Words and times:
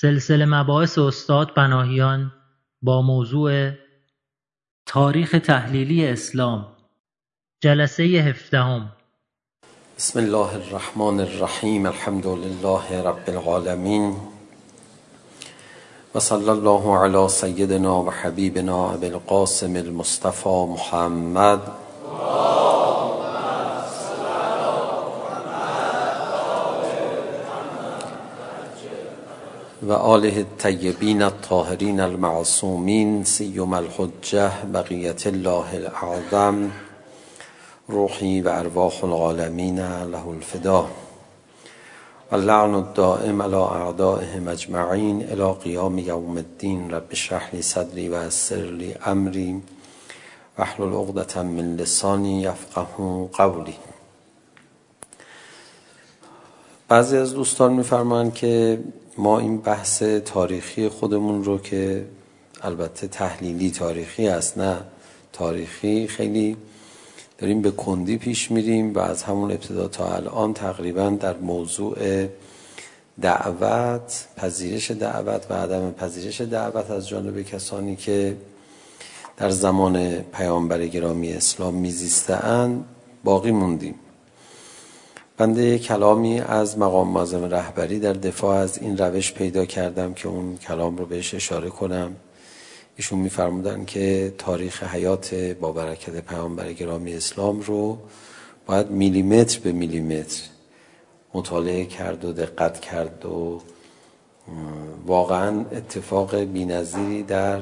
سلسله 0.00 0.44
مباحث 0.44 0.98
استاد 0.98 1.54
بناهیان 1.54 2.32
با 2.82 3.02
موضوع 3.02 3.70
تاریخ 4.86 5.36
تحلیلی 5.44 6.08
اسلام. 6.08 6.66
جلسه 7.60 8.02
هفدهم. 8.02 8.92
بسم 9.98 10.18
الله 10.18 10.54
الرحمن 10.54 11.20
الرحیم. 11.20 11.86
الحمد 11.86 12.26
لله 12.26 13.02
رب 13.02 13.28
العالمین. 13.28 14.16
وصلى 16.14 16.52
الله 16.52 16.98
على 16.98 17.28
سيدنا 17.28 17.92
وحبيبنا 17.92 18.94
أبي 18.94 19.06
القاسم 19.06 19.76
المصطفى 19.76 20.66
محمد. 20.68 21.60
وآله 29.90 30.40
الطيبين 30.40 31.22
الطاهرين 31.22 32.00
المعصومين 32.00 33.24
سيما 33.24 33.78
الحجة 33.78 34.52
بقية 34.64 35.22
الله 35.26 35.76
الأعظم 35.76 36.68
روحي 37.90 38.42
وأرواح 38.42 39.04
العالمين 39.04 39.78
له 40.12 40.34
الفداء 40.38 40.90
اللعن 42.32 42.74
الدائم 42.74 43.42
على 43.42 43.56
أعدائهم 43.56 44.48
أجمعين 44.48 45.22
إلى 45.22 45.52
قيام 45.64 45.98
يوم 45.98 46.38
الدين 46.38 46.90
رب 46.94 47.10
اشرح 47.12 47.54
لي 47.54 47.62
صدري 47.62 48.08
ويسر 48.08 48.64
لي 48.80 48.96
أمري 48.96 49.60
واحلل 50.58 50.94
عقدة 50.94 51.42
من 51.42 51.76
لساني 51.76 52.42
يفقه 52.42 53.28
قولي 53.32 53.74
بعضی 56.88 57.16
از 57.16 57.34
دوستان 57.34 57.72
میفرمایند 57.72 58.34
که 58.34 58.78
ما 59.18 59.38
این 59.38 59.58
بحث 59.58 60.02
تاریخی 60.02 60.88
خودمون 60.88 61.44
رو 61.44 61.58
که 61.58 62.06
البته 62.62 63.08
تحلیلی 63.08 63.70
تاریخی 63.70 64.28
است 64.28 64.58
نه 64.58 64.76
تاریخی. 65.32 66.06
خیلی 66.06 66.56
داریم 67.38 67.62
به 67.62 67.70
کندی 67.70 68.18
پیش 68.18 68.50
میریم 68.50 68.94
و 68.94 68.98
از 68.98 69.22
همون 69.22 69.50
ابتدا 69.50 69.88
تا 69.88 70.14
الان 70.14 70.54
تقریبا 70.54 71.10
در 71.10 71.36
موضوع 71.36 72.26
دعوت 73.20 74.28
پذیرش 74.36 74.90
دعوت 74.90 75.46
و 75.50 75.54
عدم 75.54 75.90
پذیرش 75.90 76.40
دعوت 76.40 76.90
از 76.90 77.08
جانب 77.08 77.42
کسانی 77.42 77.96
که 77.96 78.36
در 79.36 79.50
زمان 79.50 80.18
پیامبر 80.18 80.86
گرامی 80.86 81.32
اسلام 81.32 81.74
میزیستند 81.74 82.84
باقی 83.24 83.50
موندیم. 83.50 83.94
بنده 85.40 85.78
کلامی 85.78 86.40
از 86.40 86.78
مقام 86.78 87.08
معظم 87.08 87.44
رهبری 87.44 87.98
در 88.00 88.12
دفاع 88.12 88.56
از 88.56 88.78
این 88.78 88.98
روش 88.98 89.32
پیدا 89.32 89.64
کردم 89.64 90.14
که 90.14 90.28
اون 90.28 90.56
کلام 90.56 90.96
رو 90.96 91.06
بهش 91.06 91.34
اشاره 91.34 91.68
کنم. 91.68 92.16
ایشون 92.96 93.18
میفرمودن 93.18 93.84
که 93.84 94.34
تاریخ 94.38 94.82
حیات 94.82 95.34
با 95.34 95.72
برکت 95.72 96.20
پیامبر 96.20 96.72
گرامی 96.72 97.14
اسلام 97.14 97.60
رو 97.60 97.98
باید 98.66 98.90
میلیمتر 98.90 99.60
به 99.60 99.72
میلیمتر 99.72 100.42
مطالعه 101.34 101.84
کرد 101.84 102.24
و 102.24 102.32
دقت 102.32 102.80
کرد 102.80 103.26
و 103.26 103.60
واقعا 105.06 105.64
اتفاق 105.72 106.36
بی‌نظیری 106.36 107.22
در 107.22 107.60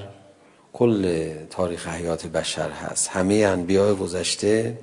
کل 0.73 1.33
تاریخ 1.51 1.89
حیات 1.89 2.27
بشر 2.27 2.71
هست. 2.71 3.09
همه 3.09 3.35
انبیاء 3.35 3.95
گذشته 3.95 4.79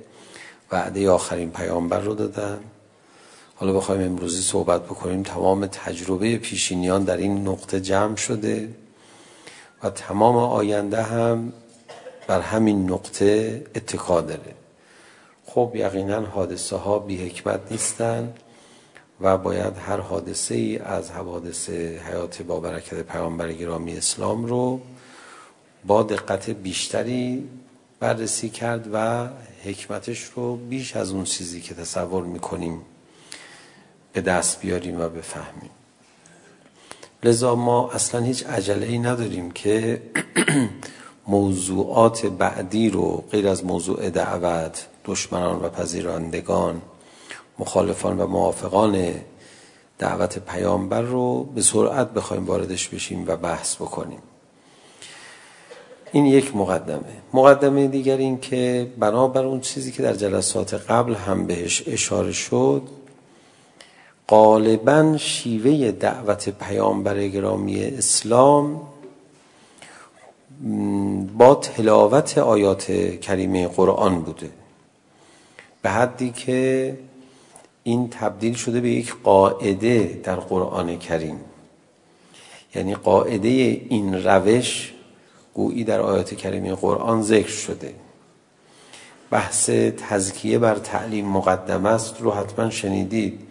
وعده 0.72 1.10
آخرین 1.10 1.50
پیامبر 1.50 2.00
رو 2.00 2.14
دادن. 2.14 2.58
حالا 3.58 3.72
بخوایم 3.72 4.02
امروزی 4.02 4.42
صحبت 4.42 4.84
بکنیم. 4.84 5.22
تمام 5.22 5.66
تجربه 5.66 6.36
پیشینیان 6.36 7.04
در 7.04 7.16
این 7.16 7.48
نقطه 7.48 7.80
جمع 7.80 8.16
شده 8.16 8.68
و 9.82 9.90
تمام 9.90 10.36
آینده 10.36 11.02
هم 11.02 11.52
بر 12.26 12.40
همین 12.40 12.90
نقطه 12.90 13.62
اتکا 13.74 14.20
داره. 14.20 14.54
خب 15.46 15.72
یقینا 15.74 16.20
حادثه 16.20 16.76
ها 16.76 16.98
بی 16.98 17.16
حکمت 17.16 17.60
نیستن 17.70 18.34
و 19.20 19.38
باید 19.38 19.76
هر 19.78 20.00
حادثه 20.00 20.54
ای 20.54 20.78
از 20.78 21.10
حوادث 21.10 21.70
حیات 21.70 22.42
با 22.42 22.60
برکت 22.60 23.02
پیامبر 23.02 23.52
گرامی 23.52 23.96
اسلام 23.96 24.44
رو 24.44 24.80
با 25.86 26.02
دقت 26.02 26.50
بیشتری 26.50 27.48
بررسی 28.00 28.48
کرد 28.48 28.88
و 28.92 29.28
حکمتش 29.64 30.24
رو 30.24 30.56
بیش 30.56 30.96
از 30.96 31.10
اون 31.12 31.24
چیزی 31.24 31.60
که 31.60 31.74
تصور 31.74 32.24
میکنیم 32.24 32.80
به 34.16 34.22
دست 34.22 34.60
بیاریم 34.60 35.00
و 35.00 35.08
بفهمیم. 35.08 35.70
لذا 37.22 37.54
ما 37.54 37.90
اصلا 37.90 38.20
هیچ 38.20 38.46
عجله 38.46 38.86
ای 38.86 38.98
نداریم 38.98 39.50
که 39.50 40.02
موضوعات 41.26 42.26
بعدی 42.26 42.90
رو 42.90 43.24
غیر 43.30 43.48
از 43.48 43.64
موضوع 43.64 44.10
دعوت 44.10 44.86
دشمنان 45.04 45.64
و 45.64 45.68
پذیرندگان 45.68 46.82
مخالفان 47.58 48.20
و 48.20 48.26
موافقان 48.26 49.14
دعوت 49.98 50.38
پیامبر 50.38 51.02
رو 51.02 51.44
به 51.44 51.62
سرعت 51.62 52.10
بخوایم 52.10 52.46
واردش 52.46 52.88
بشیم 52.88 53.24
و 53.26 53.36
بحث 53.36 53.76
بکنیم. 53.76 54.22
این 56.12 56.26
یک 56.26 56.56
مقدمه. 56.56 57.16
مقدمه 57.32 57.88
دیگر 57.88 58.16
این 58.16 58.40
که 58.40 58.92
بنابر 58.98 59.44
اون 59.44 59.60
چیزی 59.60 59.92
که 59.92 60.02
در 60.02 60.12
جلسات 60.14 60.74
قبل 60.74 61.14
هم 61.14 61.46
بهش 61.46 61.82
اشاره 61.86 62.32
شد 62.32 62.82
غالبا 64.28 65.16
شیوه 65.18 65.90
دعوت 65.90 66.48
پیامبر 66.48 67.28
گرامی 67.28 67.84
اسلام 67.84 68.82
با 71.38 71.54
تلاوت 71.54 72.38
آیات 72.38 72.92
کریمه 73.20 73.68
قرآن 73.68 74.20
بوده 74.22 74.50
به 75.82 75.90
حدی 75.90 76.30
که 76.30 76.98
این 77.82 78.08
تبدیل 78.10 78.54
شده 78.54 78.80
به 78.80 78.90
یک 78.90 79.14
قاعده 79.24 80.20
در 80.24 80.36
قرآن 80.36 80.98
کریم 80.98 81.40
یعنی 82.74 82.94
قاعده 82.94 83.48
این 83.48 84.24
روش 84.24 84.92
گویی 85.54 85.84
در 85.84 86.00
آیات 86.00 86.34
کریمه 86.34 86.74
قرآن 86.74 87.22
ذکر 87.22 87.48
شده 87.48 87.94
بحث 89.30 89.70
تزکیه 90.08 90.58
بر 90.58 90.74
تعلیم 90.74 91.26
مقدمه 91.26 91.88
است 91.88 92.20
رو 92.20 92.32
حتما 92.32 92.70
شنیدید 92.70 93.45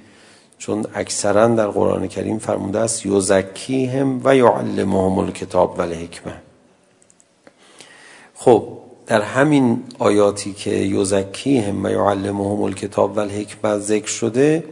چون 0.58 0.86
اکثرا 0.96 1.48
در 1.48 1.68
قرآن 1.68 2.08
کریم 2.08 2.40
فرموده 2.40 2.80
است 2.80 3.06
یزکیهم 3.06 4.22
و 4.24 4.36
یعلمهم 4.36 5.20
الکتاب 5.20 5.80
و 5.80 5.82
الحکمه. 5.82 6.34
خب 8.36 8.68
در 9.08 9.22
همین 9.22 9.84
آیاتی 10.00 10.54
که 10.54 10.72
یزکیهم 10.72 11.86
و 11.86 11.90
یعلمهم 11.90 12.62
الکتاب 12.62 13.18
و 13.18 13.20
الحکمه 13.20 13.78
ذکر 13.78 14.08
شده 14.08 14.64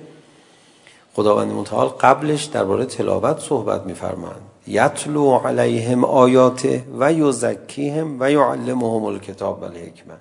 خداوند 1.13 1.51
متعال 1.51 1.88
قبلش 1.88 2.44
درباره 2.44 2.85
تلاوت 2.85 3.39
صحبت 3.39 3.85
می‌فرمایند 3.85 4.41
یتلو 4.67 5.38
علیهم 5.38 6.03
آیاته 6.03 6.83
و 7.00 7.13
یزکیهم 7.13 8.17
و 8.19 8.31
یعلمهم 8.31 9.03
الکتاب 9.03 9.61
و 9.61 9.65
الحکمه. 9.65 10.13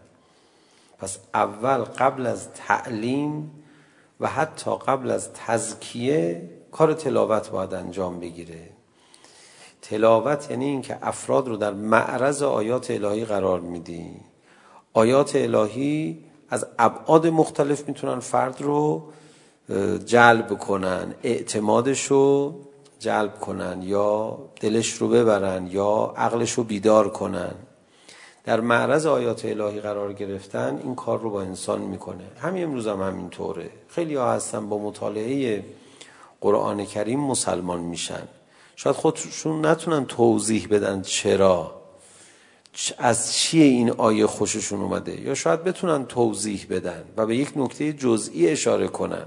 پس 0.98 1.18
اول 1.34 1.78
قبل 1.78 2.26
از 2.26 2.48
تعلیم 2.54 3.50
و 4.22 4.26
حتی 4.26 4.70
قبل 4.86 5.10
از 5.10 5.32
تزکیه 5.32 6.50
کار 6.72 6.94
تلاوت 6.94 7.50
باید 7.50 7.74
انجام 7.74 8.20
بگیره. 8.20 8.68
تلاوت 9.82 10.50
یعنی 10.50 10.64
اینکه 10.64 10.98
افراد 11.02 11.48
رو 11.48 11.56
در 11.56 11.72
معرض 11.72 12.42
آیات 12.42 12.90
الهی 12.90 13.24
قرار 13.24 13.60
میدی. 13.60 14.06
آیات 14.92 15.36
الهی 15.36 16.24
از 16.50 16.66
ابعاد 16.78 17.26
مختلف 17.26 17.88
میتونن 17.88 18.20
فرد 18.20 18.62
رو 18.62 19.02
جلب 20.06 20.58
کنن 20.58 21.14
اعتمادش 21.22 22.04
رو 22.04 22.54
جلب 22.98 23.40
کنن 23.40 23.82
یا 23.82 24.38
دلش 24.60 24.92
رو 24.92 25.08
ببرن 25.08 25.66
یا 25.66 26.14
عقلش 26.16 26.52
رو 26.52 26.64
بیدار 26.64 27.08
کنن. 27.08 27.54
در 28.44 28.60
معرض 28.60 29.06
آیات 29.06 29.44
الهی 29.44 29.80
قرار 29.80 30.12
گرفتن 30.12 30.80
این 30.84 30.94
کار 30.94 31.20
رو 31.20 31.30
با 31.30 31.42
انسان 31.42 31.80
میکنه. 31.80 32.24
همین 32.40 32.64
امروز 32.64 32.86
هم 32.86 33.02
همینطوره. 33.02 33.70
خیلی 33.88 34.14
ها 34.14 34.32
هستن 34.32 34.68
با 34.68 34.78
مطالعه 34.78 35.64
قرآن 36.40 36.84
کریم 36.84 37.20
مسلمان 37.20 37.80
میشن. 37.80 38.22
شاید 38.76 38.96
خودشون 38.96 39.66
نتونن 39.66 40.04
توضیح 40.04 40.68
بدن 40.70 41.02
چرا 41.02 41.82
از 42.98 43.34
چیه 43.34 43.64
این 43.64 43.90
آیه 43.90 44.26
خوششون 44.26 44.80
اومده. 44.80 45.20
یا 45.20 45.34
شاید 45.34 45.64
بتونن 45.64 46.06
توضیح 46.06 46.66
بدن 46.70 47.04
و 47.16 47.26
به 47.26 47.36
یک 47.36 47.52
نکته 47.56 47.92
جزئی 47.92 48.48
اشاره 48.48 48.88
کنن. 48.88 49.26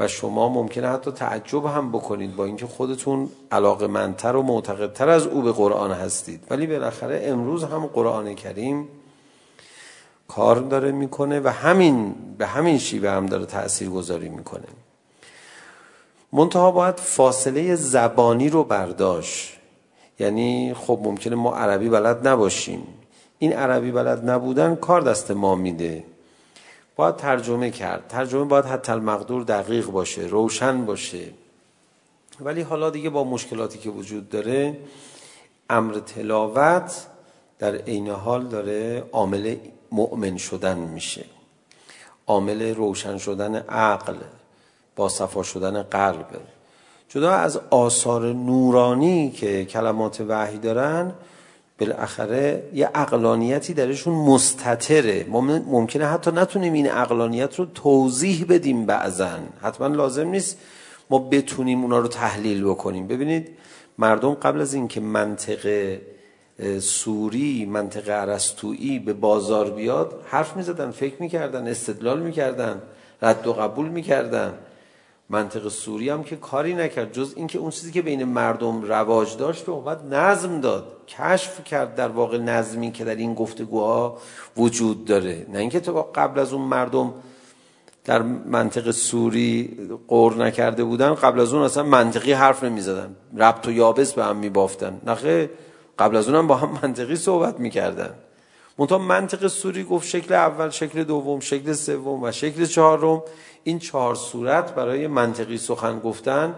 و 0.00 0.08
شما 0.08 0.48
ممکنه 0.48 0.88
حتی 0.88 1.10
تعجب 1.10 1.64
هم 1.64 1.92
بکنید 1.92 2.36
با 2.36 2.44
اینکه 2.44 2.66
خودتون 2.66 3.28
علاقه 3.52 3.86
منتر 3.86 4.36
و 4.36 4.42
معتقدتر 4.42 5.08
از 5.08 5.26
او 5.26 5.42
به 5.42 5.52
قرآن 5.52 5.92
هستید. 5.92 6.40
ولی 6.50 6.66
بالاخره 6.66 7.22
امروز 7.24 7.64
هم 7.64 7.86
قرآن 7.86 8.34
کریم 8.34 8.88
کار 10.28 10.56
داره 10.56 10.92
میکنه 10.92 11.40
و 11.40 11.48
همین 11.48 12.14
به 12.38 12.46
همین 12.46 12.78
شیوه 12.78 13.10
هم 13.10 13.26
داره 13.26 13.46
تأثیر 13.46 13.88
گذاری 13.88 14.28
میکنه. 14.28 14.68
منتها 16.32 16.70
باید 16.70 16.96
فاصله 16.96 17.74
زبانی 17.74 18.48
رو 18.48 18.64
برداشت. 18.64 19.56
یعنی 20.18 20.74
خب 20.74 21.00
ممکنه 21.02 21.36
ما 21.36 21.54
عربی 21.54 21.88
بلد 21.88 22.28
نباشیم. 22.28 22.82
این 23.38 23.52
عربی 23.52 23.90
بلد 23.90 24.30
نبودن 24.30 24.74
کار 24.74 25.00
دست 25.00 25.30
ما 25.30 25.54
میده. 25.54 26.04
باید 26.96 27.16
ترجمه 27.16 27.70
کرد. 27.70 28.08
ترجمه 28.08 28.44
باید 28.44 28.64
حتی 28.64 28.92
المقدور 28.92 29.42
دقیق 29.42 29.86
باشه 29.86 30.22
روشن 30.22 30.86
باشه. 30.86 31.28
ولی 32.40 32.62
حالا 32.62 32.90
دیگه 32.90 33.10
با 33.10 33.24
مشکلاتی 33.24 33.78
که 33.78 33.90
وجود 33.90 34.28
داره 34.28 34.78
امر 35.70 35.98
تلاوت 35.98 37.06
در 37.58 37.74
عین 37.74 38.08
حال 38.08 38.46
داره 38.46 39.04
عامل 39.12 39.56
مؤمن 39.92 40.36
شدن 40.36 40.78
میشه. 40.78 41.24
عامل 42.26 42.74
روشن 42.74 43.18
شدن 43.18 43.56
عقل 43.56 44.16
با 44.96 45.08
صفا 45.08 45.42
شدن 45.42 45.82
قلب. 45.82 46.26
جدا 47.08 47.30
از 47.30 47.60
آثار 47.70 48.32
نورانی 48.32 49.30
که 49.30 49.64
کلمات 49.64 50.20
وحی 50.28 50.58
دارن 50.58 51.14
بالاخره 51.80 52.62
یه 52.74 52.86
عقلانیتی 52.86 53.74
درشون 53.74 54.14
مستتره. 54.14 55.26
ممکنه 55.66 56.06
حتی 56.06 56.30
نتونیم 56.30 56.72
این 56.72 56.86
عقلانیت 56.86 57.54
رو 57.54 57.66
توضیح 57.66 58.46
بدیم 58.48 58.86
بعضن 58.86 59.48
حتما 59.62 59.86
لازم 59.86 60.28
نیست 60.28 60.58
ما 61.10 61.18
بتونیم 61.18 61.82
اونا 61.82 61.98
رو 61.98 62.08
تحلیل 62.08 62.64
بکنیم. 62.64 63.06
ببینید 63.06 63.48
مردم 63.98 64.34
قبل 64.34 64.60
از 64.60 64.74
اینکه 64.74 65.00
منطقه 65.00 66.00
سوری 66.80 67.64
منطقه 67.64 68.12
عرستویی 68.12 68.98
به 68.98 69.12
بازار 69.12 69.70
بیاد 69.70 70.22
حرف 70.26 70.56
میزدن 70.56 70.90
فکر 70.90 71.14
میکردن 71.20 71.66
استدلال 71.66 72.20
میکردن 72.20 72.82
رد 73.22 73.46
و 73.46 73.52
قبول 73.52 73.88
میکردن. 73.88 74.54
منطقه 75.30 75.68
سوری 75.68 76.10
هم 76.10 76.24
که 76.24 76.36
کاری 76.36 76.74
نکرد. 76.74 77.12
جز 77.12 77.32
اینکه 77.36 77.58
اون 77.58 77.70
چیزی 77.70 77.92
که 77.92 78.02
بین 78.02 78.24
مردم 78.24 78.82
رواج 78.82 79.36
داشت 79.36 79.66
به 79.66 79.72
اومد 79.72 80.14
نظم 80.14 80.60
داد. 80.60 81.06
کشف 81.08 81.64
کرد 81.64 81.94
در 81.94 82.08
واقع 82.08 82.38
نظمی 82.38 82.92
که 82.92 83.04
در 83.04 83.14
این 83.14 83.34
گفتگوها 83.34 84.18
وجود 84.56 85.04
داره. 85.04 85.46
نه 85.52 85.58
اینکه 85.58 85.80
تو 85.80 86.02
قبل 86.14 86.40
از 86.40 86.52
اون 86.52 86.62
مردم 86.62 87.14
در 88.04 88.22
منطقه 88.22 88.92
سوری 88.92 89.78
قور 90.08 90.46
نکرده 90.46 90.84
بودن 90.84 91.14
قبل 91.14 91.40
از 91.40 91.54
اون 91.54 91.62
اصلا 91.62 91.82
منطقی 91.82 92.32
حرف 92.32 92.64
نمی 92.64 92.80
زدن 92.80 93.16
ربط 93.36 93.66
و 93.66 93.72
یابس 93.72 94.12
به 94.12 94.24
هم 94.24 94.36
می 94.36 94.48
بافتن 94.48 95.00
نخه 95.06 95.50
قبل 95.98 96.16
از 96.16 96.28
اون 96.28 96.38
هم 96.38 96.46
با 96.46 96.56
هم 96.56 96.78
منطقی 96.82 97.16
صحبت 97.16 97.60
میکردن. 97.60 98.14
منطقه 98.78 98.98
منطق 98.98 99.46
سوری 99.46 99.84
گفت 99.84 100.08
شکل 100.08 100.34
اول 100.34 100.70
شکل 100.70 101.04
دوم 101.04 101.40
شکل 101.40 101.72
سوم 101.72 102.22
و 102.22 102.32
شکل 102.32 102.64
چهارم. 102.64 103.22
این 103.66 103.78
چهار 103.78 104.14
صورت 104.14 104.74
برای 104.74 105.06
منطقی 105.06 105.58
سخن 105.58 105.98
گفتن 105.98 106.54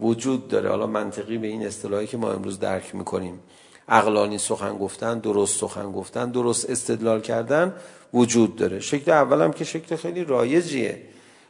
وجود 0.00 0.48
داره. 0.48 0.68
حالا 0.68 0.86
منطقی 0.86 1.38
به 1.38 1.46
این 1.46 1.66
اصطلاحی 1.66 2.06
که 2.06 2.16
ما 2.16 2.32
امروز 2.32 2.58
درک 2.58 2.94
میکنیم. 2.94 3.40
عقلانی 3.88 4.38
سخن 4.38 4.78
گفتن 4.78 5.18
درست 5.18 5.60
سخن 5.60 5.92
گفتن 5.92 6.30
درست 6.30 6.70
استدلال 6.70 7.20
کردن 7.20 7.74
وجود 8.14 8.56
داره. 8.56 8.80
شکل 8.80 9.10
اول 9.10 9.42
هم 9.42 9.52
که 9.52 9.64
شکل 9.64 9.96
خیلی 9.96 10.24
رایجیه. 10.24 11.02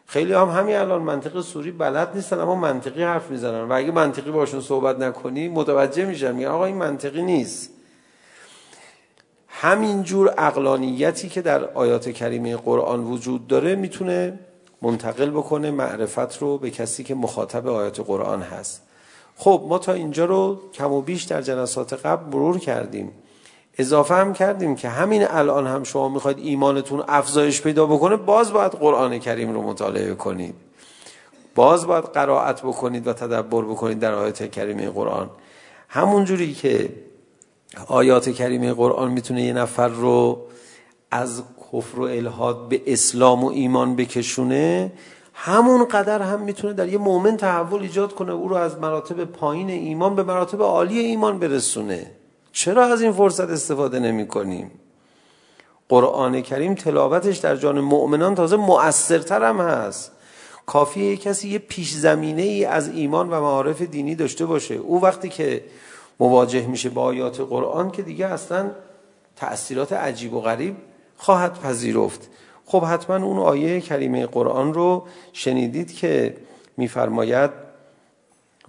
خیلی 0.06 0.32
هم 0.32 0.48
همین 0.48 0.76
الان 0.76 1.02
منطق 1.02 1.40
سوری 1.40 1.70
بلد 1.70 2.14
نیستن 2.14 2.38
اما 2.38 2.54
منطقی 2.54 3.02
حرف 3.02 3.30
میزنن. 3.30 3.68
و 3.68 3.72
اگه 3.72 3.90
منطقی 3.90 4.30
باشون 4.30 4.60
صحبت 4.60 4.98
نکنی 4.98 5.48
متوجه 5.48 6.04
میشن 6.04 6.34
میگن 6.34 6.48
آقا 6.48 6.64
این 6.64 6.76
منطقی 6.76 7.22
نیست. 7.22 7.70
همین 9.48 10.02
جور 10.02 10.28
عقلانیتی 10.28 11.28
که 11.28 11.42
در 11.42 11.64
آیات 11.64 12.10
کریمه 12.10 12.56
قرآن 12.56 13.04
وجود 13.04 13.46
داره 13.46 13.74
میتونه 13.76 14.38
منتقل 14.82 15.30
بکنه 15.30 15.70
معرفت 15.70 16.38
رو 16.38 16.58
به 16.58 16.70
کسی 16.70 17.04
که 17.04 17.14
مخاطب 17.14 17.68
آیات 17.68 18.00
قرآن 18.00 18.42
هست. 18.42 18.82
خب 19.36 19.64
ما 19.68 19.78
تا 19.78 19.92
اینجا 19.92 20.24
رو 20.24 20.60
کم 20.72 20.92
و 20.92 21.02
بیش 21.02 21.22
در 21.22 21.42
جلسات 21.42 21.92
قبل 21.92 22.36
مرور 22.36 22.58
کردیم. 22.58 23.12
اضافه 23.78 24.14
هم 24.14 24.32
کردیم 24.32 24.76
که 24.76 24.88
همین 24.88 25.26
الان 25.28 25.66
هم 25.66 25.84
شما 25.84 26.08
میخواید 26.08 26.38
ایمانتون 26.38 27.04
افزایش 27.08 27.62
پیدا 27.62 27.86
بکنه 27.86 28.16
باز 28.16 28.52
باید 28.52 28.72
قرآن 28.72 29.18
کریم 29.18 29.52
رو 29.52 29.62
مطالعه 29.62 30.14
کنید. 30.14 30.54
باز 31.54 31.86
باید 31.86 32.04
قرائت 32.04 32.62
بکنید 32.62 33.06
و 33.06 33.12
تدبر 33.12 33.62
بکنید 33.62 33.98
در 33.98 34.14
آیات 34.14 34.50
کریمه 34.50 34.90
قرآن. 34.90 35.30
همون 35.88 36.24
جوری 36.24 36.54
که 36.54 36.88
آیات 37.86 38.30
کریمه 38.30 38.72
قرآن 38.72 39.10
میتونه 39.10 39.42
یه 39.42 39.52
نفر 39.52 39.88
رو 39.88 40.40
از 41.10 41.42
کفر 41.72 42.00
و 42.00 42.02
الهاد 42.02 42.68
به 42.68 42.82
اسلام 42.86 43.44
و 43.44 43.48
ایمان 43.48 43.96
بکشونه 43.96 44.92
همون 45.34 45.84
قدر 45.84 46.22
هم 46.22 46.40
میتونه 46.40 46.72
در 46.72 46.88
یه 46.88 46.98
مؤمن 46.98 47.36
تحول 47.36 47.82
ایجاد 47.82 48.14
کنه 48.14 48.32
او 48.32 48.48
رو 48.48 48.56
از 48.56 48.78
مراتب 48.78 49.24
پایین 49.24 49.70
ایمان 49.70 50.14
به 50.14 50.22
مراتب 50.22 50.62
عالی 50.62 50.98
ایمان 50.98 51.38
برسونه. 51.38 52.10
چرا 52.52 52.84
از 52.84 53.02
این 53.02 53.12
فرصت 53.12 53.50
استفاده 53.50 53.98
نمی 53.98 54.26
کنیم 54.26 54.70
قرآن 55.88 56.42
کریم 56.42 56.74
تلاوتش 56.74 57.36
در 57.36 57.56
جان 57.56 57.80
مؤمنان 57.80 58.34
تازه 58.34 58.56
مؤثرتر 58.56 59.44
هم 59.44 59.60
هست. 59.60 60.12
کافیه 60.66 61.16
کسی 61.16 61.48
یه 61.48 61.58
پیش 61.58 61.92
زمینه 61.92 62.42
ای 62.42 62.64
از 62.64 62.88
ایمان 62.88 63.30
و 63.30 63.40
معارف 63.40 63.82
دینی 63.82 64.14
داشته 64.14 64.46
باشه. 64.46 64.74
او 64.74 65.02
وقتی 65.02 65.28
که 65.28 65.64
مواجه 66.20 66.66
میشه 66.66 66.88
با 66.88 67.02
آیات 67.02 67.40
قرآن 67.40 67.90
که 67.90 68.02
دیگه 68.02 68.26
اصلا 68.26 68.70
تأثیرات 69.36 69.92
عجیب 69.92 70.34
و 70.34 70.40
غریب 70.40 70.76
خواهد 71.18 71.60
پذیرفت. 71.60 72.28
خب 72.66 72.84
حتما 72.84 73.16
اون 73.26 73.38
آیه 73.38 73.80
کریمه 73.80 74.26
قرآن 74.26 74.74
رو 74.74 75.06
شنیدید 75.32 75.96
که 75.96 76.36
میفرماید 76.76 77.50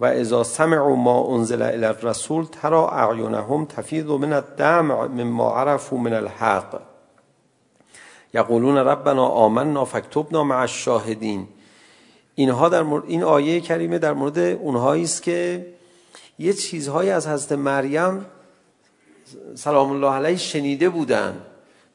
و 0.00 0.04
اذا 0.04 0.44
سمعوا 0.44 0.96
ما 0.96 1.34
انزل 1.34 1.62
الى 1.62 1.84
الرسول 1.84 2.44
ترى 2.44 2.76
اعینهم 2.76 3.64
تفيض 3.64 4.06
من 4.06 4.32
الدمع 4.32 5.06
مما 5.06 5.50
عرفوا 5.50 5.98
من 5.98 6.12
الحق. 6.12 6.80
یقولون 8.34 8.76
ربنا 8.76 9.26
آمنا 9.26 9.84
فاکتبنا 9.84 10.44
مع 10.44 10.60
الشاهدین. 10.60 11.48
اینها 12.34 12.68
در 12.68 12.82
مورد 12.82 13.04
این 13.06 13.22
آیه 13.22 13.60
کریمه 13.60 13.98
در 13.98 14.12
مورد 14.12 14.38
اونهایی 14.38 15.04
است 15.04 15.22
که 15.22 15.66
یه 16.38 16.52
چیزهایی 16.52 17.10
از 17.10 17.28
حضرت 17.28 17.52
مریم 17.52 18.26
سلام 19.54 19.90
الله 19.90 20.10
علیه 20.10 20.36
شنیده 20.36 20.88
بودند 20.88 21.46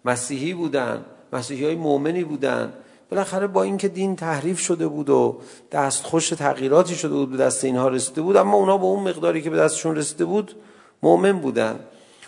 مسیحی 0.06 0.54
بودن 0.54 1.06
مسیحی 1.34 1.66
های 1.66 1.76
مؤمنی 1.76 2.24
بودن. 2.24 2.74
بالاخره 3.10 3.48
با 3.48 3.64
اینکه 3.64 3.88
دین 3.88 4.16
تحریف 4.16 4.60
شده 4.60 4.88
بود 4.88 5.10
و 5.10 5.38
دست 5.72 6.04
خوش 6.04 6.30
تغییراتی 6.30 6.96
شده 6.96 7.14
بود 7.14 7.32
به 7.32 7.38
دست 7.38 7.64
اینها 7.64 7.88
رسیده 7.88 8.22
بود 8.22 8.38
اما 8.38 8.58
اونا 8.58 8.78
با 8.78 8.88
اون 8.88 9.10
مقداری 9.10 9.42
که 9.42 9.50
به 9.50 9.58
دستشون 9.58 9.96
رسیده 9.96 10.26
بود 10.26 10.56
مؤمن 11.04 11.40
بودن. 11.40 11.80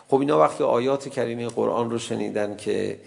خب 0.08 0.20
اینا 0.20 0.40
وقتی 0.40 0.64
آیات 0.64 1.10
کریمه 1.10 1.48
قرآن 1.48 1.90
رو 1.90 1.98
شنیدن 1.98 2.56
که 2.56 3.00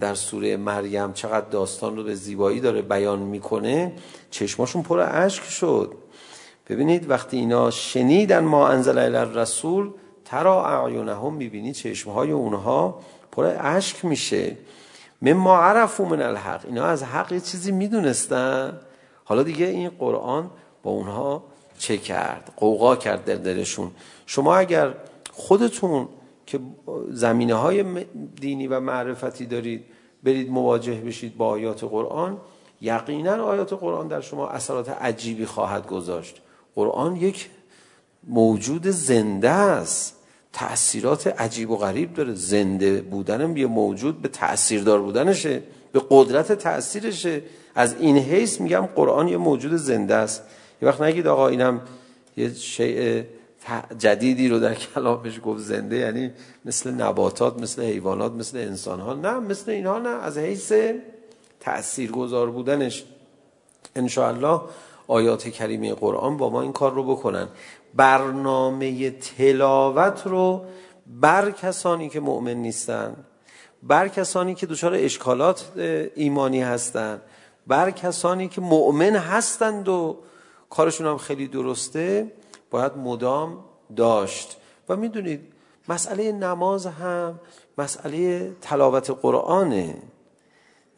در 0.00 0.14
سوره 0.14 0.56
مریم 0.56 1.12
چقدر 1.12 1.46
داستان 1.48 1.96
رو 1.96 2.04
به 2.04 2.14
زیبایی 2.14 2.60
داره 2.60 2.82
بیان 2.82 3.18
میکنه 3.18 3.92
چشماشون 4.30 4.82
پر 4.82 5.00
اشک 5.00 5.44
شد. 5.44 5.94
ببینید 6.68 7.10
وقتی 7.10 7.36
اینا 7.36 7.70
شنیدن 7.70 8.44
ما 8.44 8.68
انزل 8.68 8.98
الی 8.98 9.16
الرسول 9.16 9.90
ترا 10.24 10.66
اعینهم 10.66 11.34
میبینی 11.34 11.72
چشمهای 11.72 12.30
اونها 12.30 13.00
پر 13.32 13.56
اشک 13.60 14.04
میشه 14.04 14.56
من 15.22 15.32
ما 15.32 15.58
عرفوا 15.58 16.06
من 16.08 16.22
الحق 16.22 16.66
اینا 16.66 16.84
از 16.84 17.02
حق 17.02 17.32
یه 17.32 17.40
چیزی 17.40 17.72
میدونستن 17.72 18.80
حالا 19.24 19.42
دیگه 19.42 19.66
این 19.66 19.88
قرآن 19.88 20.50
با 20.82 20.90
اونها 20.90 21.44
چه 21.78 21.96
کرد 21.96 22.52
قوقا 22.56 22.96
کرد 22.96 23.24
در 23.24 23.34
دلشون 23.34 23.90
شما 24.26 24.56
اگر 24.56 24.94
خودتون 25.32 26.08
که 26.46 26.60
زمینه 27.10 27.54
های 27.54 28.04
دینی 28.40 28.66
و 28.66 28.80
معرفتی 28.80 29.46
دارید 29.46 29.84
برید 30.22 30.50
مواجه 30.50 30.94
بشید 30.94 31.36
با 31.36 31.46
آیات 31.46 31.84
قرآن 31.84 32.38
یقینا 32.80 33.44
آیات 33.44 33.72
قرآن 33.72 34.08
در 34.08 34.20
شما 34.20 34.48
اثرات 34.48 34.88
عجیبی 34.88 35.46
خواهد 35.46 35.86
گذاشت 35.86 36.42
قرآن 36.74 37.16
یک 37.16 37.50
موجود 38.24 38.86
زنده 38.86 39.50
است 39.50 40.16
تأثیرات 40.52 41.26
عجیب 41.26 41.70
و 41.70 41.76
غریب 41.76 42.14
داره. 42.14 42.34
زنده 42.34 43.02
بودنم 43.02 43.56
یه 43.56 43.66
موجود 43.66 44.22
به 44.22 44.28
تأثیردار 44.28 45.02
بودنشه 45.02 45.62
به 45.92 46.02
قدرت 46.10 46.52
تأثیرشه. 46.52 47.42
از 47.74 47.94
این 48.00 48.18
حیث 48.18 48.60
میگم 48.60 48.88
قرآن 48.96 49.28
یه 49.28 49.36
موجود 49.36 49.76
زنده 49.76 50.14
است. 50.14 50.42
یه 50.82 50.88
وقت 50.88 51.00
نگید 51.00 51.26
آقا 51.26 51.48
اینم 51.48 51.80
یه 52.36 52.54
شیء 52.54 53.22
جدیدی 53.98 54.48
رو 54.48 54.58
در 54.58 54.74
کلامش 54.74 55.40
گفت 55.44 55.60
زنده 55.60 55.96
یعنی 55.96 56.30
مثل 56.64 56.90
نباتات 56.90 57.62
مثل 57.62 57.82
حیوانات 57.82 58.32
مثل 58.32 58.58
انسان 58.58 59.00
ها 59.00 59.14
نه 59.14 59.38
مثل 59.38 59.70
اینها 59.70 59.98
نه. 59.98 60.08
از 60.08 60.38
حیث 60.38 60.72
تاثیرگذار 61.60 62.50
بودنش. 62.50 63.04
ان 63.96 64.08
آیات 65.08 65.48
کریمه 65.48 65.94
قرآن 65.94 66.36
با 66.36 66.50
ما 66.50 66.62
این 66.62 66.72
کار 66.72 66.94
رو 66.94 67.04
بکنن. 67.04 67.48
برنامه 67.94 69.10
تلاوت 69.10 70.22
رو 70.26 70.64
بر 71.06 71.50
کسانی 71.50 72.08
که 72.08 72.20
مؤمن 72.20 72.54
نیستن 72.54 73.16
بر 73.82 74.08
کسانی 74.08 74.54
که 74.54 74.66
دچار 74.66 74.94
اشکالات 74.94 75.72
ایمانی 76.14 76.62
هستن 76.62 77.20
بر 77.66 77.90
کسانی 77.90 78.48
که 78.48 78.60
مؤمن 78.60 79.16
هستند 79.16 79.88
و 79.88 80.18
کارشون 80.70 81.06
هم 81.06 81.18
خیلی 81.18 81.48
درسته 81.48 82.32
باید 82.70 82.96
مدام 82.96 83.64
داشت. 83.96 84.56
و 84.88 84.96
میدونید 84.96 85.40
مسئله 85.88 86.32
نماز 86.32 86.86
هم 86.86 87.40
مسئله 87.78 88.52
تلاوت 88.60 89.10
قرآنه. 89.10 89.94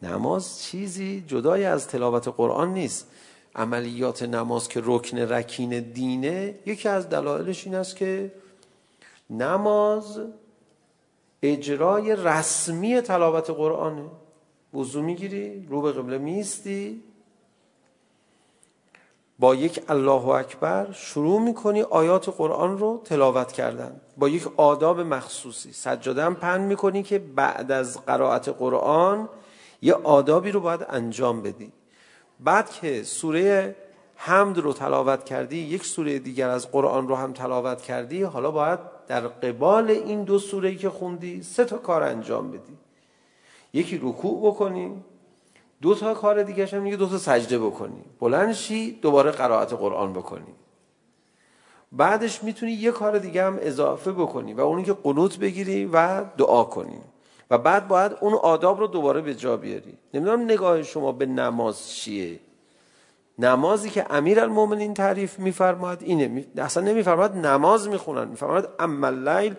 نماز 0.01 0.61
چیزی 0.61 1.23
جدای 1.27 1.65
از 1.65 1.87
تلاوت 1.87 2.27
قرآن 2.27 2.73
نیست. 2.73 3.07
عملیات 3.55 4.23
نماز 4.23 4.67
که 4.67 4.81
رکن 4.83 5.17
رکین 5.17 5.79
دینه 5.79 6.55
یکی 6.65 6.89
از 6.89 7.09
دلایلش 7.09 7.65
این 7.65 7.75
است 7.75 7.95
که 7.95 8.31
نماز 9.29 10.19
اجرای 11.43 12.15
رسمی 12.15 13.01
تلاوت 13.01 13.49
قرآنه. 13.49 14.09
وضو 14.73 15.01
میگیری 15.01 15.67
رو 15.69 15.81
به 15.81 15.91
قبله 15.91 16.17
میستی 16.17 17.03
با 19.39 19.55
یک 19.55 19.83
الله 19.89 20.27
اکبر 20.27 20.91
شروع 20.91 21.41
میکنی 21.41 21.81
آیات 21.81 22.29
قرآن 22.29 22.77
رو 22.77 23.01
تلاوت 23.05 23.51
کردن. 23.51 24.01
با 24.17 24.29
یک 24.29 24.47
آداب 24.57 24.99
مخصوصی. 24.99 25.73
سجاده 25.73 26.23
هم 26.23 26.35
پن 26.35 26.61
میکنی 26.61 27.03
که 27.03 27.19
بعد 27.19 27.71
از 27.71 28.05
قرائت 28.05 28.49
قرآن 28.49 29.29
یه 29.81 29.93
آدابی 29.93 30.51
رو 30.51 30.59
باید 30.59 30.85
انجام 30.89 31.41
بدی. 31.41 31.71
بعد 32.43 32.69
که 32.69 33.03
سوره 33.03 33.75
حمد 34.15 34.57
رو 34.57 34.73
تلاوت 34.73 35.25
کردی 35.25 35.57
یک 35.57 35.85
سوره 35.85 36.19
دیگر 36.19 36.49
از 36.49 36.71
قرآن 36.71 37.07
رو 37.07 37.15
هم 37.15 37.33
تلاوت 37.33 37.81
کردی 37.81 38.23
حالا 38.23 38.51
باید 38.51 38.79
در 39.07 39.27
قبال 39.27 39.91
این 39.91 40.23
دو 40.23 40.39
سوره 40.39 40.75
که 40.75 40.89
خوندی 40.89 41.43
سه 41.43 41.65
تا 41.65 41.77
کار 41.77 42.03
انجام 42.03 42.51
بدی. 42.51 42.77
یکی 43.73 43.97
رکوع 43.97 44.51
بکنی 44.51 45.03
دو 45.81 45.95
تا 45.95 46.13
کار 46.13 46.43
دیگه 46.43 46.65
هم 46.65 46.83
دیگه 46.83 46.95
دو 46.95 47.07
تا 47.09 47.17
سجده 47.17 47.59
بکنی. 47.59 48.03
بلند 48.19 48.53
شی 48.53 48.91
دوباره 48.91 49.31
قرائت 49.31 49.73
قرآن 49.73 50.13
بکنی. 50.13 50.53
بعدش 51.91 52.43
میتونی 52.43 52.71
یه 52.71 52.91
کار 52.91 53.17
دیگه 53.17 53.43
هم 53.43 53.59
اضافه 53.61 54.11
بکنی 54.11 54.53
و 54.53 54.61
اونی 54.61 54.83
که 54.83 54.93
قنوت 54.93 55.39
بگیری 55.39 55.85
و 55.85 56.23
دعا 56.23 56.63
کنی. 56.63 57.01
و 57.49 57.57
بعد 57.57 57.87
باید 57.87 58.11
اون 58.21 58.33
آداب 58.33 58.79
رو 58.79 58.87
دوباره 58.87 59.21
به 59.21 59.35
جا 59.35 59.57
بیاری. 59.57 59.97
نمیدونم 60.13 60.41
نگاه 60.41 60.83
شما 60.83 61.11
به 61.11 61.25
نماز 61.25 61.89
چیه. 61.89 62.39
نمازی 63.39 63.89
که 63.89 64.05
امیر 64.09 64.39
المومنین 64.39 64.93
تعریف 64.93 65.39
میفرماد 65.39 66.03
اینه. 66.03 66.45
اصلا 66.57 66.83
نمیفرماد 66.83 67.35
نماز 67.35 67.87
میخونن. 67.87 68.27
میفرماد 68.27 68.75
اما 68.79 69.07
اللیل 69.07 69.55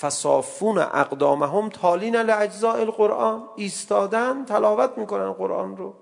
فصافون 0.00 0.78
اقدامهم 0.78 1.68
تالین 1.68 2.16
لاجزاء 2.16 2.76
القرآن. 2.76 3.42
ایستادن 3.56 4.44
تلاوت 4.44 4.98
میکنن 4.98 5.32
قرآن 5.32 5.76
رو. 5.76 5.94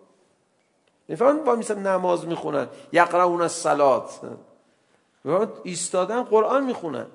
میفرماد 1.09 1.45
با 1.45 1.57
مثلا 1.57 1.97
نماز 1.97 2.27
میخونن. 2.27 2.67
یقرؤون 2.93 3.43
الصلات. 3.43 4.21
میفرماد 5.25 5.61
ایستادن 5.63 6.23
قرآن 6.23 6.65
میخونن. 6.65 7.07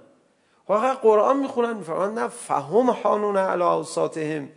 واقعا 0.71 0.93
قرآن 0.93 1.39
میخونن 1.39 1.73
میفهمن 1.73 2.13
نه 2.13 2.27
فهم 2.27 2.91
حانون 2.91 3.37
علی 3.37 3.63
اوساطهم 3.63 4.49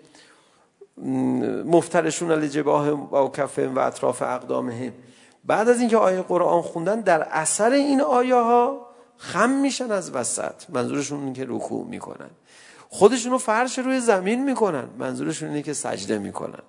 مفترشون 1.64 2.32
لجباه 2.32 2.88
و 2.90 3.30
کفهم 3.30 3.74
و 3.74 3.78
اطراف 3.78 4.22
اقدامهم 4.22 4.92
بعد 5.44 5.68
از 5.68 5.80
اینکه 5.80 5.96
آیه 5.96 6.22
قرآن 6.22 6.62
خوندن 6.62 7.00
در 7.00 7.22
اثر 7.30 7.70
این 7.70 8.00
آیه 8.00 8.34
ها 8.34 8.86
خم 9.16 9.50
میشن 9.50 9.92
از 9.92 10.14
وسط 10.14 10.54
منظورشون 10.68 11.20
اینه 11.20 11.32
که 11.32 11.46
رکوع 11.48 11.86
میکنن 11.86 12.30
خودشون 12.88 13.32
رو 13.32 13.38
فرش 13.38 13.78
روی 13.78 14.00
زمین 14.00 14.44
میکنن 14.44 14.88
منظورشون 14.98 15.48
اینه 15.48 15.62
که 15.62 15.72
سجده 15.72 16.18
میکنن 16.18 16.62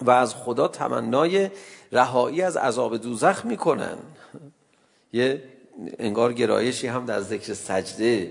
و 0.00 0.10
از 0.10 0.34
خدا 0.34 0.68
تمنای 0.68 1.50
رهایی 1.92 2.42
از 2.42 2.56
عذاب 2.56 2.96
دوزخ 2.96 3.44
میکنن 3.44 3.96
یه 5.12 5.42
انگار 5.98 6.32
گرایشی 6.32 6.86
هم 6.86 7.06
در 7.06 7.20
ذکر 7.20 7.54
سجده 7.54 8.30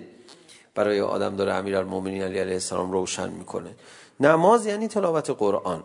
برای 0.76 1.02
آدم 1.02 1.36
داره 1.36 1.54
امیرالمومنین 1.54 2.22
علی 2.22 2.40
علیه 2.40 2.54
السلام 2.54 2.92
روشن 2.92 3.30
میکنه. 3.30 3.76
نماز 4.20 4.66
یعنی 4.66 4.88
تلاوت 4.88 5.30
قرآن. 5.30 5.84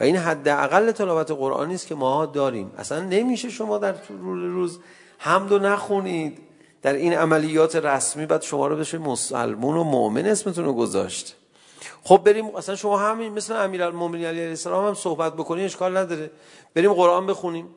و 0.00 0.04
این 0.04 0.16
حداقل 0.16 0.90
تلاوت 0.90 1.30
قرآنی 1.30 1.74
است 1.74 1.86
که 1.86 1.94
ماها 1.94 2.26
داریم. 2.26 2.70
اصلا 2.78 3.00
نمیشه 3.00 3.50
شما 3.50 3.78
در 3.78 3.92
طول 3.92 4.42
روز 4.42 4.78
حمد 5.18 5.52
و 5.52 5.58
نخونید. 5.58 6.38
در 6.82 6.92
این 6.92 7.12
عملیات 7.12 7.76
رسمی 7.76 8.26
بعد 8.26 8.42
شما 8.42 8.66
رو 8.66 8.76
بشه 8.76 8.98
مسلمون 8.98 9.76
و 9.76 9.84
مؤمن 9.84 10.26
اسمتون 10.26 10.64
رو 10.64 10.72
گذاشت. 10.72 11.36
خب 12.04 12.20
بریم 12.24 12.56
اصلا 12.56 12.76
شما 12.76 12.98
همین 12.98 13.32
مثل 13.32 13.56
امیرالمومنین 13.56 14.24
علی 14.24 14.38
علیه 14.38 14.48
السلام 14.48 14.86
هم 14.86 14.94
صحبت 14.94 15.34
بکنین 15.34 15.64
اشکال 15.64 15.96
نداره. 15.96 16.30
بریم 16.74 16.92
قرآن 16.92 17.26
بخونیم. 17.26 17.68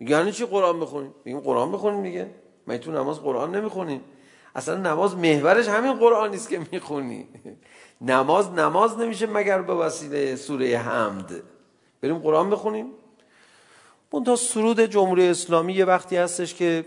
یعنی 0.00 0.32
چی 0.32 0.46
قرآن 0.46 0.80
بخونیم؟ 0.80 1.14
میگیم 1.24 1.40
قرآن 1.40 1.72
بخونیم 1.72 2.02
دیگه. 2.02 2.30
مگه 2.70 2.78
تو 2.78 2.92
نماز 2.92 3.20
قرآن 3.20 3.56
نمیخونیم 3.56 4.00
اصلا 4.54 4.76
نماز 4.76 5.16
محورش 5.16 5.68
همین 5.68 5.92
قرآنی 5.92 6.36
است 6.36 6.48
که 6.48 6.60
میخونی. 6.72 7.28
نماز 8.00 8.50
نماز 8.50 8.98
نمیشه 8.98 9.26
مگر 9.26 9.62
به 9.62 9.74
وسیله 9.74 10.36
سوره 10.36 10.78
حمد. 10.78 11.42
بریم 12.00 12.18
قرآن 12.18 12.50
بخونیم. 12.50 12.86
اون 14.10 14.24
تا 14.24 14.36
سرود 14.36 14.80
جمهوری 14.80 15.28
اسلامی 15.28 15.72
یه 15.72 15.84
وقتی 15.84 16.16
هستش 16.16 16.54
که 16.54 16.86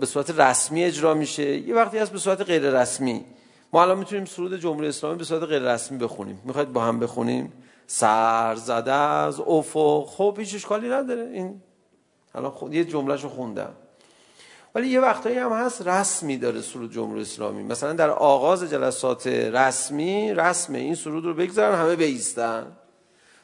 به 0.00 0.06
صورت 0.06 0.40
رسمی 0.40 0.84
اجرا 0.84 1.14
میشه. 1.14 1.56
یه 1.58 1.74
وقتی 1.74 1.98
هست 1.98 2.12
به 2.12 2.18
صورت 2.18 2.40
غیر 2.40 2.80
رسمی. 2.80 3.24
ما 3.72 3.82
الان 3.82 3.98
میتونیم 3.98 4.24
سرود 4.24 4.56
جمهوری 4.56 4.88
اسلامی 4.88 5.18
به 5.18 5.24
صورت 5.24 5.42
غیر 5.42 5.62
رسمی 5.62 5.98
بخونیم. 5.98 6.42
میخواید 6.44 6.72
با 6.72 6.80
هم 6.80 6.98
بخونیم؟ 6.98 7.52
سر 7.86 8.54
زده 8.54 8.92
از 8.92 9.40
افق. 9.40 10.06
خب 10.06 10.36
هیچ 10.38 10.54
اشکالی 10.54 10.88
نداره. 10.88 11.22
این 11.22 11.62
الان 12.34 12.50
خود 12.50 12.74
یه 12.74 12.84
جملهشو 12.84 13.28
خوندم. 13.28 13.72
ولی 14.74 14.88
یه 14.88 15.00
وقتایی 15.00 15.38
هم 15.38 15.52
هست 15.52 15.88
رسمی 15.88 16.36
داره 16.36 16.60
سرود 16.60 16.92
جمهوری 16.92 17.22
اسلامی. 17.22 17.62
مثلا 17.62 17.92
در 17.92 18.10
آغاز 18.10 18.64
جلسات 18.64 19.26
رسمی 19.26 20.34
رسم 20.34 20.74
این 20.74 20.94
سرود 20.94 21.24
رو 21.24 21.34
بگذارن 21.34 21.78
همه 21.78 21.96
بیستن. 21.96 22.66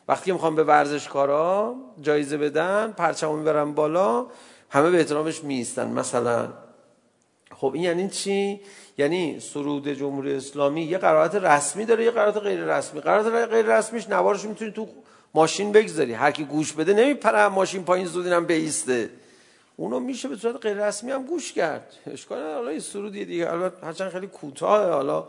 وقتی 0.08 0.32
میخوام 0.32 0.54
به 0.54 0.64
ورزشکارا 0.64 1.74
جایزه 2.00 2.36
بدن 2.36 2.92
پرچمو 2.92 3.36
میبرن 3.36 3.72
بالا 3.72 4.26
همه 4.70 4.90
به 4.90 4.98
احترامش 4.98 5.44
میستن 5.44 5.88
مثلا 5.88 6.48
خب 7.56 7.70
این 7.74 7.82
یعنی 7.84 8.08
چی؟ 8.08 8.60
یعنی 8.98 9.40
سرود 9.40 9.88
جمهوری 9.88 10.34
اسلامی 10.34 10.82
یه 10.82 10.98
قرائت 10.98 11.34
رسمی 11.34 11.84
داره 11.84 12.04
یه 12.04 12.10
قرائت 12.10 12.36
غیر 12.36 12.76
رسمی. 12.76 13.00
قرائت 13.00 13.26
غیر 13.26 13.78
رسمیش 13.78 14.08
نوارش 14.08 14.44
میتونی 14.44 14.70
تو 14.70 14.88
ماشین 15.34 15.72
بگذاری. 15.72 16.12
هر 16.12 16.30
کی 16.30 16.44
گوش 16.44 16.72
بده 16.72 16.94
نمیپره 16.94 17.48
ماشین 17.48 17.84
پایین 17.84 18.06
زودینم 18.06 18.44
بیسته. 18.44 19.10
اونو 19.76 20.00
میشه 20.00 20.28
به 20.28 20.36
صورت 20.36 20.56
غیر 20.56 20.86
رسمی 20.86 21.10
هم 21.10 21.24
گوش 21.24 21.52
کرد 21.52 21.94
اشکال 22.06 22.54
حالا 22.54 22.68
این 22.68 22.80
سرودی 22.80 23.24
دیگه 23.24 23.52
البته 23.52 23.86
هرچند 23.86 24.10
خیلی 24.10 24.26
کوتاه 24.26 24.90
حالا 24.90 25.28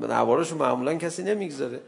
نوارش 0.00 0.52
معمولا 0.52 0.94
کسی 0.94 1.22
نمیگذاره 1.22 1.80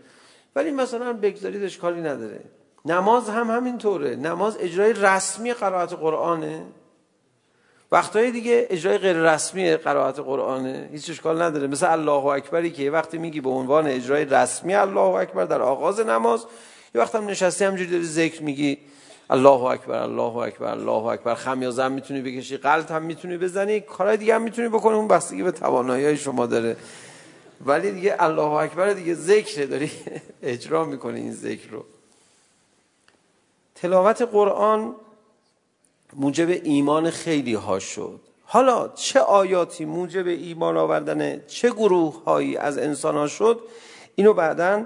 ولی 0.56 0.70
مثلا 0.70 1.12
بگذارید 1.12 1.64
اشکالی 1.64 2.00
نداره 2.00 2.40
نماز 2.84 3.28
هم 3.28 3.50
همینطوره 3.50 4.16
نماز 4.16 4.56
اجرای 4.60 4.92
رسمی 4.92 5.52
قرائت 5.52 5.92
قرآنه 5.92 6.62
وقتای 7.92 8.30
دیگه 8.30 8.66
اجرای 8.70 8.98
غیر 8.98 9.16
رسمی 9.16 9.76
قرائت 9.76 10.18
قرآنه 10.18 10.88
هیچ 10.92 11.10
اشکال 11.10 11.42
نداره 11.42 11.66
مثل 11.66 11.92
الله 11.92 12.26
اکبری 12.26 12.70
که 12.70 12.90
وقتی 12.90 13.18
میگی 13.18 13.40
به 13.40 13.50
عنوان 13.50 13.86
اجرای 13.86 14.24
رسمی 14.24 14.74
الله 14.74 15.00
اکبر 15.00 15.44
در 15.44 15.62
آغاز 15.62 16.00
نماز 16.00 16.46
یه 16.94 17.00
وقت 17.00 17.14
هم 17.14 17.26
نشستی 17.26 17.64
همجوری 17.64 17.90
داری 17.90 18.04
ذکر 18.04 18.42
میگی 18.42 18.78
الله 19.30 19.62
اکبر 19.62 20.02
الله 20.02 20.36
اکبر 20.36 20.66
الله 20.66 21.04
اکبر 21.04 21.34
خمیازم 21.34 21.92
میتونی 21.92 22.22
بکشی 22.22 22.56
قلط 22.56 22.90
هم 22.90 23.02
میتونی 23.02 23.38
بزنی 23.38 23.80
کارهای 23.80 24.16
دیگه 24.16 24.34
هم 24.34 24.42
میتونی 24.42 24.68
بکنی 24.68 24.94
اون 24.94 25.08
بستگی 25.08 25.42
به 25.42 25.50
توانایی 25.50 26.16
شما 26.16 26.46
داره 26.46 26.76
ولی 27.66 27.90
دیگه 27.90 28.16
الله 28.18 28.52
اکبر 28.52 28.92
دیگه 28.92 29.14
ذکر 29.14 29.64
داری 29.64 29.90
اجرا 30.42 30.84
میکنی 30.84 31.20
این 31.20 31.32
ذکر 31.32 31.70
رو 31.70 31.84
تلاوت 33.74 34.22
قرآن 34.22 34.94
موجب 36.16 36.48
ایمان 36.48 37.10
خیلی 37.10 37.54
ها 37.54 37.78
شد 37.78 38.20
حالا 38.44 38.88
چه 38.88 39.20
آیاتی 39.20 39.84
موجب 39.84 40.26
ایمان 40.26 40.76
آوردن 40.76 41.46
چه 41.46 41.70
گروه 41.70 42.24
هایی 42.24 42.56
از 42.56 42.78
انسان 42.78 43.14
ها 43.14 43.26
شد 43.26 43.60
اینو 44.14 44.34
بعدا 44.34 44.84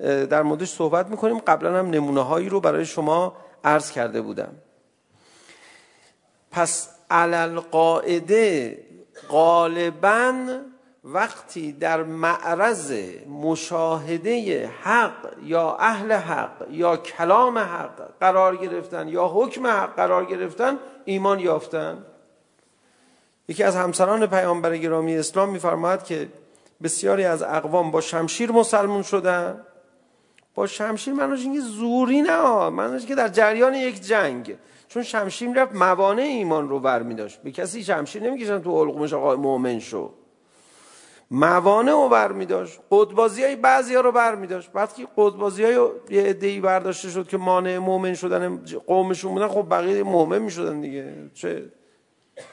در 0.00 0.42
موردش 0.42 0.68
صحبت 0.68 1.06
میکنیم 1.06 1.38
قبلا 1.38 1.78
هم 1.78 1.90
نمونه 1.90 2.20
هایی 2.20 2.48
رو 2.48 2.60
برای 2.60 2.86
شما 2.86 3.36
عرض 3.64 3.90
کرده 3.90 4.20
بودم. 4.20 4.54
پس 6.50 6.88
علل 7.10 7.60
قاعده 7.60 8.78
غالبا 9.28 10.34
وقتی 11.04 11.72
در 11.72 12.02
معرض 12.02 12.92
مشاهده 13.28 14.66
حق 14.82 15.32
یا 15.42 15.76
اهل 15.76 16.12
حق 16.12 16.66
یا 16.70 16.96
کلام 16.96 17.58
حق 17.58 18.08
قرار 18.20 18.56
گرفتن 18.56 19.08
یا 19.08 19.26
حکم 19.28 19.66
حق 19.66 19.96
قرار 19.96 20.24
گرفتن 20.24 20.78
ایمان 21.04 21.38
یافتن. 21.40 22.04
یکی 23.48 23.62
از 23.62 23.76
همسران 23.76 24.26
پیامبر 24.26 24.76
گرامی 24.76 25.16
اسلام 25.16 25.48
میفرماید 25.48 26.04
که 26.04 26.28
بسیاری 26.82 27.24
از 27.24 27.42
اقوام 27.42 27.90
با 27.90 28.00
شمشیر 28.00 28.52
مسلمون 28.52 29.02
شدن. 29.02 29.64
با 30.58 30.66
شمشیر 30.66 31.14
منوش 31.14 31.40
اینکه 31.40 31.60
زوری 31.60 32.22
نه 32.22 32.68
منوش 32.68 33.06
که 33.06 33.14
در 33.14 33.28
جریان 33.28 33.74
یک 33.74 34.02
جنگ. 34.02 34.56
چون 34.88 35.02
شمشیر 35.02 35.62
رفت 35.62 35.74
موانع 35.74 36.22
ایمان 36.22 36.68
رو 36.68 36.80
برمی 36.80 37.14
داشت. 37.14 37.42
به 37.42 37.50
کسی 37.50 37.84
شمشیر 37.84 38.22
نمیکشن 38.22 38.62
تو 38.62 38.84
حلقومش 38.84 39.12
آقای 39.12 39.36
مؤمن 39.36 39.78
شو. 39.78 40.10
موانع 41.30 41.92
رو 41.92 42.08
برمی 42.08 42.46
داشت. 42.46 42.80
قدبازی 42.90 43.44
های 43.44 43.56
بعضی 43.56 43.94
ها 43.94 44.00
رو 44.00 44.12
برمی 44.12 44.46
داشت. 44.46 44.72
بعد 44.72 44.94
که 44.94 45.08
قدبازی 45.16 45.64
های 45.64 45.88
یه 46.10 46.22
عده‌ای 46.22 46.60
برداشته 46.60 47.08
شد 47.08 47.28
که 47.28 47.36
مانع 47.36 47.78
مؤمن 47.78 48.14
شدن 48.14 48.64
قومشون 48.86 49.32
بودن 49.32 49.48
خب 49.48 49.66
بقیه 49.70 50.02
مؤمن 50.02 50.38
میشدن 50.38 50.80
دیگه. 50.80 51.12
چه 51.34 51.72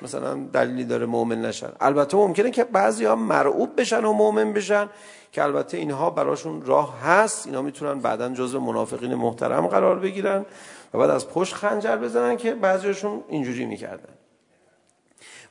مثلا 0.01 0.35
دلیلی 0.53 0.85
داره 0.85 1.05
مؤمن 1.05 1.41
نشن. 1.41 1.69
البته 1.79 2.17
ممکنه 2.17 2.51
که 2.51 2.63
بعضی 2.63 3.05
ها 3.05 3.15
مرعوب 3.15 3.81
بشن 3.81 4.05
و 4.05 4.13
مؤمن 4.13 4.53
بشن. 4.53 4.89
که 5.35 5.43
البته 5.43 5.77
اینها 5.77 6.09
براشون 6.09 6.65
راه 6.65 6.99
هست. 6.99 7.47
اینا 7.47 7.61
میتونن 7.61 7.99
بعدا 7.99 8.29
جزء 8.29 8.59
منافقین 8.59 9.15
محترم 9.15 9.67
قرار 9.67 9.99
بگیرن 9.99 10.45
و 10.93 10.97
بعد 10.97 11.09
از 11.09 11.29
پشت 11.29 11.53
خنجر 11.53 11.95
بزنن 11.95 12.37
که 12.37 12.53
بعضیشون 12.53 13.23
اینجوری 13.27 13.65
میکردن. 13.65 14.13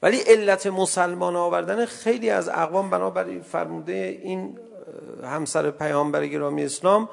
ولی 0.03 0.17
علت 0.17 0.67
مسلمان 0.67 1.37
آوردن 1.37 1.85
خیلی 1.85 2.31
از 2.31 2.49
اقوام 2.49 2.91
بنابر 2.91 3.39
فرموده 3.39 4.21
این 4.23 4.59
همسر 5.25 5.71
پیامبر 5.71 6.27
گرامی 6.27 6.65
اسلام 6.65 7.09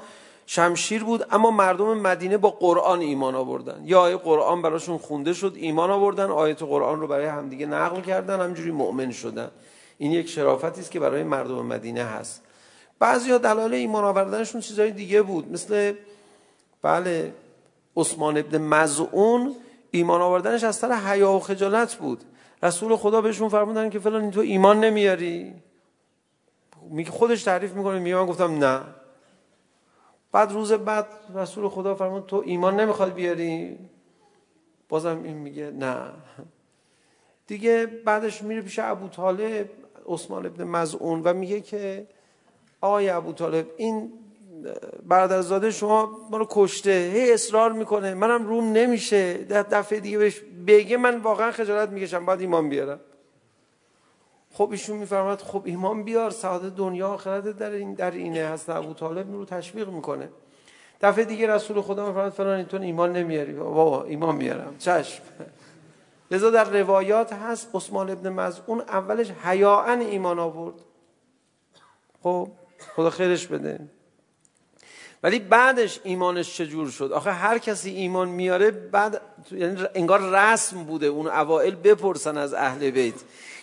شمشیر 0.46 1.04
بود 1.04 1.25
اما 1.32 1.51
مردم 1.51 1.98
مدینه 1.98 2.38
با 2.38 2.50
قرآن 2.50 3.00
ایمان 3.00 3.36
آوردن. 3.36 3.82
یا 3.86 4.00
آیه 4.00 4.18
قرآن 4.18 4.62
براشون 4.62 4.98
خونده 4.98 5.34
شد 5.34 5.54
ایمان 5.56 5.92
آوردن 5.92 6.30
آیت 6.30 6.63
قرآن 6.63 7.00
رو 7.00 7.08
برای 7.08 7.25
همدیگه 7.25 7.66
نقل 7.66 8.01
کردن 8.01 8.40
همجوری 8.40 8.72
مؤمن 8.72 9.12
شدن. 9.12 9.51
این 9.98 10.12
یک 10.12 10.30
شرافتی 10.30 10.82
است 10.82 10.92
که 10.92 11.00
برای 11.00 11.24
مردم 11.24 11.66
مدینه 11.66 12.04
هست. 12.04 12.42
بعضی 13.01 13.31
ها 13.31 13.38
دلایل 13.38 13.74
ایمان 13.74 14.03
آوردنشون 14.03 14.62
چیزهای 14.62 14.91
دیگه 14.91 15.22
بود. 15.22 15.51
مثل 15.51 15.93
بله 16.81 17.34
عثمان 17.98 18.38
ابن 18.38 18.58
مزعون 18.58 19.55
ایمان 19.91 20.22
آوردنش 20.22 20.63
از 20.63 20.75
سر 20.75 20.91
حیا 20.91 21.31
و 21.31 21.39
خجالت 21.39 21.96
بود. 21.96 22.24
رسول 22.63 22.96
خدا 22.96 23.22
بهشون 23.22 23.50
فرمودن 23.50 23.89
که 23.89 24.00
فلان 24.00 24.31
تو 24.31 24.39
ایمان 24.39 24.79
نمیاری؟ 24.79 25.53
میگه 26.89 27.12
خودش 27.12 27.43
تعریف 27.43 27.74
میکنه 27.74 28.00
میگه 28.00 28.15
من 28.15 28.25
گفتم 28.25 28.63
نه. 28.63 28.81
بعد 30.31 30.51
روز 30.51 30.74
بعد 30.74 31.08
رسول 31.36 31.70
خدا 31.70 31.96
فرمود 31.96 32.25
تو 32.25 32.43
ایمان 32.46 32.79
نمیخواد 32.79 33.13
بیاری؟ 33.13 33.77
بازم 34.89 35.24
این 35.24 35.38
میگه 35.38 35.72
نه. 35.72 35.98
دیگه 37.48 37.86
بعدش 37.86 38.41
میره 38.41 38.62
پیش 38.62 38.79
ابو 38.79 39.08
طالب 39.08 39.70
عثمان 40.08 40.46
ابن 40.46 40.63
مزعون 40.63 41.22
و 41.24 41.34
میگه 41.34 41.62
که 41.62 42.08
آقای 42.81 43.09
ابو 43.09 43.33
طالب 43.33 43.65
این 43.77 44.13
برادرزاده 45.07 45.71
شما 45.71 46.09
ما 46.31 46.38
رو 46.38 46.47
کشته 46.50 47.11
هی 47.13 47.33
اصرار 47.33 47.71
میکنه. 47.71 48.13
منم 48.13 48.47
روم 48.47 48.71
نمیشه. 48.71 49.33
ده 49.33 49.63
دفعه 49.63 50.00
دیگه 50.00 50.17
بهش 50.17 50.41
بگه 50.67 50.97
من 50.97 51.17
واقعا 51.17 51.51
خجالت 51.51 51.89
میکشم. 51.89 52.25
بعد 52.25 52.41
ایمان 52.41 52.69
بیارم. 52.69 53.00
خب 54.53 54.71
ایشون 54.71 54.97
میفرماد 54.97 55.41
خب 55.41 55.61
ایمان 55.65 56.03
بیار. 56.03 56.29
سعادت 56.29 56.75
دنیا 56.75 57.09
آخرت 57.09 57.43
در 57.43 57.71
این 57.71 57.93
در 57.93 58.11
اینه. 58.11 58.45
هست 58.45 58.69
ابو 58.69 58.93
طالب 58.93 59.31
رو 59.31 59.45
تشویق 59.45 59.89
میکنه. 59.89 60.29
دفعه 61.01 61.25
دیگه 61.25 61.47
رسول 61.47 61.81
خدا 61.81 62.07
میفرماد 62.07 62.31
فلان 62.31 62.63
تو 62.63 62.81
ایمان 62.81 63.13
نمیاری. 63.13 63.53
بابا 63.53 64.03
ایمان 64.03 64.35
میارم 64.35 64.75
چشم. 64.79 65.23
لذا 66.31 66.50
در 66.50 66.63
روایات 66.63 67.33
هست 67.33 67.75
عثمان 67.75 68.09
ابن 68.09 68.29
مزعون 68.29 68.81
اولش 68.81 69.31
حیاءن 69.31 70.00
ایمان 70.01 70.39
آورد. 70.39 70.75
خب؟ 72.23 72.47
خدا 72.95 73.09
خیرش 73.09 73.47
بده. 73.47 73.79
ولی 75.23 75.39
بعدش 75.39 76.00
ایمانش 76.03 76.57
چجور 76.57 76.89
شد؟ 76.89 77.11
آخه 77.11 77.31
هر 77.31 77.57
کسی 77.57 77.89
ایمان 77.89 78.29
میاره 78.29 78.71
بعد 78.71 79.21
یعنی 79.51 79.83
انگار 79.95 80.19
رسم 80.19 80.83
بوده 80.83 81.05
اون 81.05 81.27
اوائل 81.27 81.75
بپرسن 81.75 82.38
از 82.38 82.53
اهل 82.53 82.89
بیت 82.89 83.15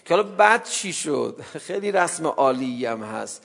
که 0.04 0.14
حالا 0.14 0.22
بعد 0.22 0.64
چی 0.64 0.92
شد؟ 0.92 1.40
خیلی 1.66 1.92
رسم 1.92 2.26
عالی 2.26 2.87
هم 2.87 3.02
هست. 3.02 3.44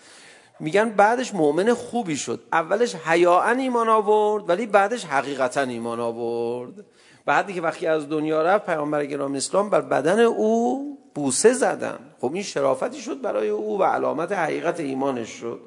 میگن 0.60 0.90
بعدش 0.90 1.34
مؤمن 1.34 1.74
خوبی 1.74 2.18
شد. 2.18 2.40
اولش 2.52 2.96
حیاء 2.96 3.56
ایمان 3.56 3.90
آورد 3.90 4.50
ولی 4.50 4.66
بعدش 4.66 5.06
حقیقتا 5.06 5.62
ایمان 5.62 6.00
آورد. 6.00 6.86
بعدی 7.26 7.54
که 7.54 7.62
وقتی 7.62 7.88
از 7.88 8.10
دنیا 8.10 8.42
رفت 8.42 8.66
پیامبر 8.66 9.06
گرامی 9.06 9.38
اسلام 9.38 9.70
بر 9.70 9.82
بدن 9.82 10.20
او 10.20 10.98
بوسه 11.16 11.54
زدن. 11.54 12.00
خب 12.24 12.34
این 12.34 12.44
شرافتی 12.44 13.02
شد 13.02 13.22
برای 13.22 13.50
او 13.50 13.80
و 13.80 13.84
علامت 13.84 14.32
حقیقت 14.32 14.80
ایمانش 14.80 15.30
شد. 15.30 15.60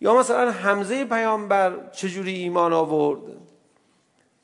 یا 0.00 0.14
مثلا 0.14 0.50
حمزه 0.50 1.04
پیامبر 1.04 1.90
چجوری 1.92 2.34
ایمان 2.34 2.72
آورد؟ 2.72 3.20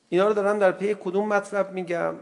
اینا 0.09 0.29
رو 0.29 0.35
دارم 0.35 0.59
در 0.59 0.73
پی 0.73 0.95
کدوم 0.95 1.29
مطلب 1.29 1.73
میگم. 1.73 2.15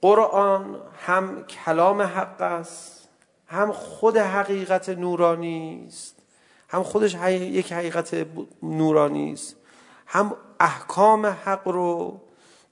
قرآن 0.00 0.80
هم 1.06 1.44
کلام 1.44 2.02
حق 2.02 2.40
است 2.40 3.08
هم 3.46 3.72
خود 3.72 4.16
حقیقت 4.16 4.88
نورانی 4.88 5.84
است 5.86 6.22
هم 6.68 6.82
خودش 6.82 7.14
یک 7.30 7.72
حقیقت 7.72 8.26
نورانی 8.62 9.32
است 9.32 9.56
هم 10.06 10.36
احکام 10.60 11.26
حق 11.26 11.68
رو 11.68 12.20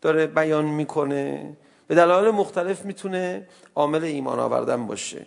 داره 0.01 0.27
بیان 0.27 0.64
میکنه. 0.64 1.57
به 1.90 1.96
دلایل 1.96 2.31
مختلف 2.31 2.85
میتونه 2.85 3.48
عامل 3.74 4.05
ایمان 4.05 4.38
آوردن 4.38 4.87
باشه. 4.87 5.24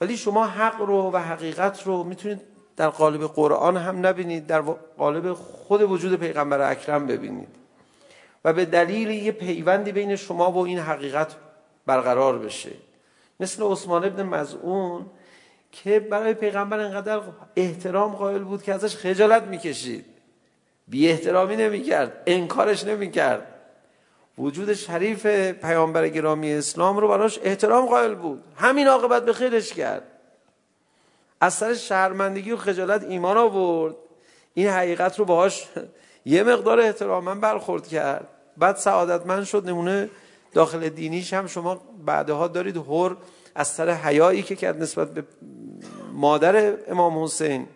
ولی 0.00 0.16
شما 0.16 0.46
حق 0.46 0.80
رو 0.80 1.10
و 1.10 1.16
حقیقت 1.16 1.86
رو 1.86 2.04
میتونید 2.04 2.40
در 2.76 2.88
قالب 2.88 3.26
قرآن 3.26 3.76
هم 3.76 4.06
نبینید 4.06 4.46
در 4.46 4.60
قالب 4.98 5.32
خود 5.32 5.82
وجود 5.82 6.20
پیغمبر 6.20 6.70
اکرم 6.70 7.06
ببینید. 7.06 7.48
و 8.44 8.52
به 8.52 8.64
دلیل 8.64 9.10
یه 9.10 9.32
پیوندی 9.32 9.92
بین 9.92 10.16
شما 10.16 10.52
و 10.52 10.58
این 10.58 10.78
حقیقت 10.78 11.36
برقرار 11.86 12.38
بشه. 12.38 12.72
مثل 13.40 13.62
عثمان 13.62 14.04
ابن 14.04 14.22
مزعون 14.22 15.06
که 15.72 16.00
برای 16.00 16.34
پیغمبر 16.34 16.80
انقدر 16.80 17.20
احترام 17.56 18.12
قائل 18.12 18.42
بود 18.42 18.62
که 18.62 18.74
ازش 18.74 18.96
خجالت 18.96 19.42
میکشید. 19.42 20.04
بی 20.88 21.08
احترامی 21.08 21.56
نمیکرد 21.56 22.22
انکارش 22.26 22.84
نمیکرد. 22.84 23.49
وجود 24.40 24.74
شریف 24.74 25.26
پیامبر 25.52 26.08
گرامی 26.08 26.52
اسلام 26.52 26.96
رو 26.96 27.08
براش 27.08 27.38
احترام 27.42 27.86
قائل 27.86 28.14
بود. 28.14 28.42
همین 28.56 28.88
عاقبت 28.88 29.24
به 29.24 29.32
خیرش 29.32 29.72
کرد. 29.72 30.02
از 31.40 31.54
سر 31.54 31.74
شرمندگی 31.74 32.52
و 32.52 32.56
خجالت 32.56 33.04
ایمان 33.04 33.36
آورد. 33.36 33.94
این 34.54 34.68
حقیقت 34.68 35.18
رو 35.18 35.24
باهاش 35.24 35.68
یه 36.24 36.42
مقدار 36.42 36.80
احتراما 36.80 37.34
برخورد 37.34 37.86
کرد. 37.86 38.28
بعد 38.56 38.76
سعادتمند 38.76 39.44
شد 39.44 39.68
نمونه 39.68 40.10
داخل 40.52 40.88
دینیش 40.88 41.34
هم 41.34 41.46
شما 41.46 41.80
بعدها 42.06 42.48
دارید 42.48 42.76
هر 42.76 43.16
از 43.54 43.68
سر 43.68 43.90
حیایی 43.90 44.42
که 44.42 44.56
کرد 44.56 44.82
نسبت 44.82 45.14
به 45.14 45.24
مادر 46.12 46.74
امام 46.90 47.24
حسین. 47.24 47.66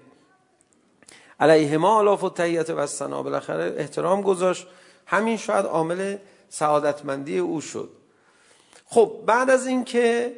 علیهما 1.41 1.97
آلاف 1.97 2.25
و 2.25 2.31
تحییت 2.31 2.71
و 2.71 2.87
سنا 2.87 3.23
بالاخره 3.23 3.75
احترام 3.77 4.23
گذاشت. 4.23 4.67
همین 5.07 5.37
شاید 5.37 5.67
عامل 5.67 6.17
سعادتمندی 6.55 7.39
او 7.39 7.61
شد. 7.61 7.91
خب 8.87 9.13
بعد 9.27 9.51
از 9.51 9.67
این 9.67 9.85
که 9.85 10.33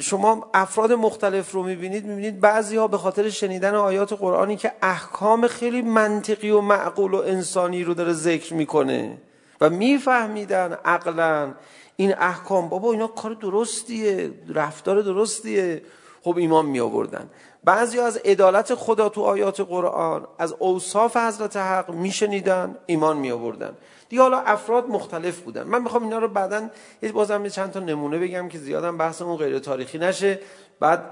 شما 0.00 0.50
افراد 0.54 0.92
مختلف 0.92 1.52
رو 1.52 1.62
میبینید 1.62 2.06
میبینید 2.06 2.40
بعضی 2.40 2.76
ها 2.76 2.88
به 2.88 2.98
خاطر 2.98 3.30
شنیدن 3.30 3.74
آیات 3.74 4.12
قرآنی 4.12 4.56
که 4.56 4.72
احکام 4.82 5.46
خیلی 5.46 5.82
منطقی 5.82 6.50
و 6.50 6.60
معقول 6.60 7.14
و 7.14 7.16
انسانی 7.16 7.84
رو 7.84 7.94
داره 7.94 8.12
ذکر 8.12 8.54
میکنه 8.54 9.18
و 9.60 9.70
میفهمیدن 9.70 10.72
عقلا 10.84 11.54
این 11.96 12.14
احکام. 12.18 12.68
بابا 12.68 12.92
اینا 12.92 13.06
کار 13.06 13.34
درستیه 13.34 14.30
رفتار 14.48 15.02
درستیه. 15.02 15.82
خب 16.22 16.36
ایمان 16.36 16.66
می 16.66 16.80
آوردن 16.80 17.30
بعضی 17.64 17.98
از 17.98 18.16
عدالت 18.16 18.74
خدا 18.74 19.08
تو 19.08 19.22
آیات 19.22 19.60
قرآن 19.60 20.26
از 20.38 20.54
اوصاف 20.58 21.16
حضرت 21.16 21.56
حق 21.56 21.90
میشنیدن 21.90 22.76
ایمان 22.86 23.16
می 23.16 23.30
آوردن 23.30 23.76
دیگه 24.10 24.22
حالا 24.22 24.40
افراد 24.40 24.88
مختلف 24.88 25.40
بودن. 25.40 25.62
من 25.62 25.82
میخوام 25.82 26.02
اینا 26.02 26.18
رو 26.18 26.28
بعدا 26.28 26.68
بازم 27.12 27.48
چند 27.48 27.72
تا 27.72 27.80
نمونه 27.80 28.18
بگم 28.18 28.48
که 28.48 28.58
زیادم 28.58 28.98
بحثمون 28.98 29.36
غیر 29.36 29.58
تاریخی 29.58 29.98
نشه. 29.98 30.40
بعد 30.80 31.04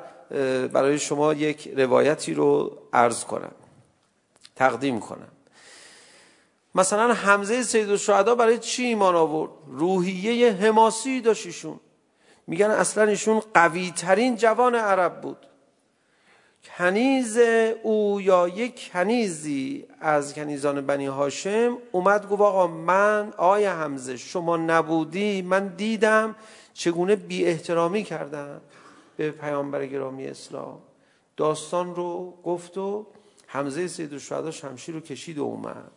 برای 0.73 0.99
شما 0.99 1.35
یک 1.35 1.73
روایتی 1.77 2.35
رو 2.35 2.79
عرض 2.93 3.25
کنم. 3.25 3.53
تقدیم 4.57 5.01
کنم. 5.01 5.29
مثلا 6.75 7.13
حمزه 7.13 7.63
سید 7.63 7.91
الشهدا 7.91 8.35
برای 8.35 8.59
چی 8.59 8.85
ایمان 8.85 9.15
آورد؟ 9.15 9.51
روحیه 9.67 10.53
حماسی 10.53 11.21
داشت 11.21 11.47
ایشون. 11.47 11.81
میگن 12.47 12.71
اصلا 12.71 13.05
ایشون 13.05 13.43
قوی 13.55 13.91
ترین 13.91 14.37
جوان 14.37 14.75
عرب 14.75 15.21
بود. 15.21 15.48
کنیز 16.79 17.39
او 17.83 18.21
یا 18.21 18.49
یک 18.49 18.93
کنیزی 18.93 19.87
از 20.01 20.35
کنیزان 20.35 20.87
بنی 20.87 21.07
هاشم 21.07 21.79
اومد 21.93 22.29
گفت 22.29 22.43
آقا 22.43 22.67
من 22.67 23.33
آیا 23.37 23.73
حمزه 23.73 24.17
شما 24.17 24.57
نبودی 24.57 25.43
من 25.43 25.69
دیدم 25.69 26.37
چگونه 26.75 27.17
بی 27.17 27.45
احترامی 27.45 28.03
کردن 28.03 28.61
به 29.17 29.31
پیامبر 29.31 29.87
گرامی 29.87 30.27
اسلام. 30.27 30.79
داستان 31.37 31.95
رو 31.95 32.35
گفت 32.45 32.79
و 32.79 33.07
حمزه 33.47 33.89
سید 33.89 34.13
الشهدا 34.13 34.51
شمشیر 34.51 34.95
رو 34.95 35.01
کشید 35.01 35.39
و 35.39 35.43
اومد. 35.43 35.91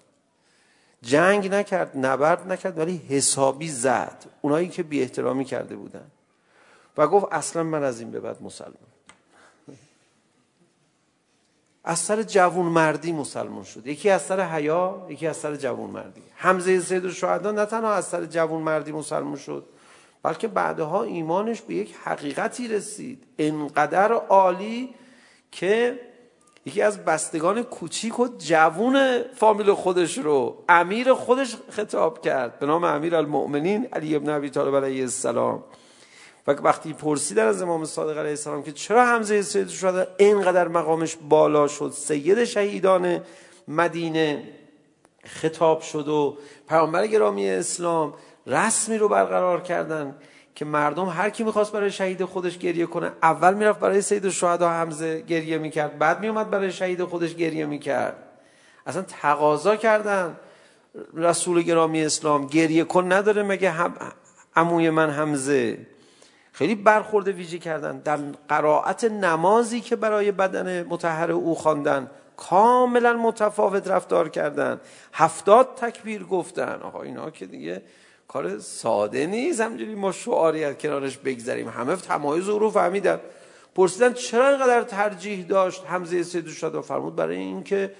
جنگ 1.01 1.53
نکرد 1.53 2.05
نبرد 2.05 2.51
نکرد 2.51 2.77
ولی 2.77 3.01
حسابی 3.09 3.69
زد. 3.69 4.25
اونایی 4.41 4.67
که 4.67 4.83
بی 4.83 5.01
احترامی 5.01 5.45
کرده 5.45 5.75
بودن. 5.75 6.11
و 6.97 7.07
گفت 7.07 7.25
اصلا 7.31 7.63
من 7.63 7.83
از 7.83 7.99
این 7.99 8.11
به 8.11 8.19
بعد 8.19 8.41
مسلمان. 8.41 8.90
از 11.83 11.99
سر 11.99 12.23
جوون 12.23 12.65
مردی 12.65 13.11
مسلمان 13.11 13.63
شد. 13.63 13.87
یکی 13.87 14.09
از 14.09 14.21
سر 14.21 14.39
حیا 14.39 15.05
یکی 15.09 15.27
از 15.27 15.37
سر 15.37 15.55
جوون 15.55 15.89
مردی. 15.89 16.21
حمزه 16.35 16.79
سید 16.79 17.05
الشهدا 17.05 17.51
نه 17.51 17.65
تنها 17.65 17.93
از 17.93 18.05
سر 18.05 18.25
جوون 18.25 18.61
مردی 18.61 18.91
مسلمان 18.91 19.35
شد 19.35 19.65
بلکه 20.23 20.47
بعدها 20.47 21.03
ایمانش 21.03 21.61
به 21.61 21.73
یک 21.73 21.95
حقیقتی 22.03 22.67
رسید. 22.67 23.23
انقدر 23.37 24.11
عالی 24.11 24.89
که 25.51 25.99
یکی 26.65 26.81
از 26.81 27.05
بستگان 27.05 27.63
کوچیک 27.63 28.19
و 28.19 28.27
جوون 28.37 29.23
فامیل 29.35 29.73
خودش 29.73 30.17
رو 30.17 30.63
امیر 30.69 31.13
خودش 31.13 31.55
خطاب 31.69 32.21
کرد. 32.21 32.59
به 32.59 32.65
نام 32.65 32.83
امیر 32.83 33.15
المؤمنین 33.15 33.87
علی 33.93 34.15
ابن 34.15 34.29
ابی 34.29 34.49
طالب 34.49 34.75
علیه 34.75 35.01
السلام. 35.01 35.63
و 36.59 36.67
وقتی 36.67 36.93
پرسیدن 36.93 37.47
از 37.47 37.61
امام 37.61 37.85
صادق 37.85 38.17
علیه 38.17 38.29
السلام 38.29 38.63
که 38.63 38.71
چرا 38.71 39.05
حمزه 39.05 39.41
سید 39.41 39.67
شهدا 39.67 40.07
اینقدر 40.17 40.67
مقامش 40.67 41.17
بالا 41.29 41.67
شد 41.67 41.91
سید 41.95 42.43
شهیدان 42.43 43.21
مدینه 43.67 44.43
خطاب 45.25 45.81
شد 45.81 46.07
و 46.07 46.37
پیامبر 46.69 47.07
گرامی 47.07 47.49
اسلام 47.49 48.13
رسمی 48.47 48.97
رو 48.97 49.07
برقرار 49.07 49.61
کردن 49.61 50.15
که 50.55 50.65
مردم 50.65 51.05
هر 51.05 51.29
کی 51.29 51.43
میخواست 51.43 51.71
برای 51.71 51.91
شهید 51.91 52.25
خودش 52.25 52.57
گریه 52.57 52.85
کنه 52.85 53.11
اول 53.23 53.53
میرفت 53.53 53.79
برای 53.79 54.01
سید 54.01 54.25
الشهدا 54.25 54.69
حمزه 54.69 55.21
گریه 55.21 55.57
میکرد 55.57 55.99
بعد 55.99 56.19
میومد 56.19 56.49
برای 56.49 56.71
شهید 56.71 57.03
خودش 57.03 57.35
گریه 57.35 57.65
میکرد 57.65 58.15
اصلا 58.87 59.01
تقاضا 59.01 59.75
کردن 59.75 60.35
رسول 61.13 61.61
گرامی 61.61 62.05
اسلام 62.05 62.47
گریه 62.47 62.83
کن 62.83 63.11
نداره 63.11 63.43
مگه 63.43 63.71
هم... 63.71 63.93
عموی 64.55 64.89
من 64.89 65.09
حمزه 65.09 65.77
خیلی 66.51 66.75
برخورد 66.75 67.27
ویژه 67.27 67.57
کردن 67.57 67.97
در 67.97 68.19
قرائت 68.49 69.03
نمازی 69.03 69.81
که 69.81 69.95
برای 69.95 70.31
بدن 70.31 70.83
متحر 70.83 71.31
او 71.31 71.55
خواندن 71.55 72.09
کاملا 72.37 73.13
متفاوت 73.13 73.87
رفتار 73.87 74.29
کردن. 74.29 74.81
هفتاد 75.13 75.75
تکبیر 75.75 76.23
گفتن. 76.23 76.79
آقا 76.81 77.01
اینا 77.01 77.29
که 77.29 77.45
دیگه 77.45 77.81
کار 78.27 78.59
ساده 78.59 79.25
نیست. 79.25 79.61
همجوری 79.61 79.95
ما 79.95 80.11
شعاری 80.11 80.63
از 80.63 80.75
کنارش 80.75 81.17
بگذاریم. 81.17 81.69
همه 81.69 81.95
تمایز 81.95 82.49
او 82.49 82.59
رو 82.59 82.69
فهمیدن. 82.69 83.19
پرسیدن 83.75 84.13
چرا 84.13 84.49
اینقدر 84.49 84.83
ترجیح 84.83 85.45
داشت؟ 85.45 85.83
حمزه 85.87 86.23
سید 86.23 86.75
و 86.75 86.81
فرمود 86.81 87.15
برای 87.15 87.37
اینکه 87.37 87.93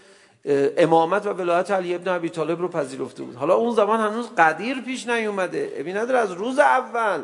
امامت 0.78 1.26
و 1.26 1.30
ولایت 1.30 1.72
علی 1.72 1.96
ابن 1.96 2.08
ابی 2.08 2.30
طالب 2.30 2.62
رو 2.62 2.68
پذیرفته 2.68 3.24
بود. 3.24 3.36
حالا 3.36 3.56
اون 3.56 3.76
زمان 3.76 4.00
هنوز 4.00 4.30
قدیر 4.38 4.82
پیش 4.82 5.08
نیومده. 5.08 5.74
ابی 5.76 5.94
نداره 5.94 6.20
از 6.20 6.32
روز 6.32 6.60
اول 6.60 7.22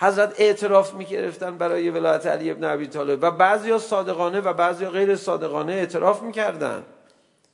حضرت 0.00 0.34
اعتراف 0.40 0.94
میکردن 0.94 1.58
برای 1.58 1.90
ولایت 1.90 2.26
علی 2.26 2.50
ابن 2.50 2.64
ابی 2.64 2.86
طالب 2.86 3.18
و 3.22 3.30
بعضیا 3.30 3.78
صادقانه 3.78 4.40
و 4.40 4.52
بعضیا 4.52 4.90
غیر 4.90 5.16
صادقانه 5.16 5.72
اعتراف 5.72 6.22
میکردن 6.22 6.82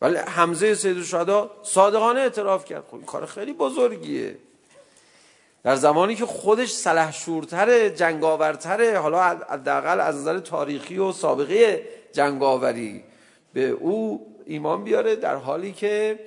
ولی 0.02 0.16
حمزه 0.16 0.74
سید 0.74 0.96
الشهدا 0.96 1.50
صادقانه 1.62 2.20
اعتراف 2.20 2.64
کرد 2.64 2.84
خب 2.90 2.94
این 2.94 3.04
کار 3.04 3.26
خیلی 3.26 3.52
بزرگیه 3.52 4.36
در 5.62 5.76
زمانی 5.76 6.14
که 6.14 6.26
خودش 6.26 6.72
سلحشورتر 6.72 7.88
جنگاورتر 7.88 8.96
حالا 8.96 9.22
حداقل 9.22 10.00
از 10.00 10.16
نظر 10.16 10.38
تاریخی 10.38 10.98
و 10.98 11.12
سابقه 11.12 11.82
جنگاوری 12.12 13.04
به 13.52 13.68
او 13.68 14.26
ایمان 14.46 14.84
بیاره 14.84 15.16
در 15.16 15.34
حالی 15.34 15.72
که 15.72 16.18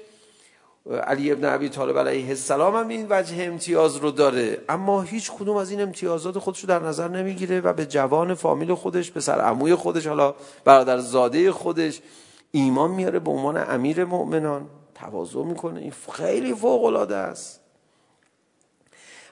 علی 0.89 1.31
ابن 1.31 1.45
ابی 1.45 1.69
طالب 1.69 1.97
علیه 1.97 2.29
السلام 2.29 2.75
هم 2.75 2.87
این 2.87 3.07
وجه 3.09 3.43
امتیاز 3.43 3.95
رو 3.95 4.11
داره. 4.11 4.57
اما 4.69 5.01
هیچ 5.01 5.31
کدوم 5.31 5.57
از 5.57 5.71
این 5.71 5.81
امتیازات 5.81 6.39
خودش 6.39 6.59
رو 6.59 6.67
در 6.67 6.79
نظر 6.79 7.07
نمیگیره 7.07 7.61
و 7.61 7.73
به 7.73 7.85
جوان 7.85 8.33
فامیل 8.33 8.73
خودش 8.73 9.11
به 9.11 9.19
سر 9.19 9.41
عموی 9.41 9.75
خودش 9.75 10.07
حالا 10.07 10.35
برادر 10.65 10.97
زاده 10.97 11.51
خودش 11.51 12.01
ایمان 12.51 12.91
میاره 12.91 13.19
به 13.19 13.31
عنوان 13.31 13.57
امیر 13.57 14.05
مؤمنان. 14.05 14.69
تواضع 14.95 15.43
میکنه. 15.43 15.79
این 15.79 15.93
خیلی 16.13 16.53
فوق 16.53 16.83
العاده 16.83 17.15
است. 17.15 17.59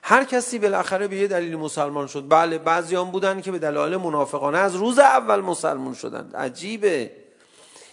هر 0.02 0.24
کسی 0.24 0.60
بالاخره 0.60 1.08
به 1.08 1.16
یه 1.16 1.28
دلیل 1.28 1.56
مسلمان 1.56 2.08
شد. 2.08 2.26
بله 2.30 2.58
بعضیان 2.58 3.12
بودن 3.12 3.42
که 3.42 3.52
به 3.52 3.60
دلایل 3.60 3.98
منافقانه 3.98 4.58
از 4.58 4.76
روز 4.76 5.00
اول 5.00 5.40
مسلمان 5.40 5.94
شدن 5.94 6.32
عجیبه. 6.36 7.12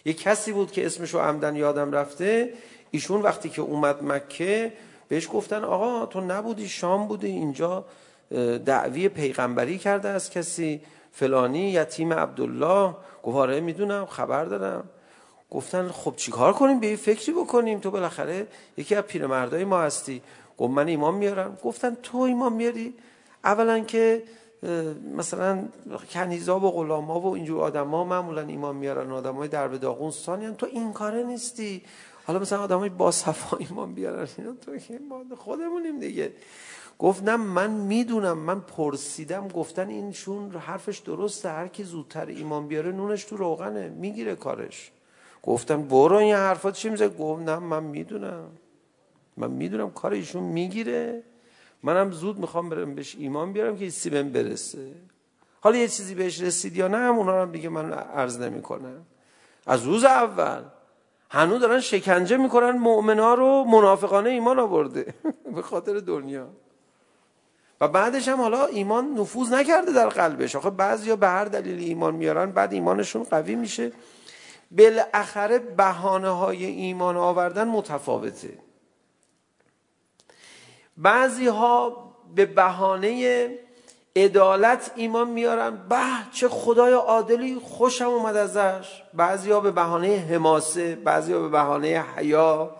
یه 0.04 0.12
کسی 0.12 0.52
بود 0.52 0.72
که 0.72 0.86
اسمشو 0.86 1.18
عمدن 1.18 1.56
یادم 1.56 1.92
رفته. 1.92 2.54
ایشون 2.94 3.22
وقتی 3.22 3.48
که 3.48 3.62
اومد 3.62 4.04
مکه 4.04 4.72
بهش 5.08 5.28
گفتن 5.32 5.64
آقا 5.64 6.06
تو 6.06 6.20
نبودی 6.20 6.68
شام 6.68 7.08
بودی 7.08 7.26
اینجا 7.26 7.84
دعوی 8.64 9.08
پیغمبری 9.08 9.78
کرده 9.78 10.08
از 10.08 10.30
کسی 10.30 10.80
فلانی 11.12 11.70
یتیم 11.70 12.12
عبدالله. 12.12 12.94
گواره 13.22 13.60
میدونم 13.60 14.06
خبر 14.06 14.44
دارم. 14.44 14.84
گفتن 15.50 15.88
خب 15.88 16.14
چیکار 16.16 16.52
کنیم؟ 16.52 16.80
به 16.80 16.96
فکری 16.96 17.32
بکنیم. 17.32 17.78
تو 17.80 17.90
بالاخره 17.90 18.46
یکی 18.76 18.94
از 18.94 19.04
پیرمردای 19.04 19.64
ما 19.64 19.78
هستی. 19.80 20.22
گفت 20.58 20.70
من 20.70 20.88
ایمان 20.88 21.14
میارم. 21.14 21.58
گفتن 21.64 21.96
تو 22.02 22.18
ایمان 22.18 22.52
میاری؟ 22.52 22.94
اولا 23.44 23.80
که 23.80 24.22
مثلا 25.16 25.64
کنیزا 26.10 26.60
و 26.60 26.70
غلاما 26.70 27.20
و 27.20 27.34
اینجور 27.34 27.60
آدما 27.60 28.04
معمولا 28.04 28.42
ایمان 28.42 28.76
میارن. 28.76 29.10
آدمای 29.10 29.48
به 29.48 29.78
داغون 29.78 30.10
ثانیا. 30.10 30.50
تو 30.52 30.66
این 30.66 30.92
کاره 30.92 31.22
نیستی. 31.22 31.82
حالا 32.26 32.38
مثلا 32.38 32.62
آدمای 32.62 32.88
با 32.88 33.10
صفا 33.10 33.56
ایمان 33.56 33.94
بیارن 33.94 34.28
اینا 34.38 34.52
تو 34.52 35.36
خودمونیم 35.36 36.00
دیگه. 36.00 36.32
گفت 36.98 37.22
نه 37.22 37.36
من 37.36 37.70
میدونم 37.70 38.38
من 38.38 38.60
پرسیدم 38.60 39.48
گفتن 39.48 39.88
این 39.88 40.12
شون 40.12 40.50
حرفش 40.50 40.98
درسته 40.98 41.48
هر 41.48 41.68
کی 41.68 41.84
زودتر 41.84 42.26
ایمان 42.26 42.68
بیاره 42.68 42.92
نونش 42.92 43.24
تو 43.24 43.36
روغنه 43.36 43.88
میگیره 43.88 44.34
کارش. 44.34 44.90
گفتم 45.42 45.82
برو 45.82 46.16
این 46.16 46.34
حرفا 46.34 46.70
چی 46.70 46.88
میزه 46.88 47.08
گفت 47.08 47.42
نه 47.42 47.58
من 47.58 47.82
میدونم. 47.82 48.48
من 49.36 49.50
میدونم 49.50 49.90
کار 49.90 50.12
ایشون 50.12 50.42
میگیره. 50.42 51.22
منم 51.82 52.10
زود 52.10 52.38
میخوام 52.38 52.68
برم 52.68 52.94
بهش 52.94 53.16
ایمان 53.18 53.52
بیارم 53.52 53.76
که 53.76 53.84
ایسی 53.84 54.10
بهم 54.10 54.32
برسه. 54.32 54.92
حالا 55.60 55.76
یه 55.76 55.88
چیزی 55.88 56.14
بهش 56.14 56.40
رسید 56.40 56.76
یا 56.76 56.88
نه 56.88 56.96
هم 56.96 57.18
اونا 57.18 57.44
رو 57.44 57.50
دیگه 57.50 57.68
من 57.68 57.92
عرض 57.92 58.40
نمی 58.40 58.62
کنم 58.62 59.06
از 59.66 59.82
روز 59.82 60.04
اول 60.04 60.62
هنو 61.30 61.58
دارن 61.58 61.80
شکنجه 61.80 62.36
میکنن 62.36 62.70
مؤمن 62.70 63.18
ها 63.18 63.34
رو 63.34 63.64
منافقانه 63.64 64.30
ایمان 64.30 64.58
آورده. 64.58 65.14
به 65.56 65.62
خاطر 65.62 65.98
دنیا. 65.98 66.48
و 67.80 67.88
بعدش 67.88 68.28
هم 68.28 68.40
حالا 68.40 68.66
ایمان 68.66 69.14
نفوذ 69.14 69.52
نکرده 69.52 69.92
در 69.92 70.08
قلبش. 70.08 70.56
آخه 70.56 70.70
بعضیا 70.70 71.16
به 71.16 71.28
هر 71.28 71.44
دلیل 71.44 71.78
ایمان 71.78 72.14
میارن 72.14 72.50
بعد 72.50 72.72
ایمانشون 72.72 73.22
قوی 73.22 73.54
میشه. 73.54 73.92
بالاخره 74.70 75.58
بهانه 75.58 76.28
های 76.28 76.64
ایمان 76.64 77.16
آوردن 77.16 77.68
متفاوته. 77.68 78.58
بعضی 80.96 81.46
ها 81.46 82.04
به 82.34 82.46
بهانه 82.46 83.50
عدالت 84.16 84.90
ایمان 84.96 85.28
میارن. 85.28 85.76
به 85.88 85.96
چه 86.32 86.48
خدای 86.48 86.92
عادلی 86.92 87.60
خوشم 87.64 88.08
اومد 88.08 88.36
ازش. 88.36 89.02
بعضیا 89.14 89.60
به 89.60 89.70
بهانه 89.70 90.26
حماسه 90.30 90.94
بعضیا 90.94 91.40
به 91.40 91.48
بهانه 91.48 92.04
حیا 92.16 92.70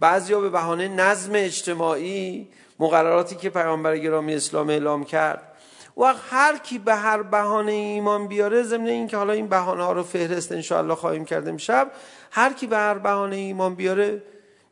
بعضیا 0.00 0.40
به 0.40 0.50
بهانه 0.50 0.88
نظم 0.88 1.32
اجتماعی 1.34 2.48
مقرراتی 2.78 3.36
که 3.36 3.50
پیامبر 3.50 3.96
گرامی 3.96 4.34
اسلام 4.34 4.70
اعلام 4.70 5.04
کرد. 5.04 5.52
و 5.96 6.14
هر 6.30 6.58
کی 6.58 6.78
به 6.78 6.94
هر 6.94 7.22
بهانه 7.22 7.72
ایمان 7.72 8.28
بیاره 8.28 8.62
ضمن 8.62 8.86
اینکه 8.86 9.16
حالا 9.16 9.32
این 9.32 9.46
بهانه 9.46 9.84
ها 9.84 9.92
رو 9.92 10.02
فهرست 10.02 10.52
ان 10.52 10.62
شاء 10.62 10.78
الله 10.78 10.94
خواهیم 10.94 11.24
کرد 11.24 11.48
امشب 11.48 11.90
هر 12.30 12.52
کی 12.52 12.66
به 12.66 12.76
هر 12.76 12.94
بهانه 12.94 13.36
ایمان 13.36 13.74
بیاره 13.74 14.22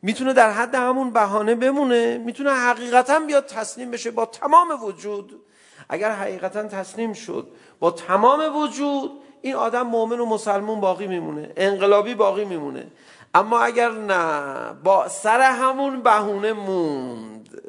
میتونه 0.01 0.33
در 0.33 0.51
حد 0.51 0.75
همون 0.75 1.11
بهانه 1.11 1.55
بمونه 1.55 2.17
میتونه 2.17 2.51
حقیقتا 2.51 3.19
بیاد 3.19 3.45
تسلیم 3.45 3.91
بشه 3.91 4.11
با 4.11 4.25
تمام 4.25 4.83
وجود. 4.83 5.41
اگر 5.89 6.11
حقیقتا 6.11 6.63
تسلیم 6.63 7.13
شد 7.13 7.47
با 7.79 7.91
تمام 7.91 8.55
وجود 8.55 9.11
این 9.41 9.55
آدم 9.55 9.81
مؤمن 9.81 10.19
و 10.19 10.25
مسلمون 10.25 10.81
باقی 10.81 11.07
میمونه. 11.07 11.53
انقلابی 11.57 12.15
باقی 12.15 12.45
میمونه. 12.45 12.87
اما 13.33 13.59
اگر 13.59 13.89
نه 13.91 14.73
با 14.83 15.07
سر 15.07 15.41
همون 15.41 16.01
بهونه 16.01 16.53
موند. 16.53 17.61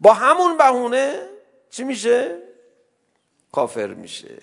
با 0.00 0.12
همون 0.12 0.56
بهونه 0.56 1.20
چی 1.70 1.84
میشه؟ 1.84 2.38
کافر 3.52 3.86
میشه. 3.86 4.38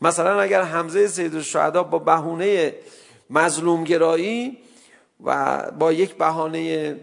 مثلا 0.00 0.40
اگر 0.40 0.62
حمزه 0.62 1.06
سید 1.08 1.34
الشهدا 1.34 1.82
با 1.82 1.98
بهونه 1.98 2.74
مظلوم 3.30 3.84
گرایی 3.84 4.58
و 5.24 5.70
با 5.70 5.92
یک 5.92 6.14
بهانه 6.14 6.96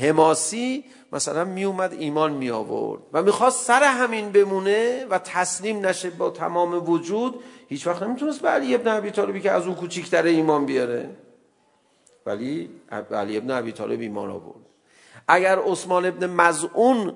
حماسی 0.00 0.84
مثلا 1.16 1.44
می 1.44 1.64
اومد 1.64 1.92
ایمان 1.92 2.32
می 2.32 2.50
آورد 2.50 3.02
و 3.12 3.22
میخواست 3.22 3.64
سر 3.64 3.82
همین 3.82 4.32
بمونه 4.32 5.06
و 5.10 5.18
تسلیم 5.18 5.86
نشه 5.86 6.10
با 6.10 6.30
تمام 6.30 6.90
وجود. 6.90 7.34
هیچ 7.68 7.86
وقت 7.86 8.02
نمیتونست 8.02 8.40
به 8.40 8.48
علی 8.48 8.74
ابن 8.74 8.88
ابی 8.88 9.10
طالبی 9.10 9.40
که 9.40 9.50
از 9.50 9.66
اون 9.66 9.74
کوچیک‌تر 9.74 10.22
ایمان 10.22 10.66
بیاره. 10.66 11.10
ولی 12.26 12.70
علی 13.12 13.36
ابن 13.36 13.50
ابی 13.50 13.72
طالب 13.72 14.00
ایمان 14.00 14.30
آورد. 14.30 14.60
اگر 15.28 15.58
عثمان 15.58 16.06
ابن 16.06 16.26
مزعون 16.26 17.12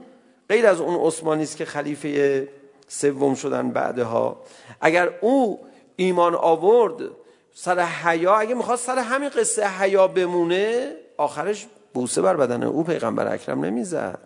غیر 0.49 0.67
از 0.67 0.81
اون 0.81 1.07
عثمانی 1.07 1.43
است 1.43 1.57
که 1.57 1.65
خلیفه 1.65 2.49
سوم 2.89 3.35
شدن 3.35 3.71
بعدها 3.71 4.41
اگر 4.81 5.11
او 5.21 5.61
ایمان 5.97 6.35
آورد 6.35 7.11
سر 7.55 7.81
حیا 7.81 8.37
اگه 8.37 8.55
میخواست 8.55 8.87
سر 8.87 8.99
همین 8.99 9.29
قصه 9.29 9.69
حیا 9.69 10.09
بمونه 10.09 10.93
آخرش 11.17 11.67
بوسه 11.95 12.23
بر 12.23 12.37
بدن 12.37 12.63
او 12.63 12.85
پیغمبر 12.85 13.35
اکرم 13.35 13.65
نمیزد. 13.65 14.19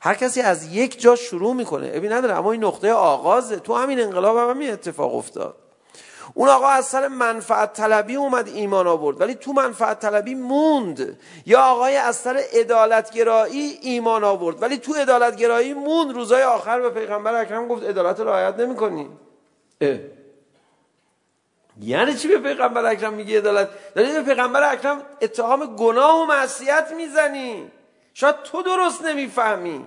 هر 0.00 0.14
کسی 0.14 0.40
از 0.40 0.74
یک 0.74 1.00
جا 1.00 1.16
شروع 1.16 1.54
میکنه. 1.54 1.90
ابی 1.94 2.08
نداره 2.08 2.34
اما 2.34 2.52
این 2.52 2.64
نقطه 2.64 2.92
آغازه 2.92 3.56
تو 3.56 3.74
همین 3.74 4.00
انقلاب 4.00 4.36
هم 4.36 4.50
همین 4.50 4.70
اتفاق 4.70 5.14
افتاد. 5.14 5.54
اون 6.34 6.48
آقا 6.48 6.66
از 6.68 6.86
سر 6.86 7.08
منفعت 7.08 7.72
طلبی 7.72 8.16
اومد 8.16 8.48
ایمان 8.48 8.86
آورد 8.86 9.20
ولی 9.20 9.34
تو 9.34 9.52
منفعت 9.52 10.00
طلبی 10.00 10.34
موند. 10.34 11.18
یا 11.46 11.62
آقای 11.62 11.96
از 11.96 12.16
سر 12.16 12.42
عدالت 12.52 13.10
گرایی 13.10 13.78
ایمان 13.82 14.24
آورد 14.24 14.62
ولی 14.62 14.78
تو 14.78 14.94
عدالت 14.94 15.36
گرایی 15.36 15.74
موند. 15.74 16.14
روزای 16.14 16.42
آخر 16.42 16.80
به 16.80 16.90
پیغمبر 16.90 17.34
اکرم 17.34 17.68
گفت 17.68 17.84
عدالت 17.84 18.20
رعایت 18.20 18.54
نمی‌کنی. 18.60 19.08
یعنی 21.80 22.14
چی 22.14 22.28
به 22.28 22.38
پیغمبر 22.38 22.86
اکرم 22.86 23.14
میگی 23.14 23.36
عدالت؟ 23.36 23.68
داری 23.94 24.12
به 24.12 24.22
پیغمبر 24.22 24.72
اکرم 24.72 25.02
اتهام 25.20 25.76
گناه 25.76 26.22
و 26.22 26.26
معصیت 26.26 26.92
میزنی. 26.96 27.70
شاید 28.14 28.42
تو 28.42 28.62
درست 28.62 29.04
نمیفهمی. 29.04 29.84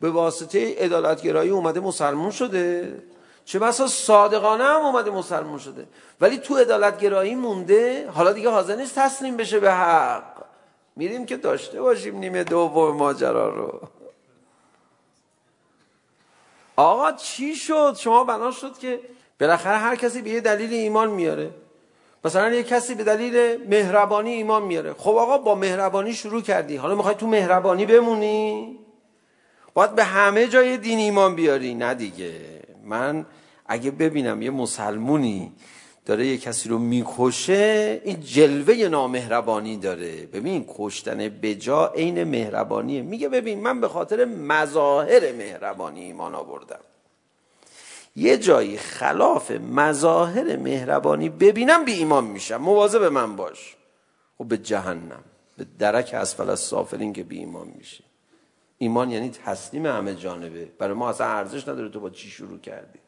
به 0.00 0.10
واسطه 0.10 0.74
عدالت 0.78 1.22
گرایی 1.22 1.50
اومده 1.50 1.80
مسلمون 1.80 2.30
شده. 2.30 3.02
چه 3.44 3.58
بسا 3.58 3.86
صادقانه 3.86 4.64
هم 4.64 4.80
اومده 4.80 5.10
مسلمون 5.10 5.58
شده. 5.58 5.86
ولی 6.20 6.38
تو 6.38 6.56
عدالت 6.56 7.00
گرایی 7.00 7.34
مونده 7.34 8.10
حالا 8.10 8.32
دیگه 8.32 8.50
حاضر 8.50 8.76
نیست 8.76 8.94
تسلیم 8.94 9.36
بشه 9.36 9.60
به 9.60 9.72
حق. 9.72 10.24
میریم 10.96 11.26
که 11.26 11.36
داشته 11.36 11.80
باشیم 11.80 12.18
نیمه 12.18 12.44
دوم 12.44 12.96
ماجرا 12.96 13.48
رو. 13.48 13.80
آقا 16.76 17.12
چی 17.12 17.54
شد؟ 17.56 17.96
شما 17.98 18.24
بنا 18.24 18.50
شد 18.50 18.78
که 18.78 19.00
بالاخره 19.40 19.76
هر 19.76 19.96
کسی 19.96 20.22
به 20.22 20.30
یه 20.30 20.40
دلیل 20.40 20.72
ایمان 20.72 21.10
میاره. 21.10 21.50
مثلا 22.24 22.54
یه 22.54 22.62
کسی 22.62 22.94
به 22.94 23.04
دلیل 23.04 23.66
مهربانی 23.68 24.30
ایمان 24.30 24.62
میاره. 24.62 24.92
خب 24.92 25.10
آقا 25.10 25.38
با 25.38 25.54
مهربانی 25.54 26.12
شروع 26.12 26.42
کردی. 26.42 26.76
حالا 26.76 26.94
میخوای 26.94 27.14
تو 27.14 27.26
مهربانی 27.26 27.86
بمونی؟ 27.86 28.78
باید 29.74 29.94
به 29.94 30.04
همه 30.04 30.46
جای 30.46 30.76
دین 30.76 30.98
ایمان 30.98 31.34
بیاری. 31.34 31.74
نه 31.74 31.94
دیگه. 31.94 32.32
من 32.84 33.26
اگه 33.66 33.90
ببینم 33.90 34.42
یه 34.42 34.50
مسلمونی 34.50 35.52
داره 36.06 36.26
یه 36.26 36.38
کسی 36.38 36.68
رو 36.68 36.78
میکشه 36.78 38.00
این 38.04 38.20
جلوه 38.20 38.88
نامهربانی 38.88 39.76
داره. 39.76 40.26
ببین 40.26 40.64
کشتن 40.78 41.18
بجا 41.28 41.86
عین 41.86 42.24
مهربانیه. 42.24 43.02
میگه 43.02 43.28
ببین 43.28 43.60
من 43.60 43.80
به 43.80 43.88
خاطر 43.88 44.24
مظاهر 44.24 45.32
مهربانی 45.32 46.00
ایمان 46.00 46.34
آوردم. 46.34 46.80
یه 48.16 48.38
جایی 48.38 48.78
خلاف 48.78 49.50
مظاهر 49.50 50.56
مهربانی 50.56 51.28
ببینم 51.28 51.84
بی 51.84 51.92
ایمان 51.92 52.24
میشم 52.24 52.56
مواظب 52.56 53.02
من 53.04 53.36
باش. 53.36 53.76
و 54.40 54.44
به 54.44 54.58
جهنم 54.58 55.24
به 55.56 55.66
درک 55.78 56.14
اسفل 56.14 56.50
از 56.50 56.60
سافلین 56.60 57.12
که 57.12 57.22
بی 57.22 57.38
ایمان 57.38 57.72
میشه 57.78 58.04
ایمان 58.78 59.10
یعنی 59.10 59.30
تسلیم 59.30 59.86
همه 59.86 60.14
جانبه. 60.14 60.68
برای 60.78 60.94
ما 60.94 61.10
اصلا 61.10 61.26
ارزش 61.26 61.68
نداره 61.68 61.88
تو 61.88 62.00
با 62.00 62.10
چی 62.10 62.30
شروع 62.30 62.58
کردی. 62.58 62.98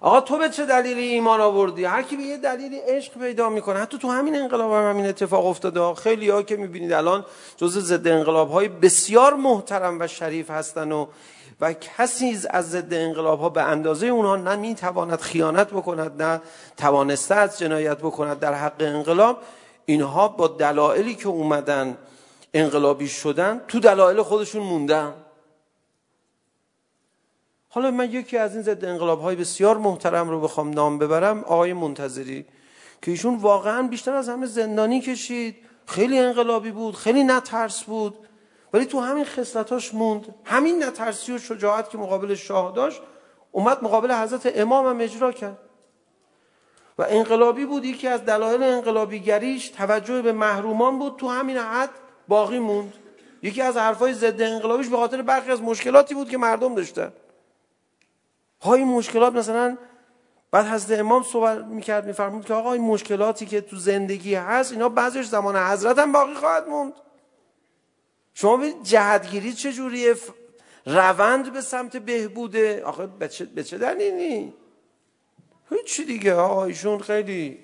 آقا 0.00 0.20
تو 0.20 0.38
به 0.38 0.48
چه 0.48 0.66
دلیلی 0.66 1.00
ایمان 1.00 1.40
آوردی؟ 1.40 1.84
هر 1.84 2.02
کی 2.02 2.16
به 2.16 2.22
یه 2.22 2.36
دلیلی 2.36 2.78
عشق 2.78 3.18
پیدا 3.18 3.50
میکنه. 3.50 3.78
حتی 3.78 3.98
تو 3.98 4.10
همین 4.10 4.36
انقلاب 4.36 4.72
هم 4.72 4.90
همین 4.90 5.06
اتفاق 5.06 5.46
افتاده. 5.46 5.94
خیلی 5.94 6.28
ها 6.28 6.42
که 6.42 6.56
میبینید 6.56 6.92
الان 6.92 7.24
جزء 7.56 7.80
ضد 7.80 8.08
انقلاب 8.08 8.50
های 8.50 8.68
بسیار 8.68 9.34
محترم 9.34 10.00
و 10.00 10.06
شریف 10.06 10.50
هستن 10.50 10.92
و 10.92 11.06
و 11.60 11.72
کسی 11.72 12.38
از 12.50 12.70
ضد 12.70 12.94
انقلاب 12.94 13.40
ها 13.40 13.48
به 13.48 13.62
اندازه 13.62 14.06
اونها 14.06 14.36
نه 14.36 14.56
میتواند 14.56 15.20
خیانت 15.20 15.70
بکند 15.70 16.22
نه 16.22 16.40
توانسته 16.76 17.34
از 17.34 17.58
جنایت 17.58 17.98
بکند. 17.98 18.40
در 18.40 18.54
حق 18.54 18.76
انقلاب 18.80 19.42
اینها 19.86 20.28
با 20.28 20.48
دلایلی 20.48 21.14
که 21.14 21.28
اومدن 21.28 21.98
انقلابی 22.54 23.08
شدن 23.08 23.60
تو 23.68 23.80
دلایل 23.80 24.22
خودشون 24.22 24.62
موندن. 24.62 25.14
حالا 27.68 27.90
من 27.90 28.10
یکی 28.10 28.36
از 28.36 28.52
این 28.54 28.62
ضد 28.62 28.84
انقلاب 28.84 29.20
های 29.20 29.36
بسیار 29.36 29.78
محترم 29.78 30.28
رو 30.30 30.40
بخوام 30.40 30.70
نام 30.70 30.98
ببرم 30.98 31.38
آقای 31.44 31.72
منتظری 31.72 32.46
که 33.02 33.10
ایشون 33.10 33.36
واقعا 33.36 33.82
بیشتر 33.82 34.12
از 34.12 34.28
همه 34.28 34.46
زندانی 34.46 35.00
کشید. 35.00 35.56
خیلی 35.86 36.18
انقلابی 36.18 36.70
بود 36.70 36.96
خیلی 36.96 37.24
نترس 37.24 37.84
بود. 37.84 38.18
ولی 38.72 38.84
تو 38.84 39.00
همین 39.00 39.24
خصلتاش 39.24 39.94
موند. 39.94 40.34
همین 40.44 40.84
نترسی 40.84 41.32
و 41.32 41.38
شجاعت 41.38 41.90
که 41.90 41.98
مقابل 41.98 42.34
شاه 42.34 42.72
داشت 42.72 43.02
اومد 43.52 43.84
مقابل 43.84 44.12
حضرت 44.12 44.52
امام 44.54 44.86
هم 44.86 45.00
اجرا 45.00 45.32
کرد. 45.32 45.58
و 46.98 47.04
انقلابی 47.08 47.64
بود 47.64 47.84
یکی 47.84 48.08
از 48.08 48.24
دلایل 48.24 48.62
انقلابیگریش 48.62 49.68
توجه 49.68 50.22
به 50.22 50.32
محرومان 50.32 50.98
بود 50.98 51.16
تو 51.16 51.28
همین 51.28 51.56
حد 51.56 51.90
باقی 52.28 52.58
موند. 52.58 52.92
یکی 53.42 53.62
از 53.62 53.76
حرفای 53.76 54.12
ضد 54.12 54.42
انقلابیش 54.42 54.88
به 54.88 54.96
خاطر 54.96 55.22
برخی 55.22 55.50
از 55.50 55.62
مشکلاتی 55.62 56.14
بود 56.14 56.28
که 56.28 56.38
مردم 56.38 56.74
داشتن. 56.74 57.12
های 58.60 58.84
مشکلات 58.84 59.32
مثلا 59.32 59.76
بعد 60.50 60.66
حضرت 60.66 60.98
امام 60.98 61.22
صحبت 61.22 61.64
میکرد 61.64 62.06
میفرمود 62.06 62.44
که 62.44 62.54
آقا 62.54 62.72
این 62.72 62.82
مشکلاتی 62.84 63.46
که 63.46 63.60
تو 63.60 63.76
زندگی 63.76 64.34
هست 64.34 64.72
اینا 64.72 64.88
بعضیش 64.88 65.26
زمان 65.26 65.56
حضرت 65.56 65.98
هم 65.98 66.12
باقی 66.12 66.34
خواهد 66.34 66.68
موند. 66.68 66.92
شما 68.34 68.56
ببینید 68.56 68.82
جهتگیری 68.82 69.52
چجوریه؟ 69.52 70.14
روند 70.86 71.52
به 71.52 71.60
سمت 71.60 71.96
بهبوده؟ 71.96 72.82
آخه 72.84 73.06
به 73.06 73.28
چه 73.28 73.44
به 73.44 73.64
چه 73.64 73.78
دلیلی؟ 73.78 74.52
هیچ 75.70 76.00
دیگه 76.00 76.34
آقا 76.34 76.64
ایشون 76.64 76.98
خیلی 76.98 77.58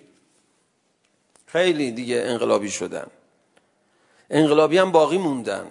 خیلی 1.46 1.90
دیگه 1.90 2.22
انقلابی 2.26 2.70
شدن. 2.70 3.06
انقلابی 4.30 4.78
هم 4.78 4.92
باقی 4.92 5.18
موندن. 5.18 5.66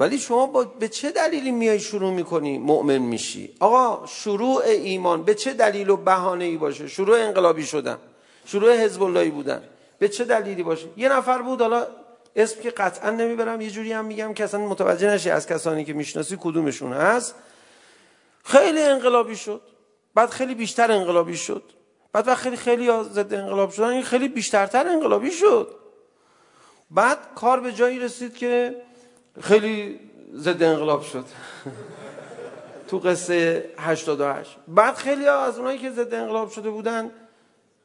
ولی 0.00 0.18
شما 0.18 0.46
با 0.46 0.64
به 0.64 0.88
چه 0.88 1.10
دلیلی 1.10 1.50
میای 1.50 1.80
شروع 1.80 2.12
میکنی؟ 2.12 2.58
مؤمن 2.58 2.98
میشی. 2.98 3.54
آقا 3.60 4.06
شروع 4.06 4.62
ایمان 4.64 5.22
به 5.22 5.34
چه 5.34 5.52
دلیل 5.52 5.90
و 5.90 5.96
بهانه 5.96 6.44
ای 6.44 6.56
باشه؟ 6.56 6.88
شروع 6.88 7.18
انقلابی 7.18 7.66
شدن. 7.66 7.98
شروع 8.46 8.76
حزب 8.76 9.02
اللهی 9.02 9.30
بودن. 9.30 9.62
به 9.98 10.08
چه 10.08 10.24
دلیلی 10.24 10.62
باشه؟ 10.62 10.86
یه 10.96 11.08
نفر 11.08 11.42
بود 11.42 11.60
حالا 11.60 11.86
اسم 12.36 12.60
که 12.60 12.70
قطعا 12.70 13.10
نمیبرم 13.10 13.60
یه 13.60 13.70
جوری 13.70 13.92
هم 13.92 14.04
میگم 14.04 14.34
که 14.34 14.44
اصلا 14.44 14.60
متوجه 14.60 15.10
نشی 15.10 15.30
از 15.30 15.46
کسانی 15.46 15.84
که 15.84 15.92
میشناسی 15.92 16.36
کدومشون 16.40 16.92
هست. 16.92 17.34
خیلی 18.44 18.82
انقلابی 18.82 19.36
شد. 19.36 19.60
بعد 20.14 20.30
خیلی 20.30 20.54
بیشتر 20.54 20.92
انقلابی 20.92 21.36
شد. 21.36 21.62
بعد 22.12 22.28
وقت 22.28 22.38
خیلی 22.38 22.56
خیلی 22.56 23.02
ضد 23.02 23.34
انقلاب 23.34 23.70
شدن 23.70 23.88
این 23.88 24.02
خیلی 24.02 24.28
بیشترتر 24.28 24.88
انقلابی 24.88 25.30
شد. 25.30 25.74
بعد 26.90 27.18
کار 27.34 27.60
به 27.60 27.72
جایی 27.72 27.98
رسید 27.98 28.36
که 28.36 28.76
خیلی 29.40 30.00
ضد 30.34 30.62
انقلاب 30.62 31.02
شد. 31.02 31.24
تو 32.88 32.98
قصه 32.98 33.70
88 33.78 34.56
بعد 34.68 34.94
خیلی 34.94 35.26
از 35.28 35.58
اونایی 35.58 35.78
که 35.78 35.90
ضد 35.90 36.14
انقلاب 36.14 36.50
شده 36.50 36.70
بودن 36.70 37.10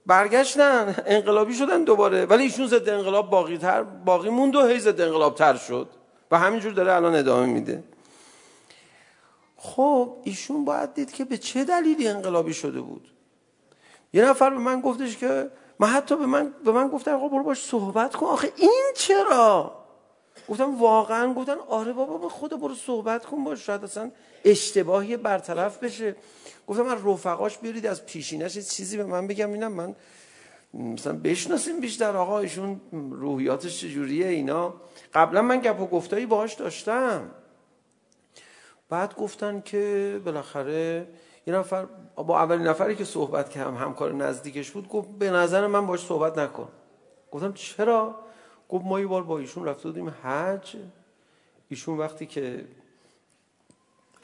برگشتن 0.05 0.95
انقلابی 1.05 1.53
شدن 1.53 1.83
دوباره. 1.83 2.25
ولی 2.25 2.43
ایشون 2.43 2.67
ضد 2.67 2.89
انقلاب 2.89 3.29
باقی 3.29 3.57
تر 3.57 3.83
باقی 3.83 4.29
موند 4.29 4.55
و 4.55 4.67
هی 4.67 4.79
ضد 4.79 5.01
انقلاب 5.01 5.35
تر 5.35 5.57
شد. 5.57 5.89
و 6.31 6.37
همینجور 6.37 6.73
داره 6.73 6.93
الان 6.93 7.15
ادامه 7.15 7.45
میده. 7.45 7.83
خب 9.57 10.17
ایشون 10.23 10.65
باید 10.65 10.93
دید 10.93 11.11
که 11.11 11.25
به 11.25 11.37
چه 11.37 11.63
دلیلی 11.63 12.07
انقلابی 12.07 12.53
شده 12.53 12.81
بود؟ 12.81 13.07
یه 14.13 14.25
نفر 14.25 14.49
به 14.49 14.57
من 14.57 14.81
گفتش 14.81 15.17
که 15.17 15.51
من 15.79 15.87
حتی 15.87 16.15
به 16.15 16.25
من 16.25 16.53
به 16.65 16.71
من 16.71 16.87
گفتن 16.87 17.11
آقا 17.11 17.27
برو 17.27 17.43
باش 17.43 17.61
صحبت 17.61 18.15
کن. 18.15 18.25
آخه 18.25 18.51
این 18.55 18.83
چرا؟ 18.95 19.81
گفتم 20.49 20.81
واقعا 20.81 21.33
گفتن 21.33 21.55
آره 21.67 21.93
بابا 21.93 22.17
به 22.17 22.29
خدا 22.29 22.57
برو 22.57 22.75
صحبت 22.75 23.25
کن 23.25 23.43
باش 23.43 23.65
شاید 23.65 23.83
اصلا 23.83 24.11
اشتباهی 24.45 25.17
برطرف 25.17 25.83
بشه. 25.83 26.15
گفتم 26.67 26.81
من 26.81 26.97
رفقاش 27.05 27.57
بیارید 27.57 27.85
از 27.85 28.05
پیشینش 28.05 28.57
چیزی 28.57 28.97
به 28.97 29.03
من 29.03 29.27
بگم 29.27 29.53
اینم 29.53 29.71
من 29.71 29.95
مثلا 30.73 31.13
بشناسیم 31.13 31.79
بیشتر 31.79 32.17
آقا 32.17 32.39
ایشون 32.39 32.81
روحیاتش 33.11 33.79
چجوریه 33.79 34.27
اینا. 34.27 34.73
قبلا 35.13 35.41
من 35.41 35.59
گپ 35.59 35.81
و 35.81 35.87
گفتایی 35.87 36.25
باهاش 36.25 36.53
داشتم. 36.53 37.31
بعد 38.89 39.15
گفتن 39.15 39.61
که 39.61 40.21
بالاخره 40.25 41.07
یه 41.47 41.53
نفر 41.53 41.85
با 42.15 42.39
اولین 42.39 42.67
نفری 42.67 42.95
که 42.95 43.05
صحبت 43.05 43.49
کردم 43.49 43.75
همکار 43.75 44.13
نزدیکش 44.13 44.71
بود 44.71 44.87
گفت 44.87 45.09
به 45.09 45.31
نظر 45.31 45.67
من 45.67 45.87
باش 45.87 46.05
صحبت 46.05 46.37
نکن. 46.37 46.67
گفتم 47.31 47.53
چرا؟ 47.53 48.15
گفت 48.69 48.85
ما 48.85 48.99
یه 48.99 49.07
بار 49.07 49.23
با 49.23 49.39
ایشون 49.39 49.65
رفته 49.65 49.83
بودیم 49.89 50.09
حج. 50.23 50.75
ایشون 51.69 51.97
وقتی 51.97 52.25
که 52.25 52.65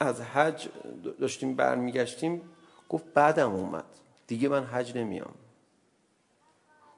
از 0.00 0.20
حج 0.20 0.68
داشتیم 1.20 1.56
برمیگشتیم 1.56 2.42
گفت 2.88 3.04
بعدم 3.14 3.52
اومد. 3.52 3.84
دیگه 4.26 4.48
من 4.48 4.64
حج 4.64 4.96
نمیام. 4.96 5.34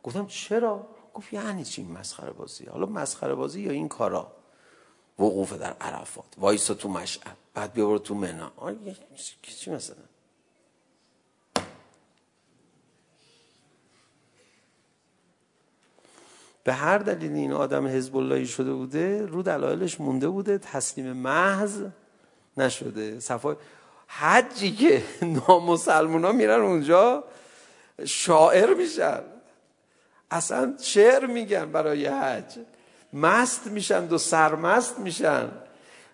گفتم 0.03 0.27
چرا؟ 0.27 0.87
گفت 1.15 1.33
یعنی 1.33 1.65
چی 1.65 1.85
مسخره 1.85 2.33
بازی؟ 2.33 2.67
حالا 2.67 2.87
مسخره 2.87 3.35
بازی 3.35 3.61
یا 3.61 3.73
این 3.73 3.89
کارا؟ 3.89 4.33
وقوف 5.19 5.53
در 5.53 5.73
عرفات. 5.73 6.25
وایسا 6.39 6.75
تو 6.75 6.89
مشعب 6.89 7.37
بعد 7.55 7.73
بیا 7.73 7.87
برو 7.87 7.99
تو 7.99 8.15
منا 8.15 8.53
چی 9.43 9.71
مثلا؟ 9.71 9.97
به 16.65 16.73
هر 16.73 16.99
دلیل 16.99 17.33
این 17.33 17.53
آدم 17.53 17.87
حزب 17.87 18.17
اللهی 18.17 18.47
شده 18.47 18.73
بوده 18.73 19.27
رو 19.27 19.43
دلایلش 19.43 20.01
مونده 20.01 20.29
بوده 20.29 20.59
تسلیم 20.59 21.13
محض. 21.13 21.85
نشده 22.61 23.21
صفا 23.21 23.57
حجی 24.09 24.71
که 24.71 25.03
نامسلمون 25.23 26.25
ها 26.25 26.33
میرن 26.33 26.61
اونجا 26.61 27.25
شاعر 28.07 28.75
میشن 28.75 29.21
اصلا 30.31 30.75
شعر 30.83 31.27
میگن 31.27 31.73
برای 31.73 32.07
حج 32.07 32.59
مست 33.13 33.67
میشن 33.67 34.09
و 34.09 34.19
سرمست 34.19 34.99
میشن 34.99 35.49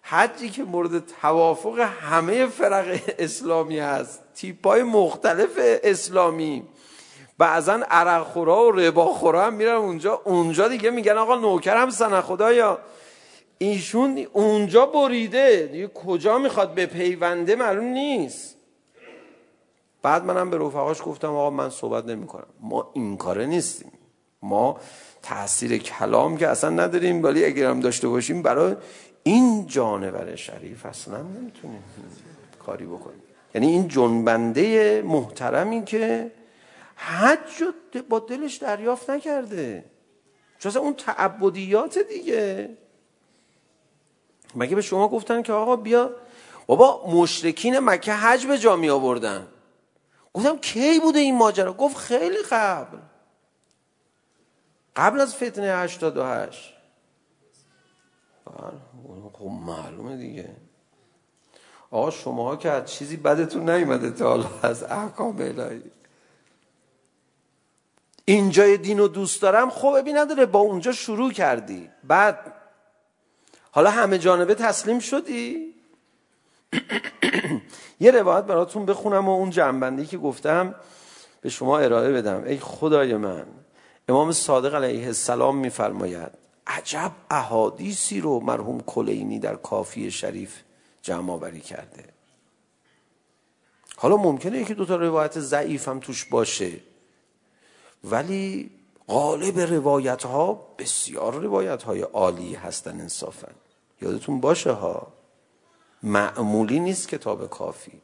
حجی 0.03 0.51
که 0.51 0.65
مورد 0.65 1.07
توافق 1.21 1.79
همه 1.79 2.47
فرق 2.47 3.01
اسلامی 3.19 3.79
هست 3.79 4.21
تیپای 4.35 4.83
مختلف 4.83 5.51
اسلامی 5.59 6.63
بعضا 7.39 7.81
عرق 7.91 8.23
خورا 8.23 8.67
و 8.67 8.71
ربا 8.73 9.13
خورا 9.13 9.47
هم 9.47 9.55
میرن 9.55 9.75
اونجا 9.75 10.23
اونجا 10.25 10.69
دیگه 10.69 10.91
میگن 10.91 11.19
آقا 11.19 11.37
نوکر 11.37 11.77
هم 11.77 11.91
سنه 11.91 12.21
خدایا 12.21 12.79
ایشون 13.59 14.27
اونجا 14.33 14.87
بریده. 14.87 15.69
دیگه 15.73 15.89
کجا 15.89 16.39
میخواد 16.39 16.75
به 16.75 16.87
پیونده 16.87 17.57
معلوم 17.57 17.85
نیست. 17.85 18.57
بعد 20.03 20.25
منم 20.25 20.51
به 20.51 20.59
رفقاش 20.59 21.03
گفتم 21.05 21.29
آقا 21.29 21.51
من 21.51 21.71
صحبت 21.71 22.05
نمی 22.05 22.27
کنم 22.27 22.47
ما 22.61 22.91
این 22.93 23.17
کاره 23.17 23.47
نیستیم. 23.47 23.93
ما 24.43 24.81
تاثیر 25.23 25.79
کلام 25.79 26.37
که 26.37 26.49
اصلا 26.49 26.71
نداریم 26.71 27.23
ولی 27.23 27.45
اگر 27.45 27.71
هم 27.71 27.81
داشته 27.81 28.09
باشیم 28.09 28.43
برای 28.43 28.77
این 29.23 29.67
جانور 29.67 30.37
شریف 30.37 30.87
اصلا 30.87 31.23
نمیتونیم 31.23 31.83
کاری 32.67 32.87
بکنیم. 32.87 33.23
یعنی 33.55 33.67
این 33.67 33.89
جنبنده 33.89 35.03
محترمی 35.03 35.85
که 35.85 36.31
حج 36.97 37.65
با 38.09 38.19
دلش 38.19 38.57
دریافت 38.57 39.11
نکرده. 39.11 39.85
چون 40.59 40.77
اون 40.77 40.95
تعبدیات 40.95 41.99
دیگه. 41.99 42.71
مگه 44.57 44.77
به 44.77 44.83
شما 44.83 45.09
گفتن 45.09 45.43
که 45.43 45.53
آقا 45.53 45.77
بیا؟ 45.77 46.11
بابا 46.67 47.07
مشرکین 47.07 47.79
مکه 47.79 48.13
حج 48.13 48.47
به 48.47 48.59
جا 48.59 48.77
می 48.77 48.91
آوردن. 48.91 49.49
گفتم 50.35 50.59
کی 50.59 51.01
بوده 51.01 51.19
این 51.19 51.39
ماجرا؟ 51.39 51.73
گفت 51.73 51.97
خیلی 51.97 52.43
قبل. 52.51 52.99
قبل 54.97 55.21
از 55.21 55.37
فتنه 55.37 55.67
88 55.67 56.75
خب 59.33 59.45
معلومه 59.45 60.17
دیگه. 60.17 60.57
آقا 61.91 62.11
شماها 62.11 62.57
که 62.57 62.71
از 62.71 62.91
چیزی 62.91 63.17
بدتون 63.17 63.71
نیومده 63.71 64.11
تا 64.11 64.29
حالا 64.29 64.47
از 64.63 64.83
احکام 64.83 65.37
الهی. 65.39 65.83
اینجای 68.25 68.77
دین 68.77 68.99
رو 68.99 69.09
دوست 69.09 69.43
دارم 69.43 69.71
خب 69.71 69.99
ببین 69.99 70.19
نداره 70.19 70.47
با 70.47 70.59
اونجا 70.59 70.93
شروع 70.93 71.33
کردی. 71.33 71.91
بعد 72.05 72.56
حالا 73.77 73.91
همه 73.91 74.19
جانبه 74.19 74.55
تسلیم 74.55 74.99
شدی 74.99 75.75
یه 78.01 78.11
روایت 78.11 78.45
براتون 78.45 78.87
بخونم 78.87 79.29
و 79.29 79.31
اون 79.31 79.51
جنبندی 79.51 80.07
که 80.07 80.19
گفتم 80.19 80.75
به 81.41 81.49
شما 81.49 81.79
ارائه 81.79 82.13
بدم 82.13 82.45
ای 82.45 82.59
خدای 82.59 83.17
من 83.17 83.47
امام 84.09 84.33
صادق 84.33 84.75
علیه 84.75 85.07
السلام 85.07 85.57
میفرماید 85.57 86.31
عجب 86.67 87.13
احادیثی 87.31 88.21
رو 88.21 88.41
مرحوم 88.41 88.81
کلینی 88.81 89.39
در 89.39 89.57
کافی 89.57 90.11
شریف 90.11 90.63
جمع 91.03 91.33
آوری 91.33 91.61
کرده 91.61 92.05
حالا 93.97 94.17
ممکنه 94.17 94.59
یکی 94.59 94.75
دو 94.75 94.85
تا 94.85 94.97
روایت 94.97 95.41
ضعیف 95.41 95.89
هم 95.89 96.01
توش 96.01 96.25
باشه 96.25 96.73
ولی 98.05 98.71
غالب 99.09 99.59
روایت 99.59 100.23
ها 100.25 100.75
بسیار 100.79 101.35
روایت 101.35 101.83
های 101.83 102.01
عالی 102.01 102.55
هستن 102.55 103.01
انصافا 103.01 103.49
یادتون 104.03 104.41
باشه 104.41 104.73
ها. 104.73 105.13
معمولی 106.03 106.81
نیست 106.81 107.09
کتاب 107.09 107.51
کافی. 107.51 108.01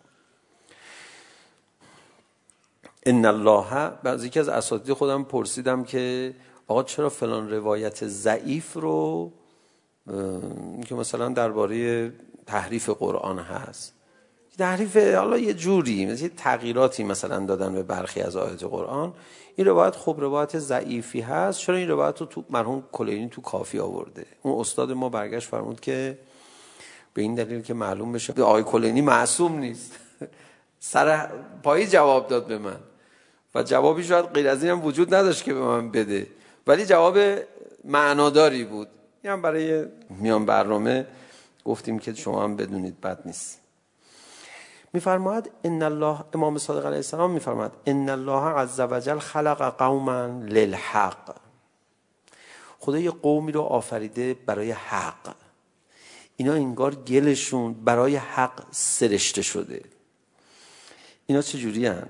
ان 3.07 3.25
الله 3.25 3.91
بعضی 4.03 4.31
که 4.31 4.41
از 4.41 4.49
اساتید 4.49 4.93
خودم 4.93 5.25
پرسیدم 5.25 5.85
که 5.85 6.35
آقا 6.67 6.83
چرا 6.83 7.09
فلان 7.09 7.51
روایت 7.51 8.07
ضعیف 8.07 8.73
رو 8.73 9.33
که 10.87 10.95
مثلا 10.95 11.29
درباره 11.29 12.13
تحریف 12.47 12.91
قرآن 12.91 13.39
هست. 13.39 13.95
تحریف 14.63 14.97
حالا 14.97 15.39
یه 15.39 15.55
جوری 15.55 16.07
مثل 16.07 16.29
تغییراتی 16.37 17.05
مثلا 17.05 17.47
دادن 17.47 17.75
به 17.75 17.83
برخی 17.83 18.21
از 18.21 18.37
آیات 18.37 18.65
قرآن. 18.65 19.13
این 19.57 19.67
روایت 19.67 19.97
خب 19.97 20.17
روایت 20.19 20.59
ضعیفی 20.59 21.21
هست 21.21 21.59
چرا 21.59 21.77
این 21.77 21.89
روایت 21.89 22.21
رو 22.21 22.27
تو 22.27 22.45
مرحوم 22.51 22.85
کلینی 22.93 23.29
تو 23.29 23.41
کافی 23.41 23.79
آورده؟ 23.79 24.27
اون 24.43 24.61
استاد 24.61 24.93
ما 24.93 25.09
برگشت 25.09 25.49
فرمود 25.49 25.81
که 25.81 26.19
به 27.15 27.23
این 27.23 27.35
دلیل 27.35 27.63
که 27.63 27.75
معلوم 27.75 28.13
بشه. 28.13 28.33
که 28.33 28.43
آقای 28.43 28.63
کلینی 28.63 29.01
معصوم 29.01 29.59
نیست. 29.59 29.99
سر 30.93 31.29
پای 31.63 31.87
جواب 31.87 32.29
داد 32.29 32.47
به 32.47 32.59
من. 32.59 32.81
و 33.55 33.63
جوابی 33.63 34.05
شاید 34.05 34.25
غیر 34.25 34.49
از 34.49 34.63
این 34.63 34.73
هم 34.73 34.85
وجود 34.85 35.15
نداشت 35.15 35.45
که 35.45 35.55
به 35.55 35.61
من 35.61 35.91
بده. 35.91 36.27
ولی 36.67 36.87
جواب 36.87 37.19
معناداری 37.85 38.65
بود. 38.65 38.89
این 39.23 39.33
هم 39.33 39.43
برای 39.43 39.85
میان 40.11 40.47
برنامه 40.47 41.07
گفتیم 41.65 41.99
که 41.99 42.15
شما 42.15 42.45
هم 42.45 42.57
بدونید 42.57 43.01
بد 43.01 43.23
نیست. 43.25 43.62
میفرماید 44.93 45.51
ان 45.65 45.83
الله 45.83 46.25
امام 46.35 46.59
صادق 46.59 46.87
علیه 46.87 46.97
السلام 46.97 47.31
میفرماید 47.31 47.73
ان 47.87 48.09
الله 48.09 48.45
عز 48.45 48.81
وجل 48.81 49.19
خلق 49.19 49.77
قوما 49.77 50.27
للحق 50.27 51.37
خدا 52.79 52.99
یه 52.99 53.11
قومی 53.11 53.53
رو 53.53 53.61
آفریده 53.61 54.35
برای 54.35 54.71
حق 54.71 55.35
اینا 56.37 56.53
انگار 56.53 56.95
گلشون 56.95 57.73
برای 57.85 58.17
حق 58.17 58.63
سرشته 58.71 59.43
شده 59.43 59.83
اینا 61.27 61.43
چه 61.43 61.59
جوری 61.59 61.87
هن؟ 61.87 62.09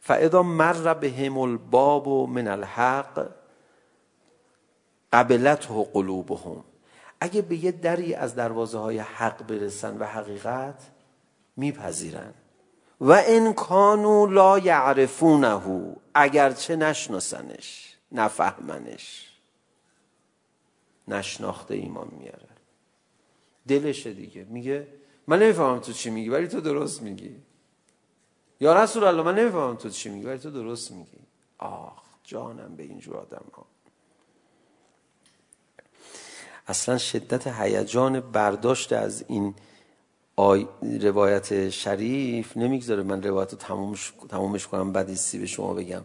فاذا 0.00 0.42
مر 0.42 0.94
بهم 0.94 1.38
الباب 1.38 2.08
من 2.08 2.48
الحق 2.48 3.28
قبلته 5.12 5.84
قلوبهم 5.92 6.64
اگه 7.20 7.42
به 7.42 7.64
یه 7.64 7.72
دری 7.72 8.14
از 8.14 8.34
دروازه 8.34 8.78
های 8.78 8.98
حق 8.98 9.46
برسن 9.46 9.98
و 9.98 10.04
حقیقت 10.04 10.97
میپذیرن 11.58 12.34
و 13.00 13.22
ان 13.26 13.52
کانو 13.52 14.26
لا 14.26 14.58
یعرفونه 14.58 15.60
اگرچه 16.14 16.76
نشناسنش 16.76 17.96
نفهمنش. 18.12 19.24
نشناخته 21.08 21.74
ایمان 21.74 22.08
میاره. 22.18 22.48
دلشه 23.68 24.12
دیگه. 24.12 24.44
میگه 24.44 24.86
من 25.26 25.42
نمیفهمم 25.42 25.78
تو 25.78 25.92
چی 25.92 26.10
میگی 26.10 26.28
ولی 26.28 26.48
تو 26.48 26.60
درست 26.60 27.02
میگی. 27.02 27.36
یا 28.60 28.82
رسول 28.82 29.04
الله 29.04 29.22
من 29.22 29.38
نمیفهمم 29.38 29.76
تو 29.76 29.88
چی 29.88 30.08
میگی 30.08 30.26
ولی 30.26 30.38
تو 30.38 30.50
درست 30.50 30.90
میگی. 30.90 31.18
آخ 31.58 32.02
جانم 32.24 32.76
به 32.76 32.82
اینجور 32.82 33.16
آدم 33.16 33.44
ها 33.56 33.66
اصلا 36.66 36.98
شدت 36.98 37.46
هیجان 37.46 38.20
برداشت 38.20 38.92
از 38.92 39.24
این 39.28 39.54
آی 40.38 40.66
روایت 41.00 41.68
شریف 41.70 42.56
نمیگذاره. 42.56 43.02
من 43.02 43.22
روایت 43.22 43.52
رو 43.52 43.58
تمومش, 43.58 44.12
تمومش 44.28 44.66
کنم 44.66 44.92
بعد 44.92 45.14
سی 45.14 45.38
به 45.38 45.46
شما 45.46 45.74
بگم. 45.74 46.04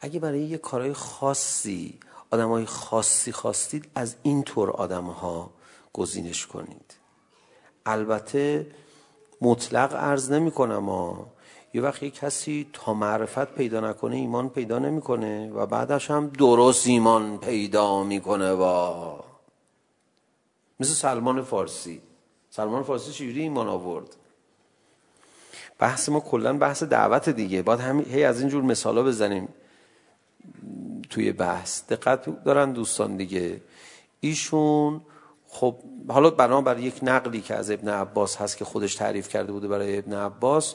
اگه 0.00 0.20
برای 0.20 0.40
یه 0.40 0.58
کارهای 0.58 0.92
خاصی 0.92 1.98
آدم 2.30 2.48
های 2.48 2.66
خاصی 2.66 3.32
خواستید 3.32 3.90
از 3.94 4.16
این 4.22 4.42
طور 4.42 4.70
آدم 4.70 5.04
ها 5.04 5.50
گزینش 5.92 6.46
کنید. 6.46 6.94
البته 7.86 8.66
مطلق 9.40 9.94
عرض 9.94 10.32
نمی 10.32 10.50
کنم 10.50 10.88
ها 10.88 11.26
یه 11.74 11.82
وقت 11.82 12.02
یه 12.02 12.10
کسی 12.10 12.66
تا 12.72 12.94
معرفت 12.94 13.54
پیدا 13.54 13.80
نکنه 13.80 14.16
ایمان 14.16 14.48
پیدا 14.48 14.78
نمیکنه 14.78 15.50
و 15.50 15.66
بعدش 15.66 16.10
هم 16.10 16.28
درست 16.28 16.86
ایمان 16.86 17.38
پیدا 17.38 18.02
میکنه 18.02 18.52
و 18.52 18.92
مثل 20.80 20.92
سلمان 20.92 21.42
فارسی. 21.42 22.00
سلمان 22.56 22.82
فارسی 22.82 23.12
چجوری 23.12 23.40
ایمان 23.40 23.68
آورد 23.68 24.16
بحث 25.78 26.08
ما 26.08 26.20
کلا 26.20 26.58
بحث 26.58 26.82
دعوت 26.82 27.28
دیگه 27.28 27.62
باید 27.62 27.80
هم 27.80 28.00
هی 28.00 28.24
از 28.24 28.40
این 28.40 28.48
جور 28.48 28.62
مثالا 28.62 29.02
بزنیم 29.02 29.48
توی 31.10 31.32
بحث 31.32 31.82
دقت 31.88 32.44
دارن 32.44 32.72
دوستان 32.72 33.16
دیگه 33.16 33.60
ایشون 34.20 35.00
خب 35.48 35.76
حالا 36.08 36.30
بنا 36.30 36.60
بر 36.60 36.78
یک 36.78 36.94
نقلی 37.02 37.40
که 37.40 37.54
از 37.54 37.70
ابن 37.70 37.88
عباس 37.88 38.36
هست 38.36 38.56
که 38.56 38.64
خودش 38.64 38.94
تعریف 38.94 39.28
کرده 39.28 39.52
بوده 39.52 39.68
برای 39.68 39.98
ابن 39.98 40.12
عباس 40.12 40.74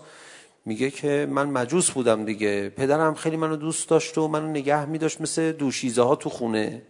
میگه 0.66 0.92
که 0.92 1.28
من 1.30 1.50
مجوس 1.50 1.92
بودم 1.92 2.26
دیگه 2.26 2.70
پدرم 2.70 3.14
خیلی 3.14 3.38
منو 3.38 3.56
دوست 3.56 3.90
داشت 3.90 4.18
و 4.18 4.28
منو 4.28 4.48
نگه 4.48 4.86
می 4.86 4.98
داشت 4.98 5.22
مثل 5.22 5.52
دوشیزه 5.52 6.02
ها 6.02 6.16
تو 6.16 6.30
خونه 6.30 6.82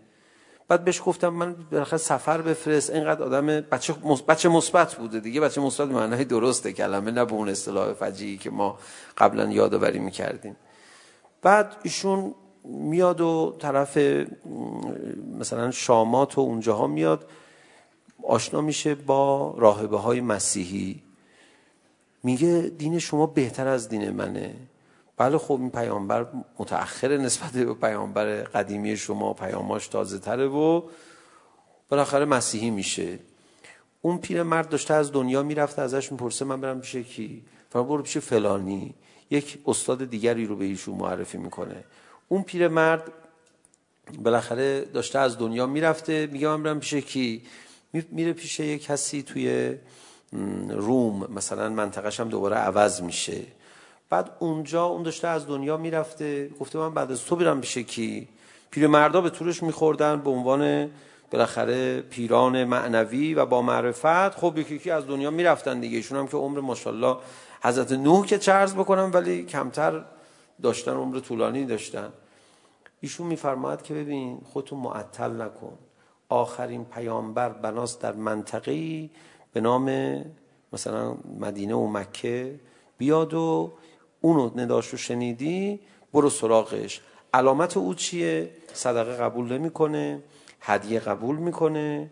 بعد 0.69 0.83
بهش 0.83 1.01
گفتم 1.05 1.29
من 1.29 1.55
بالاخره 1.71 1.97
سفر 1.97 2.41
بفرست. 2.41 2.89
اینقدر 2.89 3.23
آدم 3.23 3.45
بچه 3.45 3.93
بچه 4.27 4.49
مثبت 4.49 4.95
بوده 4.95 5.19
دیگه. 5.19 5.41
بچه 5.41 5.61
مثبت 5.61 5.87
معنای 5.87 6.25
درسته 6.25 6.73
کلمه. 6.73 7.11
نه 7.11 7.25
به 7.25 7.33
اون 7.33 7.49
اصطلاح 7.49 7.93
فجیعی 7.93 8.37
که 8.37 8.49
ما 8.49 8.79
قبلا 9.17 9.51
یادآوری 9.51 9.99
می‌کردیم. 9.99 10.55
بعد 11.41 11.75
ایشون 11.83 12.35
میاد 12.63 13.21
و 13.21 13.55
طرف 13.59 13.97
مثلا 15.39 15.71
شامات 15.71 16.37
و 16.37 16.41
اونجاها 16.41 16.87
میاد. 16.87 17.29
آشنا 18.23 18.61
میشه 18.61 18.95
با 18.95 19.53
راهبه 19.57 19.97
های 19.97 20.21
مسیحی. 20.21 21.03
میگه 22.23 22.71
دین 22.77 22.99
شما 22.99 23.25
بهتر 23.25 23.67
از 23.67 23.89
دین 23.89 24.09
منه. 24.09 24.55
بله 25.19 25.37
خب 25.37 25.51
این 25.51 25.69
پیامبر 25.69 26.27
متأخر 26.59 27.17
نسبت 27.17 27.51
به 27.51 27.73
پیامبر 27.73 28.25
قدیمی 28.43 28.97
شما 28.97 29.33
پیاماش 29.33 29.87
تازه 29.87 30.19
تره 30.19 30.47
و 30.47 30.81
بالاخره 31.89 32.25
مسیحی 32.25 32.69
میشه. 32.69 33.19
اون 34.01 34.17
پیرمرد 34.17 34.69
داشته 34.69 34.93
از 34.93 35.11
دنیا 35.11 35.43
میرفته 35.43 35.81
ازش 35.81 36.11
میپرسه 36.11 36.45
من 36.45 36.61
برم 36.61 36.81
پیش 36.81 36.95
کی؟ 36.95 37.43
فرمود 37.69 37.87
برو 37.87 38.03
پیش 38.03 38.17
فلانی. 38.17 38.93
یک 39.29 39.59
استاد 39.65 40.09
دیگری 40.09 40.45
رو 40.45 40.55
به 40.55 40.65
ایشون 40.65 40.95
معرفی 40.95 41.37
میکنه. 41.37 41.83
اون 42.27 42.43
پیرمرد 42.43 43.11
بالاخره 44.23 44.81
داشته 44.81 45.19
از 45.19 45.37
دنیا 45.37 45.65
میرفته 45.65 46.29
میگه 46.31 46.47
من 46.47 46.63
برم 46.63 46.79
پیش 46.79 46.93
کی؟ 46.93 47.43
میره 47.93 48.33
پیش 48.33 48.59
یک 48.59 48.83
کسی 48.83 49.23
توی 49.23 49.75
روم. 50.69 51.33
مثلا 51.33 51.69
منطقه‌ش 51.69 52.19
هم 52.19 52.29
دوباره 52.29 52.55
عوض 52.55 53.01
میشه. 53.01 53.58
بعد 54.09 54.35
اونجا 54.39 54.85
اون 54.85 55.03
داشته 55.03 55.27
از 55.27 55.47
دنیا 55.47 55.77
میرفته 55.77 56.49
گفته 56.59 56.79
من 56.79 56.93
بعد 56.93 57.11
از 57.11 57.25
تو 57.25 57.35
برم 57.35 57.61
پیش 57.61 57.77
کی 57.77 58.27
پیرمردا 58.71 59.21
به 59.21 59.29
تورش 59.29 59.63
میخوردن 59.63 60.21
به 60.21 60.29
عنوان 60.29 60.89
بالاخره 61.31 62.01
پیران 62.01 62.63
معنوی 62.63 63.33
و 63.33 63.45
با 63.45 63.61
معرفت 63.61 64.29
خب 64.29 64.57
یکی 64.57 64.75
یکی 64.75 64.91
از 64.91 65.07
دنیا 65.07 65.31
میرفتن 65.31 65.79
دیگه 65.79 65.97
ایشون 65.97 66.17
هم 66.17 66.27
که 66.27 66.37
عمر 66.37 66.59
ماشاءالله 66.59 67.17
حضرت 67.63 67.91
نوح 67.91 68.25
که 68.25 68.37
چرز 68.37 68.75
بکنم 68.75 69.11
ولی 69.13 69.43
کمتر 69.45 70.05
داشتن 70.61 70.91
عمر 70.91 71.19
طولانی 71.19 71.65
داشتن 71.65 72.13
ایشون 73.01 73.27
میفرماد 73.27 73.81
که 73.81 73.93
ببین 73.93 74.41
خودتون 74.53 74.79
معطل 74.79 75.41
نکن 75.41 75.77
آخرین 76.29 76.85
پیامبر 76.85 77.49
بناس 77.49 77.99
در 77.99 78.13
منطقه‌ای 78.13 79.09
به 79.53 79.61
نام 79.61 80.15
مثلا 80.73 81.17
مدینه 81.39 81.75
و 81.75 81.87
مکه 81.87 82.59
بیاد 82.97 83.33
و 83.33 83.73
اونو 84.21 84.51
نداشو 84.55 84.97
شنیدی 84.97 85.79
برو 86.13 86.29
سراغش. 86.29 87.01
علامت 87.33 87.77
او 87.77 87.93
چیه؟ 87.93 88.49
صدقه 88.73 89.15
قبول 89.15 89.51
نمیکنه 89.53 90.23
هدیه 90.61 90.99
قبول 90.99 91.35
میکنه 91.35 92.11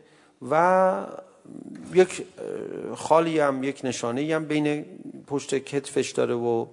و 0.49 1.05
یک 1.93 2.26
خالی 2.95 3.39
هم 3.39 3.64
یک 3.64 3.82
نشانه 3.84 4.36
هم 4.36 4.45
بین 4.45 4.86
پشت 5.28 5.55
کتفش 5.55 6.12
داره 6.12 6.36
و 6.36 6.66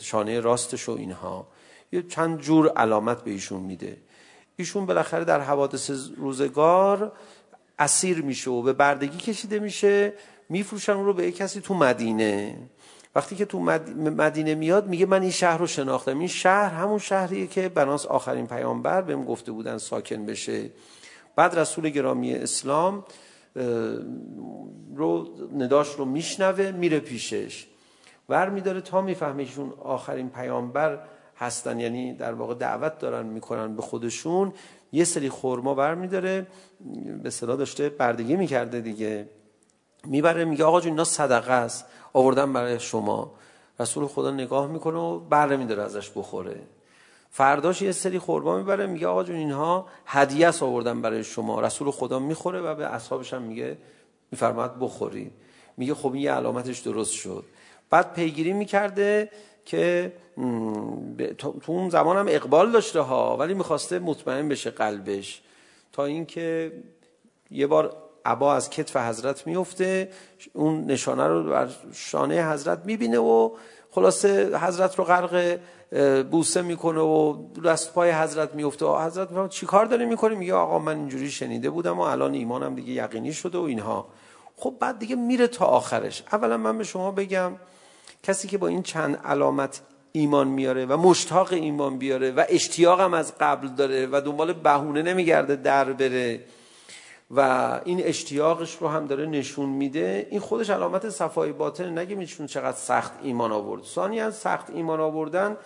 شانه 0.00 0.40
راستش 0.40 0.88
و 0.88 0.92
اینها. 0.92 1.46
یه 1.92 2.02
چند 2.02 2.40
جور 2.40 2.68
علامت 2.68 3.22
به 3.22 3.30
ایشون 3.30 3.60
میده. 3.60 3.96
ایشون 4.56 4.86
بالاخره 4.86 5.24
در 5.24 5.40
حوادث 5.40 5.90
روزگار 6.16 7.12
اسیر 7.78 8.22
میشه 8.22 8.50
و 8.50 8.62
به 8.62 8.72
بردگی 8.72 9.18
کشیده 9.18 9.58
میشه. 9.58 10.12
میفروشن 10.48 10.92
رو 10.92 11.12
به 11.12 11.26
یک 11.26 11.36
کسی 11.36 11.60
تو 11.60 11.74
مدینه. 11.74 12.56
وقتی 13.16 13.36
که 13.36 13.44
تو 13.44 13.60
مدینه 13.98 14.54
میاد 14.54 14.86
میگه 14.86 15.06
من 15.06 15.22
این 15.22 15.30
شهر 15.30 15.58
رو 15.58 15.66
شناختم. 15.66 16.18
این 16.18 16.28
شهر 16.28 16.74
همون 16.74 16.98
شهریه 16.98 17.46
که 17.46 17.68
بناس 17.68 18.06
آخرین 18.06 18.46
پیامبر 18.46 19.02
بهم 19.02 19.24
گفته 19.24 19.52
بودن 19.52 19.78
ساکن 19.78 20.26
بشه. 20.26 20.70
بعد 21.36 21.58
رسول 21.58 21.88
گرامی 21.88 22.34
اسلام 22.34 23.04
رو 24.94 25.28
نداش 25.58 25.94
رو 25.94 26.04
میشنوه 26.04 26.70
میره 26.70 27.00
پیشش. 27.00 27.66
ور 28.28 28.48
میداره 28.50 28.80
تا 28.80 29.00
میفهمه 29.00 29.42
ایشون 29.42 29.72
آخرین 29.84 30.30
پیامبر 30.30 30.98
هستن. 31.36 31.80
یعنی 31.80 32.12
در 32.14 32.32
واقع 32.32 32.54
دعوت 32.54 32.98
دارن 32.98 33.26
میکنن 33.26 33.76
به 33.76 33.82
خودشون. 33.82 34.52
یه 34.92 35.04
سری 35.04 35.28
خورما 35.28 35.74
بر 35.74 35.94
میداره. 35.94 36.46
به 37.22 37.30
صلاح 37.30 37.56
داشته 37.56 37.88
بردگی 37.88 38.36
میکرده 38.36 38.80
دیگه. 38.80 39.28
میبره 40.04 40.44
میگه 40.44 40.64
آقا 40.64 40.80
جون 40.80 40.90
اینا 40.90 41.04
صدقه 41.04 41.52
است. 41.52 41.84
آوردن 42.16 42.52
برای 42.52 42.80
شما. 42.80 43.32
رسول 43.80 44.06
خدا 44.06 44.30
نگاه 44.30 44.66
میکنه 44.66 44.98
و 44.98 45.18
بره 45.18 45.56
میداره 45.56 45.82
ازش 45.82 46.10
بخوره. 46.16 46.60
فرداش 47.30 47.82
یه 47.82 47.92
سری 47.92 48.18
خورما 48.18 48.56
میبره 48.56 48.86
میگه 48.86 49.06
آقا 49.06 49.24
جون 49.24 49.36
اینها 49.36 49.86
هدیه 50.06 50.48
است 50.48 50.62
آوردن 50.62 51.02
برای 51.02 51.24
شما. 51.24 51.60
رسول 51.60 51.90
خدا 51.90 52.18
میخوره 52.18 52.60
و 52.60 52.74
به 52.74 52.86
اصحابش 52.86 53.34
هم 53.34 53.42
میگه 53.42 53.78
میفرماد 54.30 54.76
بخورید 54.80 55.32
میگه 55.76 55.94
خب 55.94 56.12
این 56.12 56.28
علامتش 56.28 56.78
درست 56.78 57.12
شد. 57.12 57.44
بعد 57.90 58.12
پیگیری 58.12 58.52
میکرده 58.52 59.30
که 59.64 60.12
تو 61.38 61.60
اون 61.66 61.90
زمان 61.90 62.16
هم 62.16 62.26
اقبال 62.28 62.72
داشته 62.72 63.00
ها 63.00 63.36
ولی 63.36 63.54
میخواسته 63.54 63.98
مطمئن 63.98 64.48
بشه 64.48 64.70
قلبش. 64.70 65.42
تا 65.92 66.04
اینکه 66.04 66.72
یه 67.50 67.66
بار 67.66 67.96
عبا 68.26 68.54
از 68.54 68.70
کتف 68.70 68.96
حضرت 68.96 69.46
میفته 69.46 70.10
اون 70.52 70.84
نشانه 70.84 71.26
رو 71.26 71.50
بر 71.50 71.68
شانه 71.92 72.52
حضرت 72.52 72.84
میبینه 72.84 73.18
و 73.18 73.50
خلاصه 73.90 74.58
حضرت 74.58 74.98
رو 74.98 75.04
غرق 75.04 75.58
بوسه 76.30 76.62
میکنه 76.62 77.00
و 77.00 77.36
دست 77.64 77.94
پای 77.94 78.10
حضرت 78.10 78.54
میفته 78.54 78.86
و 78.86 78.98
حضرت 78.98 79.30
میفته 79.30 79.48
چیکار 79.48 79.86
داره 79.86 80.04
میکنه 80.04 80.34
میگه 80.34 80.54
آقا 80.54 80.78
من 80.78 80.96
اینجوری 80.96 81.30
شنیده 81.30 81.70
بودم 81.70 81.98
و 81.98 82.00
الان 82.00 82.34
ایمانم 82.34 82.74
دیگه 82.74 82.92
یقینی 82.92 83.32
شده 83.32 83.58
و 83.58 83.62
اینها 83.62 84.06
خب 84.56 84.74
بعد 84.80 84.98
دیگه 84.98 85.16
میره 85.16 85.46
تا 85.46 85.64
آخرش 85.64 86.22
اولا 86.32 86.56
من 86.56 86.78
به 86.78 86.84
شما 86.84 87.10
بگم 87.10 87.52
کسی 88.22 88.48
که 88.48 88.58
با 88.58 88.66
این 88.66 88.82
چند 88.82 89.16
علامت 89.16 89.80
ایمان 90.12 90.48
میاره 90.48 90.86
و 90.86 90.96
مشتاق 90.96 91.52
ایمان 91.52 91.98
بیاره 91.98 92.30
و 92.30 92.44
اشتیاقم 92.48 93.14
از 93.14 93.32
قبل 93.40 93.68
داره 93.68 94.08
و 94.12 94.20
دنبال 94.20 94.52
بهونه 94.52 95.02
نمیگرده 95.02 95.56
در 95.56 95.92
بره 95.92 96.40
و 97.30 97.40
این 97.84 98.00
اشتیاقش 98.04 98.76
رو 98.76 98.88
هم 98.88 99.06
داره 99.06 99.26
نشون 99.26 99.68
میده. 99.68 100.26
این 100.30 100.40
خودش 100.40 100.70
علامت 100.70 101.10
صفای 101.10 101.52
باطن 101.52 101.98
نگه 101.98 102.14
میشون 102.14 102.46
چقدر 102.46 102.76
سخت 102.76 103.12
ایمان 103.22 103.52
آورد. 103.52 103.82
ثانیا 103.82 104.30
سخت 104.30 104.70
ایمان 104.70 105.00
آوردن 105.00 105.56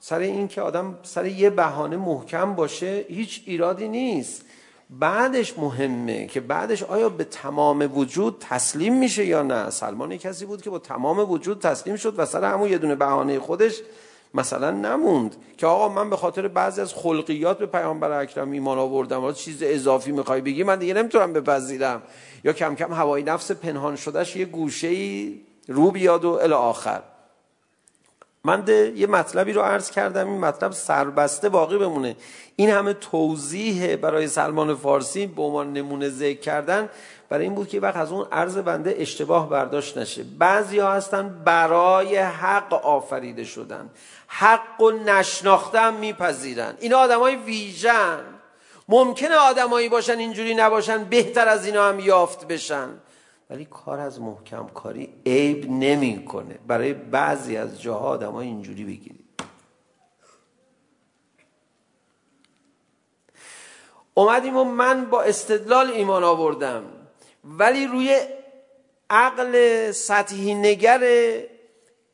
سر 0.00 0.18
این 0.18 0.48
که 0.48 0.60
آدم 0.60 0.98
سر 1.02 1.26
یه 1.26 1.50
بهانه 1.50 1.96
محکم 1.96 2.54
باشه 2.54 3.06
هیچ 3.08 3.42
ایرادی 3.46 3.88
نیست. 3.88 4.44
بعدش 4.90 5.58
مهمه 5.58 6.26
که 6.26 6.40
بعدش 6.40 6.82
آیا 6.82 7.08
به 7.08 7.24
تمام 7.24 7.90
وجود 7.98 8.36
تسلیم 8.40 8.98
میشه 8.98 9.24
یا 9.24 9.42
نه؟ 9.42 9.70
سلمان 9.70 10.16
کسی 10.16 10.46
بود 10.46 10.62
که 10.62 10.70
با 10.70 10.78
تمام 10.78 11.30
وجود 11.30 11.58
تسلیم 11.58 11.96
شد 11.96 12.18
و 12.18 12.26
سر 12.26 12.44
همون 12.44 12.70
یه 12.70 12.78
دونه 12.78 12.94
بهانه 12.94 13.38
خودش 13.38 13.80
مثلا 14.34 14.70
نموند 14.70 15.36
که 15.56 15.66
آقا 15.66 15.88
من 15.88 16.10
به 16.10 16.16
خاطر 16.16 16.48
بعضی 16.48 16.80
از 16.80 16.94
خلقیات 16.94 17.58
به 17.58 17.66
پیامبر 17.66 18.20
اکرم 18.20 18.50
ایمان 18.50 18.78
آوردم 18.78 19.24
و 19.24 19.32
چیز 19.32 19.58
اضافی 19.62 20.12
میخوای 20.12 20.40
بگی 20.40 20.62
من 20.62 20.78
دیگه 20.78 20.94
نمیتونم 20.94 21.32
بپذیرم. 21.32 22.02
یا 22.44 22.52
کم 22.52 22.74
کم 22.74 22.92
هوای 22.92 23.22
نفس 23.22 23.50
پنهان 23.52 23.96
شدهش 23.96 24.36
یه 24.36 24.44
گوشه‌ای 24.44 25.40
رو 25.68 25.90
بیاد 25.90 26.24
و 26.24 26.30
الی 26.30 26.52
آخر. 26.52 27.02
من 28.44 28.64
یه 28.96 29.06
مطلبی 29.06 29.52
رو 29.52 29.62
عرض 29.62 29.90
کردم 29.90 30.28
این 30.28 30.40
مطلب 30.40 30.72
سربسته 30.72 31.48
باقی 31.48 31.78
بمونه. 31.78 32.16
این 32.56 32.70
همه 32.70 32.92
توضیح 32.92 33.96
برای 33.96 34.28
سلمان 34.28 34.74
فارسی 34.74 35.26
به 35.26 35.42
عنوان 35.42 35.72
نمونه 35.72 36.08
ذکر 36.08 36.40
کردن 36.40 36.88
برای 37.28 37.44
این 37.44 37.54
بود 37.54 37.68
که 37.68 37.80
وقت 37.80 37.96
از 37.96 38.12
اون 38.12 38.26
عرض 38.32 38.58
بنده 38.58 38.94
اشتباه 38.98 39.50
برداشت 39.50 39.98
نشه. 39.98 40.24
بعضی 40.38 40.78
ها 40.78 40.92
هستن 40.92 41.42
برای 41.44 42.16
حق 42.16 42.74
آفریده 42.74 43.44
شدن. 43.44 43.90
حق 44.28 44.80
و 44.80 44.90
نشناختم 44.90 45.94
میپذیرن. 45.94 46.76
اینا 46.80 46.98
آدمای 46.98 47.36
ویژن. 47.36 48.24
ممکنه 48.88 49.34
آدمایی 49.34 49.88
باشن 49.88 50.18
اینجوری 50.18 50.54
نباشن 50.54 51.04
بهتر 51.04 51.48
از 51.48 51.66
اینا 51.66 51.88
هم 51.88 52.00
یافت 52.00 52.48
بشن. 52.48 52.88
ولی 53.50 53.64
کار 53.64 54.00
از 54.00 54.20
محکم 54.20 54.68
کاری 54.74 55.14
عیب 55.26 55.70
نمیکنه. 55.70 56.58
برای 56.66 56.92
بعضی 56.94 57.56
از 57.56 57.82
جاها 57.82 58.08
آدمای 58.08 58.46
اینجوری 58.46 58.84
بگیرید. 58.84 59.24
اومدیم 64.14 64.56
و 64.56 64.64
من 64.64 65.04
با 65.04 65.22
استدلال 65.22 65.90
ایمان 65.90 66.24
آوردم. 66.24 66.84
ولی 67.44 67.86
روی 67.86 68.20
عقل 69.10 69.90
سطحی 69.90 70.54
نگر 70.54 71.00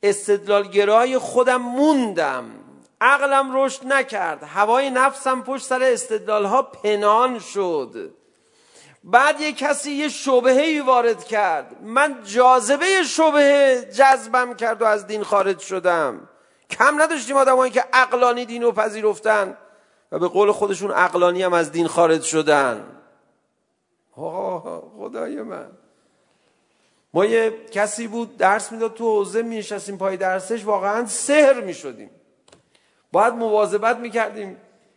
استدلالگرای 0.05 1.19
خودم 1.19 1.63
موندم. 1.63 2.45
عقلم 3.01 3.57
رشد 3.57 3.87
نکرد. 3.87 4.43
هوای 4.43 4.91
نفسم 4.91 5.43
پشت 5.43 5.67
سر 5.67 5.83
استدلال 5.83 6.45
ها 6.45 6.63
پنهان 6.63 7.39
شد. 7.39 8.15
بعد 9.05 9.41
یه 9.41 9.53
کسی 9.53 9.91
یه 9.91 10.09
شبهه 10.09 10.83
وارد 10.87 11.25
کرد. 11.25 11.83
من 11.83 12.23
جاذبه 12.25 13.03
شبهه 13.03 13.89
جذبم 13.97 14.55
کرد 14.55 14.83
و 14.83 14.85
از 14.85 15.07
دین 15.07 15.23
خارج 15.23 15.59
شدم. 15.59 16.29
کم 16.71 17.03
نداشتیم 17.03 17.37
آدمایی 17.37 17.73
که 17.73 17.85
عقلانی 17.93 18.45
دین 18.45 18.63
رو 18.63 18.73
پذیرفتن 18.73 19.57
و 20.13 20.19
به 20.19 20.29
قول 20.29 20.53
خودشون 20.53 20.91
عقلانی 20.91 21.43
هم 21.43 21.53
از 21.53 21.73
دین 21.73 21.87
خارج 21.87 22.23
شدن. 22.23 22.85
آه 24.17 24.83
خدای 24.99 25.43
من. 25.43 25.84
ما 27.15 27.25
یه 27.25 27.53
کسی 27.71 28.09
بود 28.09 28.37
درس 28.37 28.73
میداد 28.73 28.95
تو 28.95 29.05
حوزه 29.05 29.43
میشستیم 29.43 29.99
پای 29.99 30.17
درسش 30.17 30.65
واقعا 30.65 31.07
سهر 31.07 31.61
میشدیم. 31.61 32.11
باید 33.13 33.35
مواظبت 33.35 33.97
میکردیم 33.97 34.57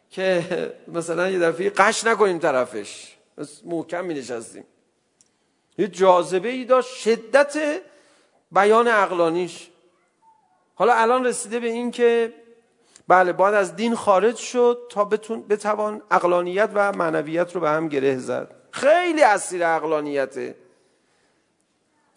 که 0.10 0.44
مثلا 0.88 1.30
یه 1.30 1.40
دفعه 1.40 1.70
قش 1.70 2.04
نکنیم 2.04 2.40
طرفش. 2.40 3.18
محکم 3.66 4.06
می 4.06 4.14
نشستیم 4.14 4.64
یه 5.78 5.88
جاذبه 5.88 6.50
ای 6.50 6.66
داشت 6.66 6.96
شدت 6.96 7.82
بیان 8.52 8.88
عقلانیش. 8.88 9.68
حالا 10.76 10.94
الان 10.94 11.26
رسیده 11.26 11.60
به 11.60 11.68
این 11.68 11.92
که 11.92 12.34
بله 13.08 13.34
باید 13.34 13.56
از 13.56 13.76
دین 13.76 13.96
خارج 13.96 14.36
شد 14.36 14.80
تا 14.90 15.06
بتون 15.06 15.48
بتوان 15.48 16.02
عقلانیت 16.12 16.70
و 16.74 16.92
معنویت 16.92 17.56
رو 17.56 17.62
به 17.62 17.70
هم 17.70 17.88
گره 17.88 18.18
زد. 18.18 18.56
خیلی 18.72 19.24
اسیر 19.24 19.68
عقلانیته. 19.68 20.56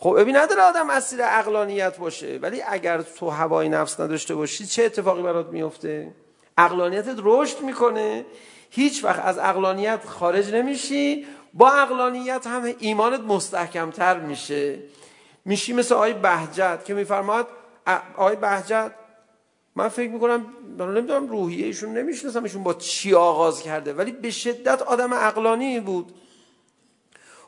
خب 0.02 0.20
ببین 0.20 0.36
نداره 0.36 0.62
آدم 0.62 0.90
اسیر 0.90 1.22
عقلانیت 1.22 1.98
باشه 1.98 2.38
ولی 2.42 2.62
اگر 2.68 3.02
تو 3.02 3.30
هوای 3.30 3.68
نفس 3.68 4.00
نداشته 4.00 4.34
باشی 4.34 4.66
چه 4.66 4.84
اتفاقی 4.84 5.22
برات 5.22 5.46
میفته؟ 5.46 6.12
عقلانیتت 6.58 7.16
رشد 7.18 7.60
میکنه. 7.60 8.24
هیچ 8.70 9.04
وقت 9.04 9.24
از 9.24 9.38
عقلانیت 9.38 10.00
خارج 10.06 10.54
نمیشی 10.54 11.26
با 11.54 11.70
عقلانیت 11.70 12.46
هم 12.46 12.74
ایمانت 12.78 13.20
مستحکمتر 13.20 14.20
میشه. 14.20 14.78
میشی 15.44 15.72
مثل 15.72 15.94
آقای 15.94 16.12
بهجت 16.12 16.84
که 16.84 16.94
میفرماد 16.94 17.48
آقای 18.16 18.36
بهجت 18.36 18.90
من 19.76 19.88
فکر 19.88 20.10
میکنم 20.10 20.46
من 20.78 20.94
نمیدونم 20.94 21.28
روحیه 21.28 21.66
ایشون 21.66 21.92
نمیشناسم 21.92 22.42
ایشون 22.42 22.62
با 22.62 22.74
چی 22.74 23.14
آغاز 23.14 23.62
کرده. 23.62 23.92
ولی 23.92 24.12
به 24.12 24.30
شدت 24.30 24.82
آدم 24.82 25.14
عقلانی 25.14 25.80
بود. 25.80 26.12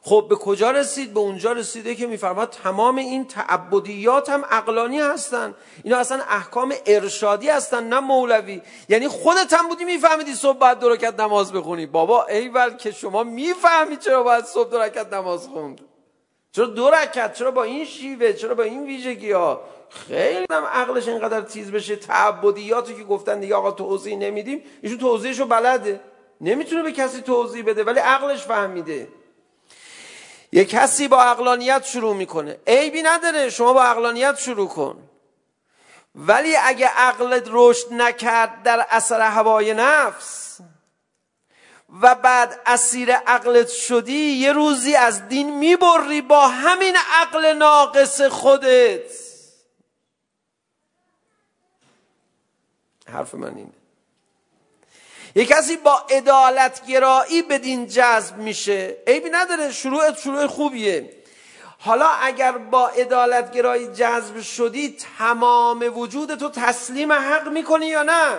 خب 0.05 0.27
به 0.29 0.37
کجا 0.37 0.71
رسید؟ 0.71 1.15
به 1.15 1.21
اونجا 1.21 1.53
رسیده 1.53 1.95
که 1.95 2.07
میفرماد 2.07 2.51
تمام 2.51 2.97
این 2.97 3.25
تعبدیات 3.25 4.29
هم 4.29 4.45
عقلانی 4.45 5.01
هستن. 5.01 5.55
اینا 5.85 5.97
اصلا 5.99 6.23
احکام 6.29 6.75
ارشادی 6.87 7.49
هستن 7.49 7.89
نه 7.89 8.01
مولوی. 8.01 8.61
یعنی 8.89 9.09
خودت 9.09 9.53
هم 9.53 9.69
بودی 9.69 9.85
میفهمیدی 9.85 10.35
صبح 10.35 10.59
باید 10.59 10.79
دو 10.79 10.89
رکعت 10.89 11.21
نماز 11.21 11.53
بخونی. 11.53 11.87
بابا 11.87 12.25
ایول 12.25 12.77
که 12.77 12.91
شما 12.91 13.23
میفهمی 13.23 13.97
چرا 13.97 14.23
باید 14.23 14.45
صبح 14.45 14.71
دو 14.71 14.79
رکعت 14.79 15.13
نماز 15.13 15.49
خوند. 15.49 15.81
چرا 16.53 16.67
دو 16.67 16.91
رکعت؟ 16.91 17.35
چرا 17.35 17.51
با 17.51 17.63
این 17.63 17.85
شیوه؟ 17.85 18.33
چرا 18.33 18.55
با 18.55 18.63
این 18.63 18.85
ویژگی 18.85 19.33
ها 19.33 19.61
خیلی 19.89 20.47
هم 20.51 20.65
عقلش 20.65 21.09
اینقدر 21.09 21.41
تیز 21.41 21.73
بشه. 21.73 21.97
تعبدیاتی 21.97 22.95
که 22.95 23.05
گفتن 23.05 23.41
دیگه 23.41 23.55
آقا 23.55 23.71
توضیح 23.71 24.17
نمیدیم 24.17 24.63
ایشون 24.83 24.99
توضیحشو 24.99 25.47
بلده. 25.47 26.01
نمیتونه 26.41 26.83
به 26.83 26.93
کسی 26.93 27.23
توضیح 27.23 27.65
بده 27.65 27.85
ولی 27.85 28.01
عقلش 28.01 28.43
فهمیده. 28.43 29.09
یه 30.53 30.65
کسی 30.65 31.09
با 31.09 31.23
عقلانیت 31.23 31.85
شروع 31.85 32.17
میکنه. 32.17 32.59
عیبی 32.67 33.03
نداره 33.03 33.51
شما 33.51 33.73
با 33.73 33.83
عقلانیت 33.83 34.39
شروع 34.39 34.69
کن. 34.69 35.09
ولی 36.15 36.57
اگه 36.57 36.87
عقلت 36.87 37.45
رشد 37.47 37.93
نکرد 37.93 38.63
در 38.63 38.87
اثر 38.91 39.21
هوای 39.21 39.75
نفس 39.75 40.61
و 42.03 42.15
بعد 42.15 42.61
اسیر 42.67 43.13
عقلت 43.13 43.69
شدی 43.69 44.33
یه 44.33 44.53
روزی 44.53 44.95
از 44.97 45.29
دین 45.29 45.59
میبری 45.59 46.23
با 46.23 46.49
همین 46.49 46.97
عقل 47.11 47.53
ناقص 47.53 48.21
خودت. 48.21 49.11
حرف 53.09 53.35
من 53.35 53.57
اینه. 53.57 53.82
یه 55.35 55.45
کسی 55.45 55.77
با 55.77 56.07
عدالت 56.11 56.87
گرایی 56.87 57.43
بدین 57.43 57.87
جذب 57.87 58.37
میشه 58.37 58.97
عیبی 59.07 59.31
نداره 59.31 59.73
شروع 59.73 60.15
شروع 60.15 60.47
خوبیه 60.47 61.11
حالا 61.79 62.07
اگر 62.07 62.53
با 62.53 62.89
عدالت 62.89 63.53
گرایی 63.53 63.87
جذب 63.87 64.41
شدی 64.41 64.97
تمام 65.19 65.99
وجود 65.99 66.35
تو 66.35 66.49
تسلیم 66.49 67.13
حق 67.13 67.49
میکنی 67.49 67.87
یا 67.87 68.03
نه 68.03 68.39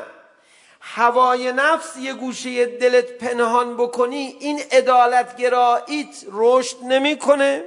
هوای 0.82 1.52
نفس 1.52 1.98
یه 1.98 2.14
گوشه 2.14 2.66
دلت 2.66 3.12
پنهان 3.18 3.78
بکنی 3.78 4.38
این 4.40 4.62
عدالت 4.72 5.38
گراییت 5.38 6.16
رشد 6.32 6.78
نمیکنه 6.84 7.64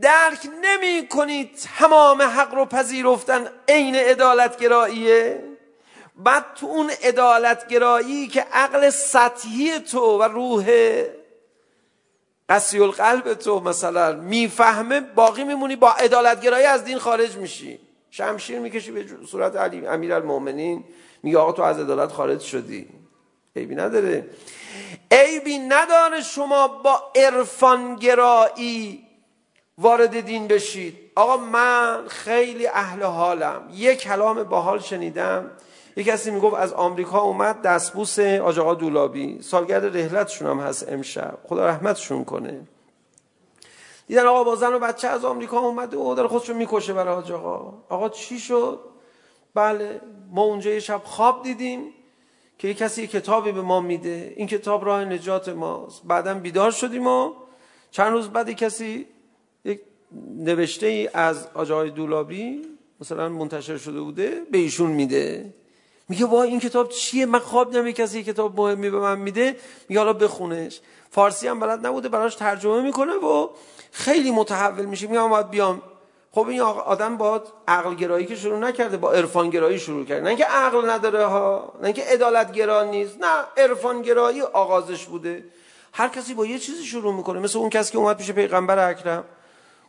درک 0.00 0.38
نمی 0.62 1.08
کنی 1.08 1.50
تمام 1.78 2.22
حق 2.22 2.54
رو 2.54 2.64
پذیرفتن 2.66 3.48
عین 3.68 3.94
عدالت 3.96 4.58
گراییه 4.58 5.55
بعد 6.16 6.44
تو 6.54 6.66
اون 6.66 6.90
عدالت 7.02 7.68
گرایی 7.68 8.28
که 8.28 8.46
عقل 8.52 8.90
سطحی 8.90 9.78
تو 9.78 10.18
و 10.18 10.22
روح 10.22 10.66
قسی 12.48 12.80
القلب 12.80 13.34
تو 13.34 13.60
مثلا 13.60 14.12
میفهمه 14.12 15.00
باقی 15.00 15.44
میمونی 15.44 15.76
با 15.76 15.92
عدالت 15.92 16.40
گرایی 16.40 16.66
از 16.66 16.84
دین 16.84 16.98
خارج 16.98 17.36
میشی 17.36 17.78
شمشیر 18.10 18.58
میکشی 18.58 18.90
به 18.90 19.04
صورت 19.26 19.56
علی 19.56 19.86
امیرالمومنین 19.86 20.84
میگه 21.22 21.38
آقا 21.38 21.52
تو 21.52 21.62
از 21.62 21.80
عدالت 21.80 22.12
خارج 22.12 22.40
شدی 22.40 22.88
عیبی 23.56 23.74
نداره 23.74 24.26
عیبی 25.10 25.58
نداره 25.58 26.22
شما 26.22 26.68
با 26.68 27.12
عرفان 27.14 27.96
گرایی 27.96 29.06
وارد 29.78 30.20
دین 30.20 30.48
بشید 30.48 30.98
آقا 31.14 31.36
من 31.36 32.08
خیلی 32.08 32.66
اهل 32.66 33.02
حالم 33.02 33.68
یک 33.72 33.98
کلام 33.98 34.42
باحال 34.42 34.80
شنیدم 34.80 35.50
یه 35.96 36.04
کسی 36.04 36.30
میگفت 36.30 36.56
از 36.56 36.72
آمریکا 36.72 37.20
اومد 37.20 37.62
دستبوس 37.62 38.18
آج 38.18 38.58
آقا 38.58 38.74
دولابی 38.74 39.42
سالگرد 39.42 39.96
رحلتشون 39.96 40.48
هم 40.48 40.60
هست 40.60 40.88
امشب. 40.88 41.38
خدا 41.48 41.66
رحمتشون 41.66 42.24
کنه. 42.24 42.60
دیدن 44.06 44.26
آقا 44.26 44.44
با 44.44 44.56
زن 44.56 44.74
و 44.74 44.78
بچه 44.78 45.08
از 45.08 45.24
آمریکا 45.24 45.58
اومده 45.58 45.96
و 45.96 46.14
داره 46.14 46.28
خودشو 46.28 46.54
میکشه 46.54 46.92
برای 46.92 47.14
آج 47.14 47.32
آقا. 47.32 47.74
آقا 47.88 48.08
چی 48.08 48.38
شد؟ 48.38 48.80
بله 49.54 50.00
ما 50.30 50.42
اونجا 50.42 50.70
یه 50.70 50.80
شب 50.80 51.00
خواب 51.04 51.42
دیدیم 51.42 51.80
که 52.58 52.68
یه 52.68 52.74
کسی 52.74 53.02
یه 53.02 53.06
کتابی 53.06 53.52
به 53.52 53.62
ما 53.62 53.80
میده. 53.80 54.32
این 54.36 54.46
کتاب 54.46 54.84
راه 54.84 55.04
نجات 55.04 55.48
ماست. 55.48 56.02
بعدا 56.04 56.34
بیدار 56.34 56.70
شدیم 56.70 57.06
و 57.06 57.32
چند 57.90 58.12
روز 58.12 58.28
بعد 58.28 58.50
کسی 58.50 59.06
یک 59.64 59.80
نوشته 60.36 60.86
ای 60.86 61.08
از 61.14 61.48
آجای 61.54 61.90
دولابی 61.90 62.62
مثلا 63.00 63.28
منتشر 63.28 63.76
شده 63.76 64.00
بوده 64.00 64.42
به 64.50 64.58
ایشون 64.58 64.90
میده. 64.90 65.54
میگه 66.08 66.26
وای 66.26 66.48
این 66.48 66.60
کتاب 66.60 66.88
چیه؟ 66.88 67.26
من 67.26 67.38
خواب 67.38 67.76
نمی 67.76 67.92
کسی 67.92 68.22
کتاب 68.22 68.60
مهمی 68.60 68.90
به 68.90 68.98
من 68.98 69.18
میده؟ 69.18 69.56
میگه 69.88 70.00
حالا 70.00 70.12
بخونش. 70.12 70.80
فارسی 71.10 71.48
هم 71.48 71.60
بلد 71.60 71.86
نبوده 71.86 72.08
براش 72.08 72.34
ترجمه 72.34 72.82
میکنه 72.82 73.12
و 73.12 73.48
خیلی 73.92 74.30
متحول 74.30 74.84
میشه. 74.84 75.06
میگه 75.06 75.28
باید 75.28 75.50
بیام. 75.50 75.82
خب 76.32 76.48
این 76.48 76.60
آدم 76.60 77.16
با 77.16 77.42
عقل 77.68 77.94
گرایی 77.94 78.26
که 78.26 78.36
شروع 78.36 78.58
نکرده 78.58 78.96
با 78.96 79.12
عرفان 79.12 79.50
گرایی 79.50 79.78
شروع 79.78 80.04
کرده. 80.04 80.20
نه 80.20 80.28
اینکه 80.28 80.44
عقل 80.44 80.90
نداره 80.90 81.24
ها 81.24 81.72
نه 81.80 81.84
اینکه 81.84 82.02
عدالت 82.04 82.52
گرا 82.52 82.84
نیست 82.84 83.16
نه 83.20 83.62
عرفان 83.62 84.02
گرایی 84.02 84.42
آغازش 84.42 85.04
بوده. 85.04 85.44
هر 85.92 86.08
کسی 86.08 86.34
با 86.34 86.46
یه 86.46 86.58
چیزی 86.58 86.84
شروع 86.84 87.14
میکنه 87.14 87.40
مثل 87.40 87.58
اون 87.58 87.70
کسی 87.70 87.92
که 87.92 87.98
اومد 87.98 88.16
پیش 88.16 88.30
پیغمبر 88.30 88.90
اکرم. 88.90 89.24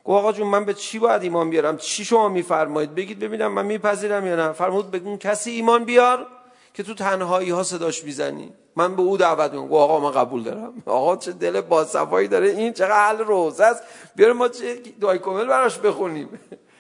گو 0.08 0.14
آقا 0.14 0.32
جون 0.32 0.47
من 0.47 0.66
به 0.66 0.74
چی 0.74 0.99
باید 0.99 1.24
ایمان 1.24 1.49
بیارم؟ 1.49 1.78
چی 1.78 2.05
شما 2.05 2.30
میفرمایید؟ 2.30 2.95
بگید 2.95 3.20
ببینم 3.20 3.47
من 3.47 3.66
میپذیرم 3.66 4.28
یا 4.28 4.36
نه؟ 4.36 4.51
فرمود 4.51 4.91
بگون 4.91 5.18
کسی 5.18 5.51
ایمان 5.51 5.86
بیار 5.86 6.28
که 6.74 6.84
تو 6.84 6.93
تنهایی 6.93 7.49
ها 7.49 7.64
صداش 7.64 8.03
میزنی. 8.03 8.53
من 8.76 8.95
به 8.95 9.01
او 9.01 9.18
دعوت 9.18 9.51
میکنم. 9.51 9.68
گو 9.68 9.76
آقا 9.76 9.99
من 9.99 10.12
قبول 10.12 10.43
دارم. 10.43 10.84
آقا 10.86 11.18
چه 11.18 11.32
دل 11.32 11.62
با 11.62 11.86
صفایی 11.86 12.28
داره. 12.28 12.49
این 12.49 12.74
چقدر 12.74 13.08
حل 13.08 13.18
روزه 13.18 13.64
است. 13.64 13.84
بیار 14.16 14.34
ما 14.34 14.47
چه 14.47 14.76
دعای 14.76 15.20
کامل 15.20 15.45
براش 15.45 15.80
بخونیم. 15.80 16.30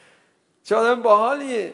چه 0.65 0.75
آدم 0.75 1.01
باحالیه. 1.01 1.73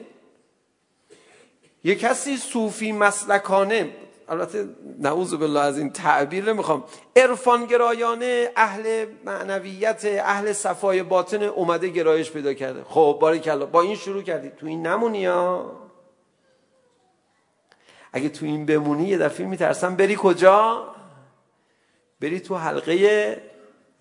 یه 1.83 1.95
کسی 1.95 2.37
صوفی 2.37 2.91
مسلکانه 2.91 3.89
البته 4.29 4.67
نعوذ 4.99 5.33
بالله 5.33 5.59
از 5.59 5.77
این 5.77 5.89
تعبیر 5.89 6.53
میخوام 6.53 6.83
عرفان 7.15 7.65
گرایانه 7.65 8.49
اهل 8.55 9.05
معنویت 9.25 10.05
اهل 10.05 10.53
صفای 10.53 11.03
باطن 11.03 11.43
اومده 11.43 11.87
گرایش 11.87 12.31
پیدا 12.31 12.53
کرده 12.53 12.83
خب 12.83 13.17
بارک 13.21 13.47
الله 13.47 13.65
با 13.65 13.81
این 13.81 13.95
شروع 13.95 14.21
کردی 14.21 14.49
تو 14.49 14.67
این 14.67 14.87
نمونی 14.87 15.25
ها 15.25 15.71
اگه 18.13 18.29
تو 18.29 18.45
این 18.45 18.65
بمونی 18.65 19.07
یه 19.07 19.17
دفعه 19.17 19.47
میترسم 19.47 19.95
بری 19.95 20.15
کجا 20.19 20.87
بری 22.19 22.39
تو 22.39 22.55
حلقه 22.55 23.41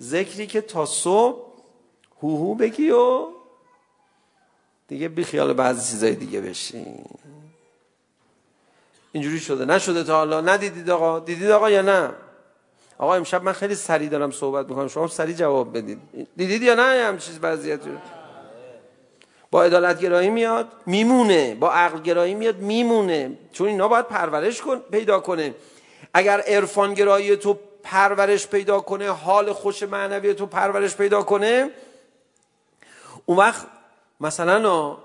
ذکری 0.00 0.46
که 0.46 0.60
تا 0.60 0.86
صبح 0.86 1.52
هوهو 2.22 2.54
بگی 2.54 2.90
و 2.90 3.26
دیگه 4.88 5.08
بی 5.08 5.24
خیال 5.24 5.52
بعضی 5.52 5.90
چیزای 5.90 6.14
دیگه 6.14 6.40
بشی 6.40 6.86
اینجوری 9.12 9.40
شده. 9.40 9.64
نشده 9.64 10.04
تا 10.04 10.16
حالا. 10.16 10.40
ندیدید 10.40 10.90
آقا. 10.90 11.18
دیدید 11.18 11.50
آقا 11.50 11.70
یا 11.70 11.82
نه؟ 11.82 12.10
آقا 12.98 13.14
امشب 13.14 13.42
من 13.42 13.52
خیلی 13.52 13.74
سریع 13.74 14.08
دارم 14.08 14.30
صحبت 14.30 14.68
میکنم. 14.68 14.88
شما 14.88 15.08
سریع 15.08 15.36
جواب 15.36 15.76
بدید. 15.78 15.98
دیدید 16.36 16.62
یا 16.62 16.74
نه 16.74 16.82
هم 16.82 17.18
چیز 17.18 17.38
وضعیتی 17.42 17.90
با 19.50 19.64
عدالت 19.64 20.00
گرایی 20.00 20.30
میاد 20.30 20.68
میمونه. 20.86 21.54
با 21.54 21.72
عقل 21.72 22.00
گرایی 22.00 22.34
میاد 22.34 22.56
میمونه. 22.56 23.38
چون 23.52 23.68
اینا 23.68 23.88
باید 23.88 24.06
پرورش 24.06 24.62
کن 24.62 24.78
پیدا 24.78 25.20
کنه. 25.20 25.54
اگر 26.14 26.40
عرفان 26.40 26.94
گرایی 26.94 27.36
تو 27.36 27.58
پرورش 27.82 28.46
پیدا 28.46 28.80
کنه 28.80 29.10
حال 29.10 29.52
خوش 29.52 29.82
معنوی 29.82 30.34
تو 30.34 30.46
پرورش 30.46 30.96
پیدا 30.96 31.22
کنه 31.22 31.70
اون 33.26 33.38
وقت 33.38 33.66
مثلا 34.20 34.96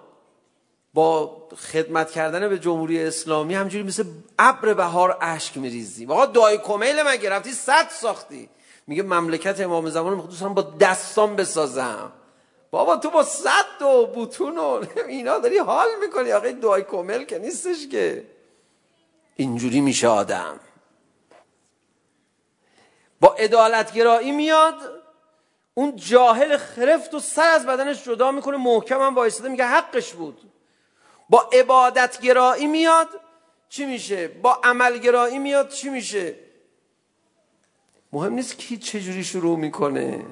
با 0.98 1.38
خدمت 1.72 2.12
کردن 2.12 2.50
به 2.50 2.60
جمهوری 2.60 3.04
اسلامی 3.04 3.56
همجوری 3.56 3.84
مثل 3.84 4.04
ابر 4.40 4.74
بهار 4.74 5.18
اشک 5.22 5.58
میریزی. 5.58 6.06
آقا 6.06 6.26
دای 6.26 6.58
کمیل 6.58 7.04
مگه؟ 7.04 7.30
رفتی 7.30 7.52
صد 7.52 7.88
ساختی. 7.90 8.50
میگه 8.88 9.04
مملکت 9.04 9.62
امام 9.62 9.90
زمان 9.90 10.14
میخواد 10.14 10.30
دوستان 10.30 10.54
با 10.54 10.62
دستان 10.62 11.36
بسازم. 11.36 12.12
بابا 12.72 12.98
تو 12.98 13.10
با 13.10 13.24
صد 13.24 13.82
و 13.82 14.06
بوتون 14.06 14.58
و 14.58 14.86
اینا 15.08 15.40
داری 15.40 15.58
حال 15.58 15.88
میکنی. 16.02 16.32
آقا 16.32 16.52
دای 16.52 16.84
کمیل 16.84 17.24
که 17.24 17.40
نیستش 17.40 17.88
که. 17.88 18.28
اینجوری 19.36 19.82
میشه 19.82 20.08
آدم. 20.08 20.60
با 23.22 23.34
عدالت 23.34 23.94
گرایی 23.94 24.32
میاد 24.32 24.76
اون 25.74 25.96
جاهل 25.96 26.58
خرفت 26.58 27.14
و 27.14 27.20
سر 27.20 27.50
از 27.50 27.66
بدنش 27.66 28.04
جدا 28.04 28.32
میکنه 28.32 28.58
محکم 28.58 29.02
هم 29.02 29.16
وایساده 29.16 29.50
میگه 29.50 29.66
حقش 29.66 30.14
بود. 30.14 30.42
با 31.30 31.50
عبادت 31.54 32.22
گرایی 32.22 32.68
میاد. 32.68 33.08
چی 33.70 33.86
میشه؟ 33.86 34.28
با 34.28 34.60
عمل 34.64 34.98
گرایی 34.98 35.40
میاد. 35.40 35.70
چی 35.70 35.90
میشه؟ 35.90 36.36
مهم 38.14 38.34
نیست 38.34 38.58
کی 38.58 38.78
چه 38.78 39.02
جوری 39.02 39.24
شروع 39.24 39.58
میکنه. 39.58 40.26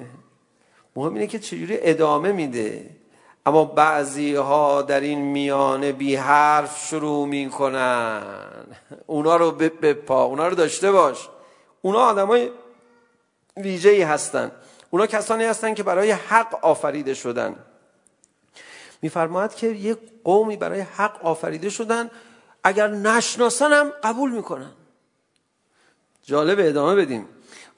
مهم 0.96 1.14
اینه 1.14 1.26
که 1.26 1.38
چجوری 1.38 1.78
ادامه 1.80 2.32
میده. 2.32 2.90
اما 3.46 3.64
بعضی 3.64 4.34
ها 4.34 4.82
در 4.82 5.00
این 5.00 5.18
میانه 5.18 5.92
بی 5.92 6.16
حرف 6.16 6.86
شروع 6.86 7.26
میکنن. 7.26 8.22
اونا 9.06 9.36
رو 9.36 9.50
بپا. 9.52 10.24
اونا 10.24 10.48
رو 10.48 10.54
داشته 10.54 10.92
باش. 10.92 11.28
اونا 11.82 11.98
آدمای 11.98 12.50
ویژه‌ای 13.56 14.02
هستن. 14.02 14.52
اونا 14.90 15.06
کسانی 15.06 15.44
هستن 15.44 15.74
که 15.74 15.82
برای 15.82 16.10
حق 16.10 16.64
آفریده 16.64 17.14
شدن. 17.14 17.65
میفرماید 19.06 19.54
که 19.54 19.66
یک 19.66 19.98
قومی 20.24 20.56
برای 20.56 20.80
حق 20.80 21.24
آفریده 21.24 21.70
شدن 21.70 22.10
اگر 22.64 22.88
نشناسن 22.88 23.72
هم 23.72 23.92
قبول 24.02 24.30
میکنن. 24.30 24.72
جالب 26.22 26.58
ادامه 26.60 26.94
بدیم. 26.94 27.28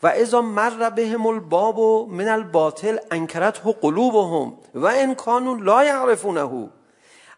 و 0.03 0.07
اذا 0.07 0.41
مر 0.43 0.91
بهم 0.91 1.27
الباب 1.27 1.79
و 1.79 2.07
من 2.07 2.29
الباطل 2.29 2.99
انکرته 3.11 3.73
قلوبهم 3.73 4.59
و 4.75 4.87
ان 4.87 5.15
کانوا 5.15 5.55
لا 5.55 5.85
یعرفونه. 5.85 6.69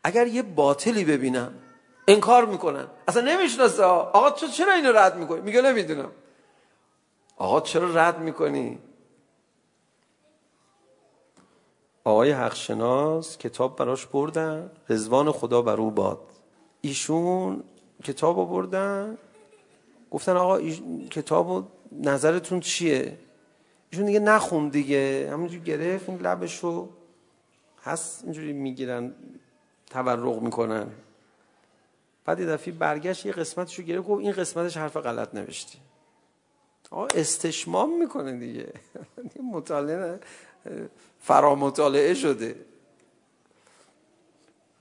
اگر 0.05 0.27
یه 0.27 0.43
باطلی 0.43 1.05
ببینم 1.05 1.55
انکار 2.09 2.45
میکنن. 2.45 2.87
اصلا 3.09 3.23
نمیشناسه. 3.23 3.83
آقا 3.83 4.31
تو 4.31 4.47
چرا 4.47 4.73
اینو 4.73 4.93
رد 4.93 5.17
میکنی؟ 5.17 5.41
میگه 5.41 5.63
نمیدونم. 5.63 6.11
آقا 7.37 7.61
چرا 7.61 7.89
رد 7.95 8.19
میکنی؟ 8.19 8.79
آقای 12.05 12.31
حقشناس 12.31 13.39
کتاب 13.39 13.77
براش 13.77 14.07
بردن 14.07 14.71
رزوان 14.89 15.33
خدا 15.33 15.63
بر 15.63 15.77
او 15.77 15.91
باد. 15.91 16.21
ایشون 16.81 17.63
کتاب 18.05 18.39
رو 18.39 18.47
بردن 18.47 19.19
گفتن 20.11 20.37
آقا 20.37 20.57
ایش... 20.57 20.83
کتاب 21.11 21.69
نظرتون 21.93 22.61
چیه؟ 22.61 23.19
ایشون 23.91 24.07
دیگه 24.07 24.21
نخون 24.21 24.69
دیگه. 24.69 25.29
همونجور 25.33 25.61
گرفت 25.61 26.09
این 26.09 26.19
لبشو 26.19 26.89
هست 27.83 28.25
اینجوری 28.25 28.53
میگیرن 28.53 29.15
تورق 29.91 30.43
میکنن. 30.43 30.87
بعد 32.25 32.41
یه 32.41 32.47
دفعه 32.47 32.75
برگشت 32.75 33.27
یه 33.27 33.33
قسمتش 33.33 33.79
رو 33.79 33.85
گرفت 33.85 34.09
گفت 34.09 34.21
این 34.21 34.33
قسمتش 34.33 34.77
حرف 34.77 34.97
غلط 34.97 35.35
نوشتی 35.35 35.79
آقا 36.91 37.07
استشمام 37.07 37.99
میکنه 37.99 38.33
دیگه. 38.39 38.73
مطالعه 39.53 40.21
فرا 41.21 41.55
مطالعه 41.55 42.15
شده 42.15 42.57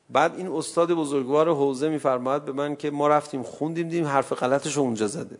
بعد 0.09 0.35
این 0.35 0.47
استاد 0.47 0.91
بزرگوار 0.91 1.49
حوزه 1.49 1.89
میفرماید 1.89 2.45
به 2.45 2.51
من 2.51 2.75
که 2.75 2.91
ما 2.91 3.07
رفتیم 3.07 3.43
خوندیم 3.43 3.89
دیدیم 3.89 4.05
حرف 4.05 4.33
غلطش 4.33 4.77
رو 4.77 4.83
اونجا 4.83 5.07
زده 5.07 5.37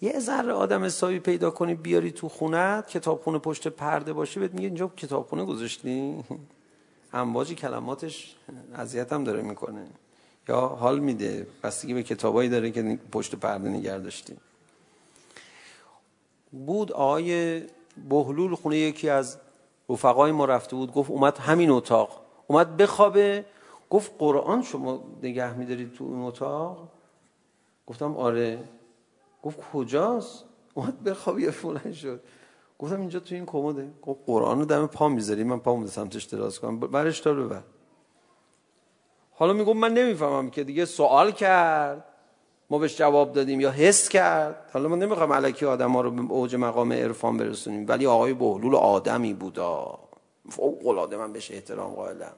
یه 0.00 0.20
ذره 0.20 0.52
آدم 0.52 0.84
حسابی 0.84 1.18
پیدا 1.18 1.50
کنی 1.50 1.74
بیاری 1.74 2.10
تو 2.10 2.28
خونت 2.28 2.88
کتابخونه 2.88 3.38
پشت 3.38 3.68
پرده 3.68 4.12
باشه 4.12 4.40
بهت 4.40 4.54
میگه 4.54 4.66
اینجا 4.66 4.92
کتابخونه 4.96 5.44
گذاشتی 5.44 6.24
امواج 7.12 7.52
کلماتش 7.52 8.36
اذیتم 8.74 9.24
داره 9.24 9.42
میکنه 9.42 9.86
یا 10.48 10.60
حال 10.60 10.98
میده 10.98 11.46
بستگی 11.62 11.94
به 11.94 12.02
کتابایی 12.02 12.48
داره 12.48 12.70
که 12.70 12.98
پشت 13.12 13.34
پرده 13.34 13.68
نگرداشتی 13.68 14.36
بود 16.66 16.92
آقای 16.92 17.62
بهلول 18.08 18.54
خونه 18.54 18.76
یکی 18.76 19.08
از 19.08 19.38
رفقای 19.88 20.32
ما 20.32 20.44
رفته 20.44 20.76
بود 20.76 20.92
گفت 20.92 21.10
اومد 21.10 21.38
همین 21.38 21.70
اتاق. 21.70 22.20
اومد 22.46 22.76
بخوابه 22.76 23.44
گفت 23.90 24.12
قرآن 24.18 24.62
شما 24.62 25.04
نگه 25.22 25.52
میدارید 25.52 25.92
تو 25.92 26.04
این 26.04 26.22
اتاق؟ 26.22 26.88
گفتم 27.86 28.16
آره. 28.16 28.58
گفت 29.42 29.58
کجاست؟ 29.72 30.44
اومد 30.74 31.02
بخواب 31.02 31.38
یه 31.38 31.50
فلان 31.50 31.92
شد. 31.92 32.20
گفتم 32.78 33.00
اینجا 33.00 33.20
تو 33.20 33.34
این 33.34 33.46
کموده 33.46 33.90
گفت 34.02 34.20
قرآن 34.26 34.58
رو 34.58 34.64
دم 34.64 34.86
پا 34.86 35.08
میذاری 35.08 35.44
من 35.44 35.56
پا 35.56 35.62
پامو 35.62 35.86
سمتش 35.86 36.24
دراز 36.24 36.60
کنم. 36.60 36.80
برش 36.80 37.20
تا 37.20 37.34
ببر. 37.34 37.62
حالا 39.32 39.52
میگم 39.52 39.76
من 39.76 39.94
نمیفهمم 39.94 40.50
که 40.50 40.64
دیگه 40.64 40.84
سوال 40.84 41.32
کرد. 41.32 42.04
ما 42.70 42.78
بهش 42.78 42.96
جواب 42.96 43.32
دادیم. 43.32 43.60
یا 43.60 43.70
حس 43.70 44.08
کرد. 44.08 44.70
حالا 44.72 44.88
ما 44.88 44.96
نمیخوام 44.96 45.32
علکی 45.32 45.66
آدم 45.66 45.92
ها 45.92 46.00
رو 46.00 46.10
به 46.10 46.32
اوج 46.32 46.56
مقام 46.56 46.92
عرفان 46.92 47.36
برسونیم. 47.36 47.88
ولی 47.88 48.06
آقای 48.06 48.34
بهلول 48.34 48.74
آدمی 48.74 49.34
بودا. 49.34 49.98
فوق 50.50 50.86
العاده 50.86 51.16
من 51.16 51.32
بهش 51.32 51.50
احترام 51.50 51.94
قائلم. 51.94 52.32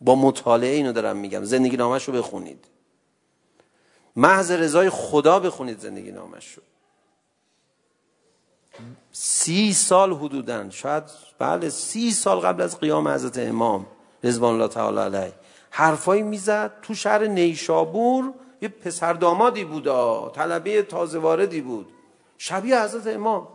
با 0.00 0.14
مطالعه 0.14 0.74
اینو 0.74 0.92
دارم 0.92 1.16
میگم. 1.16 1.44
زندگی 1.44 1.76
نامش 1.76 2.04
رو 2.04 2.14
بخونید. 2.14 2.64
محض 4.16 4.50
رضای 4.50 4.90
خدا 4.90 5.38
بخونید 5.40 5.78
زندگی 5.78 6.12
نامش 6.12 6.52
رو. 6.52 6.62
سی 9.12 9.72
سال 9.72 10.12
حدودن 10.12 10.70
شاید 10.70 11.02
بله 11.38 11.70
سی 11.70 12.10
سال 12.10 12.40
قبل 12.40 12.62
از 12.62 12.78
قیام 12.78 13.08
حضرت 13.08 13.38
امام 13.38 13.86
رضوان 14.24 14.54
الله 14.54 14.68
تعالی 14.68 14.98
علیه. 14.98 15.32
حرفایی 15.70 16.22
میزد 16.22 16.72
تو 16.82 16.94
شهر 16.94 17.26
نیشابور 17.26 18.32
یه 18.62 18.68
پسر 18.68 19.12
دامادی 19.12 19.64
بودا 19.64 20.32
طلبه 20.34 20.82
تازه 20.82 21.18
واردی 21.18 21.60
بود. 21.60 21.92
شبیه 22.38 22.82
حضرت 22.82 23.14
امام. 23.14 23.48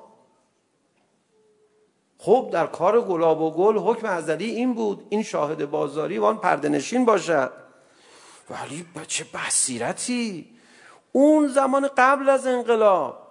خب 2.17 2.49
در 2.51 2.67
کار 2.67 3.01
گلاب 3.01 3.41
و 3.41 3.51
گل 3.51 3.77
حکم 3.77 4.07
ازلی 4.07 4.45
این 4.45 4.73
بود 4.73 5.07
این 5.09 5.23
شاهد 5.23 5.71
بازاری 5.71 6.17
وان 6.17 6.37
پردنشین 6.37 7.05
باشد. 7.05 7.51
ولی 8.49 8.85
بچه 8.95 9.25
بصیرتی؟ 9.33 10.49
اون 11.11 11.47
زمان 11.47 11.89
قبل 11.97 12.29
از 12.29 12.47
انقلاب 12.47 13.27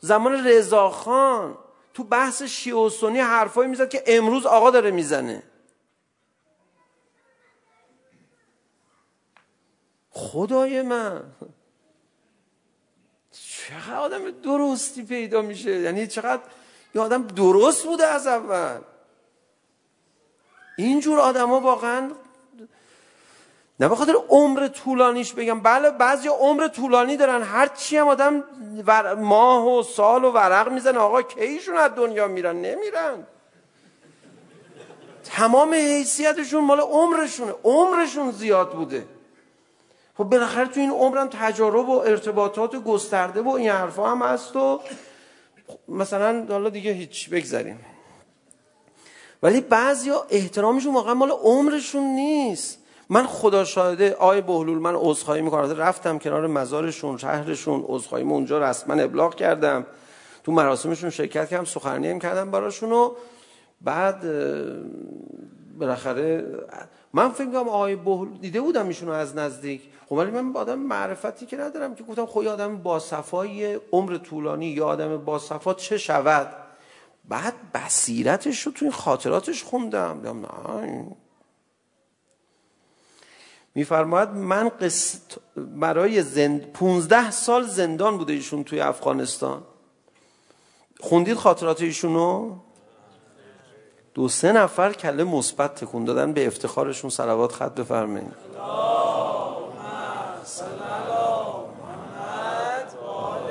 زمان 0.00 0.46
رضا 0.46 0.90
خان 0.90 1.58
تو 1.94 2.04
بحث 2.04 2.42
شیعه 2.42 2.76
و 2.76 2.88
سنی 2.88 3.18
حرفایی 3.18 3.70
میزد 3.70 3.88
که 3.88 4.02
امروز 4.06 4.46
آقا 4.46 4.70
داره 4.70 4.90
میزنه. 4.90 5.42
خدای 10.16 10.82
من 10.82 11.22
چقدر 13.32 13.96
آدم 13.96 14.30
درستی 14.30 15.02
پیدا 15.02 15.42
میشه. 15.42 15.70
یعنی 15.70 16.06
چقدر 16.06 16.42
یه 16.94 17.00
آدم 17.00 17.22
درست 17.26 17.84
بوده 17.84 18.06
از 18.06 18.26
اول. 18.26 18.80
اینجور 20.78 21.20
آدم 21.20 21.48
ها 21.48 21.60
واقعا 21.60 22.10
نه 23.80 23.88
بخاطر 23.88 24.14
عمر 24.28 24.68
طولانیش 24.68 25.32
بگم. 25.32 25.60
بله 25.60 25.90
بعضی 25.90 26.28
عمر 26.28 26.68
طولانی 26.68 27.16
دارن. 27.16 27.42
هر 27.42 27.66
چی 27.66 27.96
هم 27.96 28.08
آدم 28.08 28.44
ور... 28.86 29.14
ماه 29.14 29.66
و 29.66 29.82
سال 29.82 30.24
و 30.24 30.30
ورق 30.30 30.68
میزن 30.72 30.96
آقا 30.96 31.22
کیشون 31.22 31.76
از 31.76 31.94
دنیا 31.94 32.28
میرن؟ 32.28 32.56
نمیرن. 32.56 33.26
تمام 35.24 35.74
حیثیتشون 35.74 36.64
مال 36.64 36.80
عمرشونه. 36.80 37.54
عمرشون 37.64 38.30
زیاد 38.30 38.72
بوده. 38.72 39.15
خب 40.18 40.24
بالاخره 40.24 40.66
تو 40.66 40.80
این 40.80 40.90
عمرم 40.90 41.28
تجارب 41.32 41.88
و 41.88 41.98
ارتباطات 41.98 42.76
گسترده 42.76 43.42
و 43.42 43.48
این 43.48 43.68
حرفا 43.68 44.10
هم 44.10 44.22
هست 44.22 44.56
و 44.56 44.80
مثلا 45.88 46.46
حالا 46.50 46.68
دیگه 46.68 46.92
هیچ 46.92 47.30
بگذاریم 47.30 47.78
ولی 49.42 49.60
بعضیا 49.60 50.26
احترامشون 50.30 50.94
واقعا 50.94 51.14
مال 51.14 51.30
عمرشون 51.30 52.02
نیست. 52.02 52.78
من 53.08 53.26
خدا 53.26 53.64
شاهده 53.64 54.14
آی 54.14 54.40
بهلول 54.40 54.78
من 54.78 54.94
عذرخواهی 54.94 55.42
میکنم. 55.42 55.70
رفتم 55.70 56.18
کنار 56.18 56.46
مزارشون 56.46 57.18
شهرشون 57.18 57.84
عذرخواهی 57.88 58.24
اونجا 58.24 58.58
رسما 58.58 58.94
ابلاغ 58.94 59.34
کردم. 59.34 59.86
تو 60.44 60.52
مراسمشون 60.52 61.10
شرکت 61.10 61.48
کردم 61.48 61.64
سخنرانی 61.64 62.10
هم 62.10 62.18
کردم 62.18 62.50
براشون 62.50 62.92
و 62.92 63.12
بعد 63.80 64.24
بالاخره 65.78 66.44
من 67.12 67.28
فکر 67.28 67.46
کنم 67.46 67.68
آقای 67.68 67.96
بهل 67.96 68.28
دیده 68.40 68.60
بودم 68.60 68.88
ایشونو 68.88 69.12
از 69.12 69.36
نزدیک. 69.36 69.82
خب 70.06 70.12
ولی 70.12 70.30
من 70.30 70.56
آدم 70.56 70.78
معرفتی 70.78 71.46
که 71.46 71.56
ندارم 71.56 71.94
که 71.94 72.04
گفتم 72.04 72.26
خب 72.26 72.46
آدم 72.46 72.76
با 72.76 72.98
صفای 72.98 73.80
عمر 73.92 74.16
طولانی 74.16 74.66
یا 74.66 74.86
آدم 74.86 75.16
با 75.16 75.38
صفا 75.38 75.74
چه 75.74 75.98
شود؟ 75.98 76.52
بعد 77.28 77.54
بصیرتش 77.74 78.60
رو 78.62 78.72
تو 78.72 78.84
این 78.84 78.92
خاطراتش 78.92 79.64
خوندم. 79.64 80.16
دیدم 80.16 80.40
نه. 80.40 81.16
میفرماد 83.74 84.34
من 84.34 84.68
قسط 84.68 85.20
برای 85.56 86.22
زند 86.22 86.72
15 86.72 87.30
سال 87.30 87.62
زندان 87.66 88.18
بوده 88.18 88.32
ایشون 88.32 88.64
توی 88.64 88.80
افغانستان. 88.80 89.62
خوندید 91.00 91.36
خاطرات 91.36 91.82
ایشونو؟ 91.82 92.56
دو 94.16 94.28
سه 94.28 94.52
نفر 94.52 94.92
کله 94.92 95.24
مثبت 95.24 95.74
تکون 95.74 96.04
دادن 96.04 96.32
به 96.32 96.46
افتخارشون 96.46 97.10
صلوات 97.10 97.52
خط 97.52 97.74
بفرمایید 97.74 98.26
علی 98.26 98.66
محمد 101.76 102.92
و 103.02 103.06
آل 103.06 103.42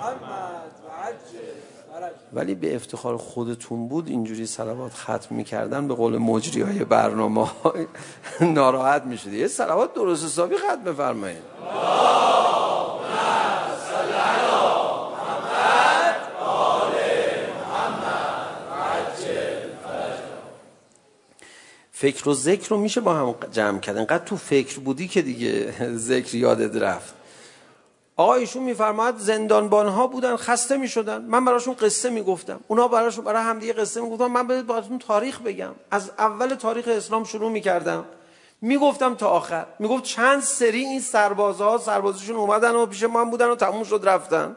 محمد 0.00 0.72
ولی 2.32 2.54
به 2.54 2.76
افتخار 2.76 3.16
خودتون 3.16 3.88
بود 3.88 4.08
اینجوری 4.08 4.46
صلوات 4.46 4.92
ختم 4.94 5.34
می‌کردن 5.34 5.88
به 5.88 5.94
قول 5.94 6.18
مجری 6.18 6.62
های 6.62 6.84
برنامه 6.84 7.48
ناراحت 8.40 9.02
می‌شدی 9.02 9.38
یه 9.38 9.48
صلوات 9.48 9.94
درست 9.94 10.24
حسابی 10.24 10.56
ختم 10.56 10.84
بفرمایید 10.84 11.42
فکر 21.92 22.28
و 22.28 22.34
ذکر 22.34 22.68
رو 22.68 22.76
میشه 22.76 23.00
با 23.00 23.14
هم 23.14 23.34
جمع 23.52 23.78
کرد. 23.78 23.96
انقدر 23.96 24.24
تو 24.24 24.36
فکر 24.36 24.80
بودی 24.80 25.08
که 25.08 25.22
دیگه 25.22 25.74
ذکر 25.96 26.34
یادت 26.34 26.82
رفت. 26.82 27.14
آقا 28.16 28.34
ایشون 28.34 28.62
میفرماد 28.62 29.18
زندانبان 29.18 29.88
ها 29.88 30.06
بودن 30.06 30.36
خسته 30.36 30.76
میشدن. 30.76 31.22
من 31.22 31.44
براشون 31.44 31.74
قصه 31.74 32.10
میگفتم. 32.10 32.60
اونا 32.68 32.88
براشون 32.88 33.24
برای 33.24 33.42
هم 33.42 33.58
دیگه 33.58 33.72
قصه 33.72 34.00
میگفتم 34.00 34.26
من 34.26 34.46
بهت 34.46 34.64
براتون 34.64 34.98
تاریخ 34.98 35.40
بگم. 35.40 35.74
از 35.90 36.10
اول 36.18 36.54
تاریخ 36.54 36.88
اسلام 36.88 37.24
شروع 37.24 37.50
میکردم. 37.50 38.04
میگفتم 38.60 39.14
تا 39.14 39.28
آخر. 39.28 39.66
میگفت 39.78 40.04
چند 40.04 40.42
سری 40.42 40.84
این 40.84 41.00
سربازها 41.00 41.78
سربازشون 41.78 42.36
اومدن 42.36 42.74
و 42.74 42.86
پیش 42.86 43.02
من 43.02 43.30
بودن 43.30 43.48
و 43.48 43.56
تموم 43.56 43.84
شد 43.84 44.00
رفتن. 44.04 44.56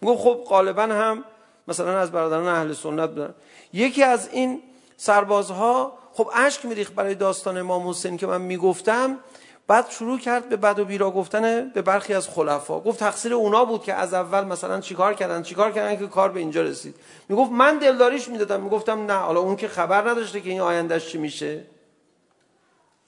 میگفت 0.00 0.22
خب 0.22 0.44
غالبا 0.48 0.82
هم 0.82 1.24
مثلا 1.68 1.98
از 1.98 2.12
برادران 2.12 2.48
اهل 2.48 2.72
سنت 2.72 3.10
بودن. 3.10 3.34
یکی 3.72 4.02
از 4.02 4.28
این 4.32 4.62
سربازها 4.96 5.98
خب 6.16 6.30
اشک 6.34 6.64
میریخت 6.64 6.94
برای 6.94 7.14
داستان 7.14 7.56
امام 7.56 7.88
حسین 7.88 8.16
که 8.16 8.26
من 8.26 8.40
میگفتم 8.40 9.18
بعد 9.66 9.90
شروع 9.90 10.18
کرد 10.18 10.48
به 10.48 10.56
بد 10.56 10.78
و 10.78 10.84
بیرا 10.84 11.10
گفتن 11.10 11.68
به 11.68 11.82
برخی 11.82 12.14
از 12.14 12.28
خلفا. 12.28 12.80
گفت 12.80 12.98
تقصیر 12.98 13.34
اونا 13.34 13.64
بود 13.64 13.82
که 13.82 13.94
از 13.94 14.14
اول 14.14 14.44
مثلا 14.44 14.80
چیکار 14.80 15.14
کردن 15.14 15.42
چیکار 15.42 15.72
کردن 15.72 15.96
که 15.96 16.06
کار 16.06 16.32
به 16.32 16.40
اینجا 16.40 16.62
رسید. 16.62 16.94
میگفت 17.28 17.52
من 17.52 17.78
دلداریش 17.78 18.28
میدادم. 18.28 18.62
میگفتم 18.62 19.06
نه 19.06 19.12
حالا 19.12 19.40
اون 19.40 19.56
که 19.56 19.68
خبر 19.68 20.10
نداشته 20.10 20.40
که 20.40 20.50
این 20.50 20.60
آیندهش 20.60 21.08
چی 21.08 21.18
میشه. 21.18 21.66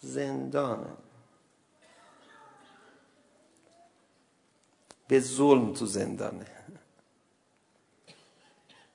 زندان. 0.00 0.86
به 5.08 5.20
ظلم 5.20 5.72
تو 5.72 5.86
زندانه. 5.86 6.57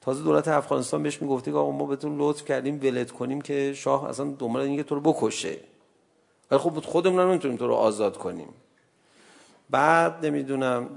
تازه 0.03 0.23
دولت 0.23 0.47
افغانستان 0.47 1.03
بهش 1.03 1.21
میگفتی 1.21 1.51
که 1.51 1.57
آقا 1.57 1.71
ما 1.71 1.85
بهتون 1.85 2.17
لطف 2.17 2.45
کردیم 2.45 2.79
ولت 2.83 3.11
کنیم 3.11 3.41
که 3.41 3.73
شاه 3.73 4.09
اصلا 4.09 4.25
دنبال 4.25 4.61
اینکه 4.61 4.83
تو 4.83 4.95
رو 4.95 5.01
بکشه. 5.01 5.59
ولی 6.51 6.59
خب 6.59 6.79
خودمون 6.79 7.19
هم 7.19 7.29
نمیتونیم 7.29 7.57
تو 7.57 7.67
رو 7.67 7.73
آزاد 7.73 8.17
کنیم. 8.17 8.53
بعد 9.69 10.25
نمیدونم. 10.25 10.89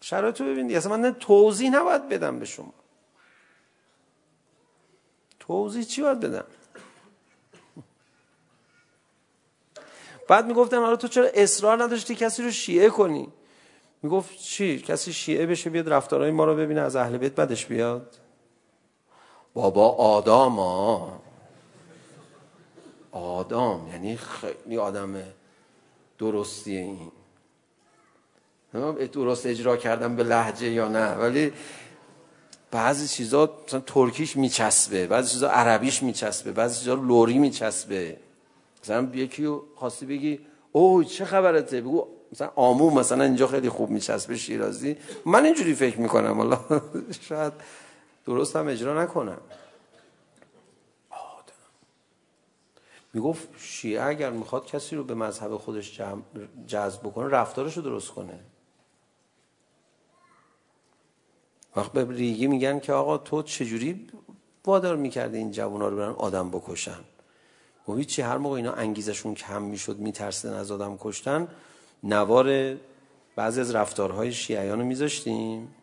شرایطو 0.00 0.44
ببینید. 0.44 0.76
اصلا 0.76 0.96
من 0.96 1.14
توضیح 1.14 1.70
نباید 1.70 2.08
بدم 2.08 2.38
به 2.38 2.44
شما. 2.44 2.74
توضیح 5.40 5.82
چی 5.82 6.02
باید 6.02 6.20
بدم؟ 6.20 6.44
بعد 10.28 10.46
میگفتن 10.46 10.78
حالا 10.78 10.96
تو 10.96 11.08
چرا 11.08 11.28
اصرار 11.34 11.82
نداشتی 11.82 12.14
کسی 12.14 12.42
رو 12.42 12.50
شیعه 12.50 12.88
کنی؟ 12.88 13.28
میگفت 14.02 14.38
چی؟ 14.38 14.78
کسی 14.78 15.12
شیعه 15.12 15.46
بشه 15.46 15.70
بیاد 15.70 15.88
رفتارهای 15.88 16.30
ما 16.30 16.44
رو 16.44 16.56
ببینه 16.56 16.80
از 16.80 16.96
اهل 16.96 17.16
بیت 17.16 17.34
بدش 17.34 17.66
بیاد. 17.66 18.16
بابا 19.54 19.88
آدم 19.88 20.52
ها. 20.52 21.20
آدم 23.12 23.80
یعنی 23.92 24.16
خیلی 24.16 24.78
آدم 24.78 25.22
درستی 26.18 26.76
این. 26.76 27.12
نمیدونم 28.74 29.06
درست 29.06 29.46
اجرا 29.46 29.76
کردم 29.76 30.16
به 30.16 30.22
لحجه 30.22 30.70
یا 30.70 30.88
نه 30.88 31.14
ولی 31.14 31.52
بعضی 32.70 33.08
چیزا 33.08 33.58
مثلا 33.66 33.80
ترکیش 33.80 34.36
میچسبه 34.36 35.06
بعضی 35.06 35.30
چیزا 35.32 35.48
عربیش 35.48 36.02
میچسبه 36.02 36.52
بعضی 36.52 36.78
چیزا 36.78 36.94
لوری 36.94 37.38
میچسبه. 37.38 38.16
مثلا 38.82 39.10
یکی 39.14 39.44
رو 39.44 39.64
خواستی 39.76 40.06
بگی 40.06 40.40
اوه 40.72 41.04
چه 41.04 41.24
خبرته؟ 41.24 41.80
بگو 41.80 42.08
مثلا 42.32 42.50
آمو 42.56 42.90
مثلا 42.90 43.24
اینجا 43.24 43.46
خیلی 43.46 43.68
خوب 43.68 43.90
میچسبه 43.90 44.36
شیرازی. 44.36 44.96
من 45.26 45.44
اینجوری 45.44 45.74
فکر 45.74 46.00
میکنم 46.00 46.40
الله 46.40 46.58
شاید 47.28 47.52
درست 48.26 48.56
هم 48.56 48.68
اجرا 48.68 49.02
نکنم. 49.02 49.40
میگفت 53.14 53.48
شیعه 53.58 54.02
اگر 54.02 54.30
میخواد 54.30 54.66
کسی 54.66 54.96
رو 54.96 55.04
به 55.04 55.14
مذهب 55.14 55.56
خودش 55.56 56.00
جذب 56.66 57.00
بکنه 57.00 57.28
رفتارش 57.28 57.76
رو 57.76 57.82
درست 57.82 58.10
کنه. 58.10 58.38
وقت 61.76 61.92
به 61.92 62.06
ریگی 62.10 62.46
میگن 62.46 62.78
که 62.78 62.92
آقا 62.92 63.18
تو 63.18 63.42
چجوری 63.42 64.06
وادار 64.64 64.96
میکرده 64.96 65.38
این 65.38 65.50
جوان 65.50 65.80
رو 65.80 65.96
برن 65.96 66.12
آدم 66.12 66.50
بکشن؟ 66.50 67.00
و 67.88 67.92
هیچی 67.92 68.22
هر 68.22 68.38
موقع 68.38 68.56
اینا 68.56 68.72
انگیزشون 68.72 69.34
کم 69.34 69.62
میشد 69.62 69.98
میترسیدن 69.98 70.54
از 70.54 70.70
آدم 70.70 70.96
کشتن 71.00 71.48
نوار 72.02 72.76
بعضی 73.36 73.60
از 73.60 73.74
رفتارهای 73.74 74.32
شیعیان 74.32 74.78
رو 74.78 74.84
میذاشتیم. 74.84 75.74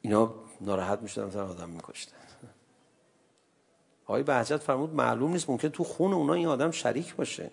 اینا 0.00 0.34
ناراحت 0.60 1.02
میشدن 1.02 1.26
مثلا 1.26 1.48
آدم 1.48 1.68
میکشتن. 1.68 2.16
آقای 4.06 4.22
بهجت 4.22 4.56
فرمود 4.56 4.94
معلوم 4.94 5.32
نیست 5.32 5.50
ممکن 5.50 5.68
تو 5.68 5.84
خون 5.84 6.12
اونا 6.12 6.32
این 6.32 6.46
آدم 6.46 6.70
شریک 6.70 7.16
باشه. 7.16 7.50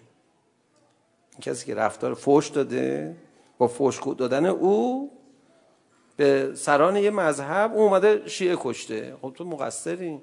این 1.31 1.39
کسی 1.41 1.65
که 1.65 1.75
رفتار 1.75 2.13
فوش 2.13 2.47
داده 2.47 3.15
با 3.57 3.67
فوش 3.67 3.99
دادن 4.17 4.45
او 4.45 5.11
به 6.17 6.51
سران 6.55 6.95
یه 6.95 7.11
مذهب 7.11 7.73
او 7.73 7.81
اومده 7.81 8.27
شیعه 8.27 8.57
کشته. 8.59 9.17
خب 9.21 9.33
تو 9.35 9.45
مقصری. 9.45 10.21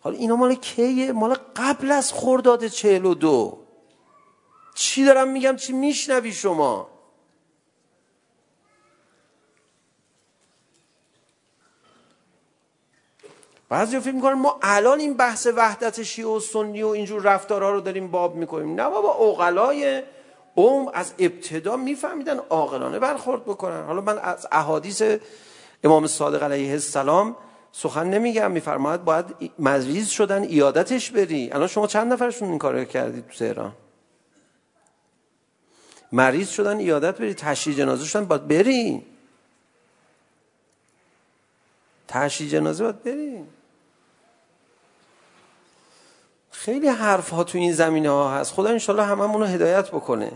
حالا 0.00 0.16
اینا 0.16 0.36
مال 0.36 0.54
کیه؟ 0.54 1.12
مال 1.12 1.36
قبل 1.56 1.90
از 1.90 2.12
خرداد 2.12 2.66
42 2.66 3.61
چی 4.74 5.04
دارم 5.04 5.28
میگم؟ 5.28 5.56
چی 5.56 5.72
میشنوی 5.72 6.32
شما؟ 6.32 6.88
بعضی 13.68 14.00
فکر 14.00 14.14
میکنن 14.14 14.32
ما 14.32 14.58
الان 14.62 15.00
این 15.00 15.14
بحث 15.14 15.46
وحدت 15.56 16.02
شیعه 16.02 16.28
و 16.28 16.40
سنی 16.40 16.82
و 16.82 16.86
اینجور 16.86 17.22
رفتارها 17.22 17.70
رو 17.70 17.80
داریم 17.80 18.10
باب 18.10 18.34
میکنیم. 18.34 18.80
نه 18.80 18.88
بابا 18.88 19.14
اوغلای 19.14 20.02
قوم 20.56 20.88
از 20.94 21.14
ابتدا 21.18 21.76
میفهمیدن 21.76 22.38
عاقلانه 22.38 22.98
برخورد 22.98 23.44
بکنن. 23.44 23.84
حالا 23.84 24.00
من 24.00 24.18
از 24.18 24.46
احادیث 24.52 25.02
امام 25.84 26.06
صادق 26.06 26.42
علیه 26.42 26.72
السلام 26.72 27.36
سخن 27.72 28.06
نمیگم 28.06 28.50
میفرماید 28.50 29.04
باید 29.04 29.26
مریض 29.58 30.08
شدن 30.08 30.42
ایادتش 30.42 31.10
بری 31.10 31.50
الان 31.52 31.68
شما 31.68 31.86
چند 31.86 32.12
نفرشون 32.12 32.48
این 32.48 32.58
کارو 32.58 32.84
کردید 32.84 33.28
تو 33.28 33.38
تهران؟ 33.38 33.72
مریض 36.12 36.50
شدن 36.50 36.78
ایادت 36.78 37.18
بری 37.18 37.34
تشییع 37.34 37.76
جنازه 37.76 38.04
شدن 38.04 38.24
باید 38.24 38.48
بری 38.48 39.06
تشییع 42.08 42.50
جنازه 42.50 42.84
باید 42.84 43.02
بری 43.02 43.44
خیلی 46.50 46.88
حرف 46.88 47.30
ها 47.30 47.44
تو 47.44 47.58
این 47.58 47.72
زمینه 47.72 48.10
ها 48.10 48.30
هست. 48.30 48.52
خدا 48.52 48.70
ان 48.70 48.78
شاء 48.78 48.96
الله 48.96 49.38
رو 49.38 49.44
هدایت 49.44 49.88
بکنه. 49.90 50.32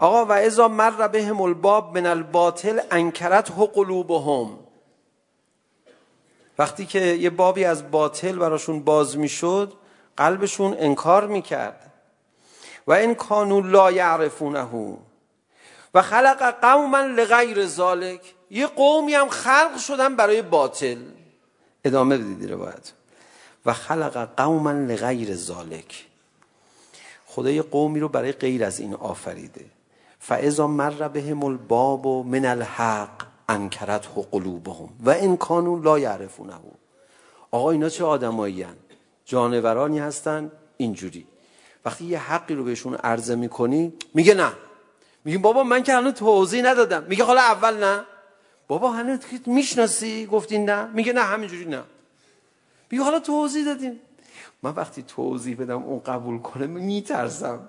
آقا 0.00 0.24
و 0.24 0.32
اذا 0.32 0.68
مر 0.68 1.08
بهم 1.08 1.40
الباب 1.40 1.98
من 1.98 2.06
الباطل 2.06 2.80
انکرت 2.90 3.50
قلوبهم. 3.74 4.58
وقتی 6.58 6.86
که 6.86 7.00
یه 7.00 7.30
بابی 7.30 7.64
از 7.64 7.90
باطل 7.90 8.38
براشون 8.38 8.80
باز 8.80 9.18
میشد 9.18 9.72
قلبشون 10.16 10.76
انکار 10.78 11.26
میکرد. 11.26 11.92
و 12.86 12.92
این 12.92 13.14
کانو 13.14 13.60
لا 13.60 13.92
یعرفونه. 13.92 14.66
و 15.96 16.02
خلق 16.02 16.54
قوما 16.60 17.00
لغیر 17.00 17.66
ذالک 17.66 18.34
یه 18.50 18.66
قومی 18.66 19.14
هم 19.14 19.28
خلق 19.28 19.78
شدن 19.78 20.16
برای 20.16 20.42
باطل. 20.42 20.98
ادامه 21.84 22.18
بدید 22.18 22.52
روایت. 22.52 22.92
و 23.66 23.72
خلق 23.72 24.28
قوما 24.36 24.72
لغیر 24.72 25.34
ذالک 25.34 26.06
خدا 27.26 27.50
یه 27.50 27.62
قومی 27.62 28.00
رو 28.00 28.08
برای 28.08 28.32
غیر 28.32 28.64
از 28.64 28.80
این 28.80 28.94
آفریده. 28.94 29.64
فاذا 30.20 30.66
مر 30.66 31.08
بهم 31.08 31.44
الباب 31.44 32.06
من 32.06 32.44
الحق 32.44 33.26
انکرت 33.48 34.06
قلوبهم. 34.30 34.88
و 35.04 35.10
ان 35.10 35.36
کانوا 35.36 35.78
لا 35.78 35.98
يعرفونه. 35.98 36.54
آقا 37.50 37.70
اینا 37.70 37.88
چه 37.88 38.04
آدمایی 38.04 38.62
هستن 38.62 38.76
جانورانی 39.24 39.98
هستن؟ 39.98 40.52
اینجوری. 40.76 41.26
وقتی 41.84 42.04
یه 42.04 42.18
حقی 42.18 42.54
رو 42.54 42.64
بهشون 42.64 42.94
عرضه 42.94 43.34
میکنی 43.34 43.92
میگه 44.14 44.34
نه. 44.34 44.52
میگه 45.26 45.38
بابا 45.38 45.62
من 45.62 45.82
که 45.82 45.94
هنوز 45.94 46.12
توضیح 46.14 46.62
ندادم. 46.62 47.04
میگه 47.08 47.24
حالا 47.24 47.40
اول 47.40 47.76
نه. 47.84 48.04
بابا 48.68 48.90
هنوز 48.90 49.18
میشناسی؟ 49.46 50.26
گفتین 50.26 50.70
نه. 50.70 50.88
میگه 50.94 51.12
نه 51.12 51.20
همینجوری 51.20 51.64
نه. 51.64 51.82
میگه 52.90 53.04
حالا 53.04 53.20
توضیح 53.20 53.64
دادیم 53.64 54.00
من 54.62 54.70
وقتی 54.70 55.02
توضیح 55.02 55.56
بدم 55.56 55.82
اون 55.82 56.00
قبول 56.00 56.38
کنه 56.38 56.66
میترسم. 56.66 57.60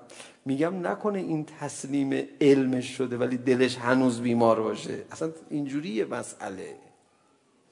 میگم 0.45 0.88
نکنه 0.88 1.20
این 1.20 1.45
تسلیم 1.60 2.28
علمش 2.41 2.97
شده 2.97 3.18
ولی 3.18 3.38
دلش 3.38 3.78
هنوز 3.78 4.22
بیمار 4.22 4.62
باشه. 4.62 5.03
اصلا 5.12 5.32
اینجوریه 5.49 6.05
مسئله. 6.05 6.76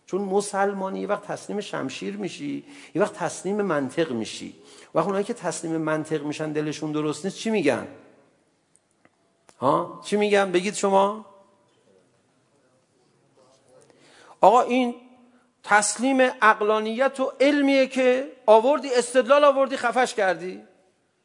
چون 0.06 0.22
مسلمانی 0.22 1.00
یه 1.00 1.08
وقت 1.08 1.24
تسلیم 1.24 1.62
شمشیر 1.62 2.18
میشی 2.18 2.64
یه 2.96 3.02
وقت 3.02 3.14
تسلیم 3.14 3.62
منطق 3.62 4.12
میشی. 4.12 4.56
وقت 4.96 5.06
اونایی 5.06 5.26
که 5.26 5.34
تسلیم 5.34 5.78
منطق 5.78 6.24
میشن 6.24 6.52
دلشون 6.52 6.92
درست 6.92 7.26
نیست 7.26 7.38
چی 7.38 7.50
میگن؟ 7.50 7.88
ها 9.66 10.01
چی 10.05 10.18
میگم 10.18 10.51
بگید 10.51 10.74
شما 10.74 11.26
آقا 14.41 14.61
این 14.61 14.95
تسلیم 15.63 16.22
عقلانیت 16.22 17.20
و 17.20 17.32
علمیه 17.39 17.88
که 17.88 18.32
آوردی 18.45 18.93
استدلال 18.93 19.43
آوردی 19.43 19.78
خفش 19.78 20.13
کردی 20.13 20.63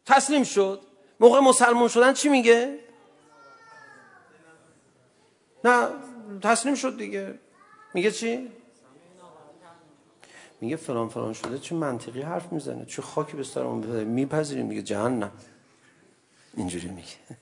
تسلیم 0.07 0.45
شد 0.45 0.81
موقع 1.21 1.41
مسلمان 1.41 1.89
شدن 1.89 2.13
چی 2.13 2.29
میگه 2.29 2.79
نه 5.65 5.89
تسلیم 6.43 6.75
شد 6.75 6.97
دیگه 6.97 7.39
میگه 7.95 8.11
چی 8.11 8.51
میگه 10.61 10.77
فلان 10.77 11.09
فلان 11.09 11.33
شده 11.33 11.59
چه 11.59 11.75
منطقی 11.75 12.23
حرف 12.23 12.53
میزنه 12.53 12.85
چه 12.87 13.03
خاکی 13.03 13.37
به 13.37 13.45
سرمون 13.45 14.05
میپذیریم 14.05 14.67
میگه 14.67 14.83
جهنم 14.83 15.33
اینجوری 16.57 16.89
میگه 16.89 17.40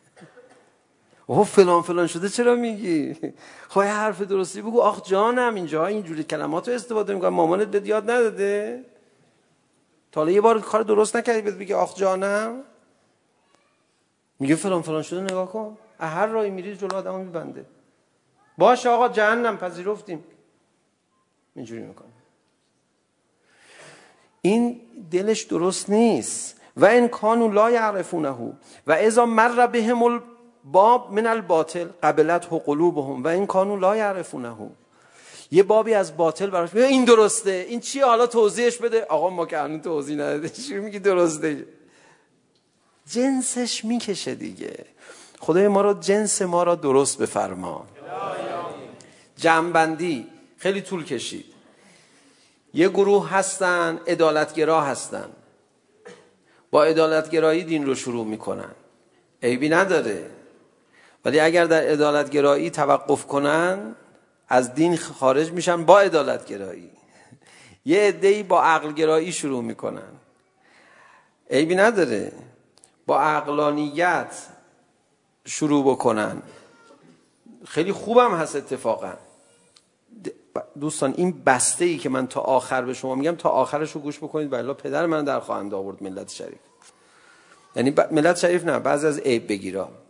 اوه 1.31 1.45
فلان 1.45 1.83
فلان 1.83 2.07
شده 2.07 2.29
چرا 2.29 2.55
میگی؟ 2.55 3.17
خواهی 3.69 3.91
حرف 3.91 4.23
درستی 4.23 4.63
بگو. 4.63 4.81
آخ 4.81 5.03
جانم 5.03 5.55
اینجا 5.55 5.87
اینجوری 5.87 6.25
کلمات 6.25 6.69
رو 6.69 6.75
استفاده 6.75 7.15
میکنم. 7.15 7.29
مامانت 7.29 7.69
به 7.69 7.89
یاد 7.89 8.11
نداده؟ 8.11 8.85
تا 10.13 10.31
یه 10.31 10.41
بار 10.41 10.61
کار 10.61 10.83
درست 10.83 11.17
نکردی 11.17 11.43
بهت 11.43 11.55
بگی 11.55 11.73
آخ 11.73 11.95
جانم؟ 11.95 12.63
میگه 14.39 14.55
فلان 14.55 14.83
فلان 14.83 15.03
شده 15.03 15.21
نگاه 15.21 15.53
کن. 15.53 15.79
هر 16.01 16.27
راهی 16.27 16.51
میری 16.51 16.77
جلو 16.77 16.95
آدمو 16.95 17.19
میبنده. 17.19 17.65
باش 18.59 18.87
آقا 18.87 19.09
جهنم 19.09 19.57
پذیرفتیم. 19.57 20.25
اینجوری 21.57 21.83
میکنه. 21.83 22.09
این 24.43 24.81
دلش 25.11 25.43
درست 25.43 25.91
نیست. 25.91 26.61
و 26.77 26.85
ان 26.85 27.09
کانو 27.09 27.49
لا 27.49 27.71
یعرفونه. 27.71 28.31
و 28.87 28.93
اذا 28.93 29.27
مر 29.27 29.67
بهم 29.67 30.03
باب 30.73 31.13
من 31.13 31.27
الباطل 31.27 31.89
قبلت 32.03 32.49
قلوبهم 32.67 33.25
و 33.25 33.29
این 33.29 33.47
کانون 33.47 33.81
لا 33.81 33.97
یعرفونه. 33.97 34.55
یه 35.51 35.63
بابی 35.63 35.95
از 35.95 36.17
باطل 36.17 36.47
براش 36.51 36.75
این 36.75 37.05
درسته. 37.05 37.67
این 37.69 37.81
چی؟ 37.81 38.01
حالا 38.01 38.27
توضیحش 38.27 38.77
بده. 38.77 39.05
آقا 39.05 39.31
ما 39.31 39.47
که 39.47 39.59
هنوز 39.59 39.83
توضیح 39.83 40.17
نداده 40.17 40.49
چی 40.49 40.75
میگی 40.75 40.99
درسته؟ 40.99 41.67
جنسش 43.07 43.85
میکشه 43.85 44.35
دیگه. 44.35 44.85
خدای 45.41 45.69
ما 45.69 45.81
را 45.81 45.95
جنس 45.95 46.43
ما 46.43 46.63
را 46.63 46.75
درست 46.75 47.19
بفرما. 47.19 47.87
جنبندی 49.37 50.27
خیلی 50.59 50.81
طول 50.81 51.05
کشید. 51.05 51.45
یه 52.75 52.89
گروه 52.89 53.31
هستن 53.31 54.01
ادالتگرا 54.07 54.81
هستن. 54.81 55.29
با 56.71 56.85
ادالتگرایی 56.85 57.65
دین 57.65 57.87
رو 57.87 57.95
شروع 57.95 58.27
میکنن. 58.27 58.75
عیبی 59.43 59.69
نداره. 59.69 60.38
ولی 61.29 61.41
اگر 61.41 61.65
در 61.65 61.83
عدالت 61.83 62.31
گرایی 62.31 62.71
توقف 62.71 63.27
کنن 63.27 63.95
از 64.49 64.75
دین 64.75 64.97
خارج 64.97 65.53
میشن 65.53 65.85
با 65.85 66.01
عدالت 66.01 66.47
گرایی. 66.47 66.91
یه 67.85 68.01
عده‌ای 68.01 68.43
با 68.43 68.63
عقل 68.63 68.93
گرایی 68.93 69.33
شروع 69.33 69.65
میکنن. 69.65 70.13
عیبی 71.51 71.75
نداره. 71.75 72.33
با 73.07 73.21
عقلانیت 73.21 74.37
شروع 75.45 75.85
بکنن. 75.85 76.43
خیلی 77.65 77.93
خوبم 77.93 78.35
هست 78.35 78.57
اتفاقا. 78.57 79.13
دوستان 80.81 81.15
این 81.17 81.43
بسته 81.47 81.85
ای 81.85 81.99
که 81.99 82.09
من 82.09 82.27
تا 82.27 82.41
آخر 82.41 82.83
به 82.83 82.95
شما 82.95 83.15
میگم 83.15 83.37
تا 83.37 83.49
آخرش 83.49 83.93
رو 83.93 84.01
گوش 84.01 84.19
بکنید. 84.19 84.51
بلا 84.51 84.75
پدر 84.75 85.07
من 85.07 85.25
در 85.25 85.41
خواهند 85.41 85.75
آورد 85.75 86.03
ملت 86.03 86.31
شریف. 86.31 86.59
یعنی 87.77 87.95
ملت 88.11 88.37
شریف 88.37 88.65
نه 88.65 88.79
بعضی 88.79 89.07
از 89.07 89.19
عیب 89.19 89.49
بگیرا. 89.49 90.08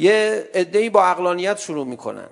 یه 0.00 0.50
عده‌ای 0.54 0.90
با 0.90 1.04
عقلانیت 1.04 1.58
شروع 1.58 1.86
میکنن. 1.86 2.28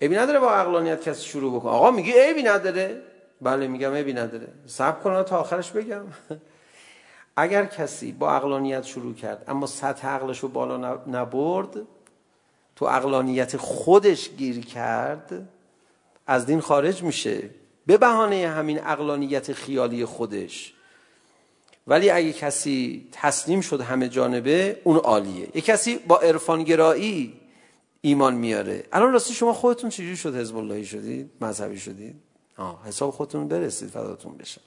عیبی 0.00 0.16
نداره 0.16 0.38
با 0.38 0.54
عقلانیت 0.54 1.08
کسی 1.08 1.24
شروع 1.24 1.56
بکنه. 1.56 1.72
آقا 1.72 1.90
میگی 1.90 2.12
عیبی 2.12 2.42
نداره. 2.42 3.02
بله 3.40 3.66
میگم 3.66 3.92
عیبی 3.92 4.12
نداره. 4.12 4.48
صبر 4.66 5.00
کن 5.00 5.22
تا 5.22 5.38
آخرش 5.38 5.70
بگم. 5.70 6.04
اگر 7.36 7.64
کسی 7.64 8.12
با 8.12 8.32
عقلانیت 8.32 8.84
شروع 8.84 9.14
کرد 9.14 9.44
اما 9.48 9.66
سطح 9.66 10.08
عقلش 10.08 10.38
رو 10.38 10.48
بالا 10.48 11.00
نبرد 11.06 11.76
تو 12.76 12.86
عقلانیت 12.86 13.56
خودش 13.56 14.30
گیر 14.30 14.64
کرد 14.64 15.48
از 16.26 16.46
دین 16.46 16.60
خارج 16.60 17.02
میشه. 17.02 17.50
به 17.86 17.98
بهانه 17.98 18.48
همین 18.48 18.78
عقلانیت 18.78 19.52
خیالی 19.52 20.04
خودش. 20.04 20.75
ولی 21.86 22.10
اگه 22.10 22.32
کسی 22.32 23.08
تسلیم 23.12 23.60
شد 23.60 23.80
همه 23.80 24.08
جانبه 24.08 24.80
اون 24.84 24.96
عالیه. 24.96 25.48
یک 25.54 25.64
کسی 25.64 25.96
با 25.96 26.18
عرفان 26.18 26.62
گرایی 26.64 27.40
ایمان 28.00 28.34
میاره. 28.34 28.84
الان 28.92 29.12
راستی 29.12 29.34
شما 29.34 29.52
خودتون 29.52 29.90
چجوری 29.90 30.16
شد 30.16 30.36
حزب 30.36 30.56
اللهی 30.56 30.84
شدید 30.84 31.30
مذهبی 31.40 31.78
شدید 31.78 32.14
آه 32.56 32.86
حساب 32.86 33.10
خودتون 33.10 33.48
برسید 33.48 33.88
فداتون 33.88 34.36
بشه. 34.36 34.60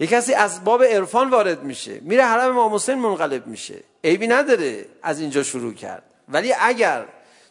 یک 0.00 0.10
کسی 0.10 0.34
از 0.34 0.64
باب 0.64 0.82
عرفان 0.82 1.30
وارد 1.30 1.62
میشه 1.62 2.00
میره 2.00 2.24
حرم 2.24 2.50
امام 2.50 2.74
حسین 2.74 2.98
منقلب 2.98 3.46
میشه. 3.46 3.82
عیبی 4.04 4.26
نداره 4.26 4.84
از 5.02 5.20
اینجا 5.20 5.42
شروع 5.42 5.72
کرد. 5.74 6.02
ولی 6.28 6.54
اگر 6.60 7.06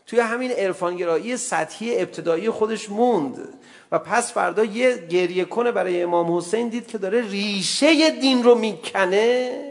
توی 0.05 0.19
همین 0.19 0.51
عرفان 0.51 0.95
گرایی 0.95 1.37
سطحی 1.37 1.97
ابتدایی 2.01 2.49
خودش 2.49 2.89
موند 2.89 3.53
و 3.91 3.99
پس 3.99 4.33
فردا 4.33 4.63
یه 4.63 4.97
گریه 4.97 5.45
کنه 5.45 5.71
برای 5.71 6.01
امام 6.01 6.37
حسین 6.37 6.69
دید 6.69 6.87
که 6.87 6.97
داره 6.97 7.21
ریشه 7.21 8.09
دین 8.09 8.43
رو 8.43 8.55
میکنه. 8.55 9.61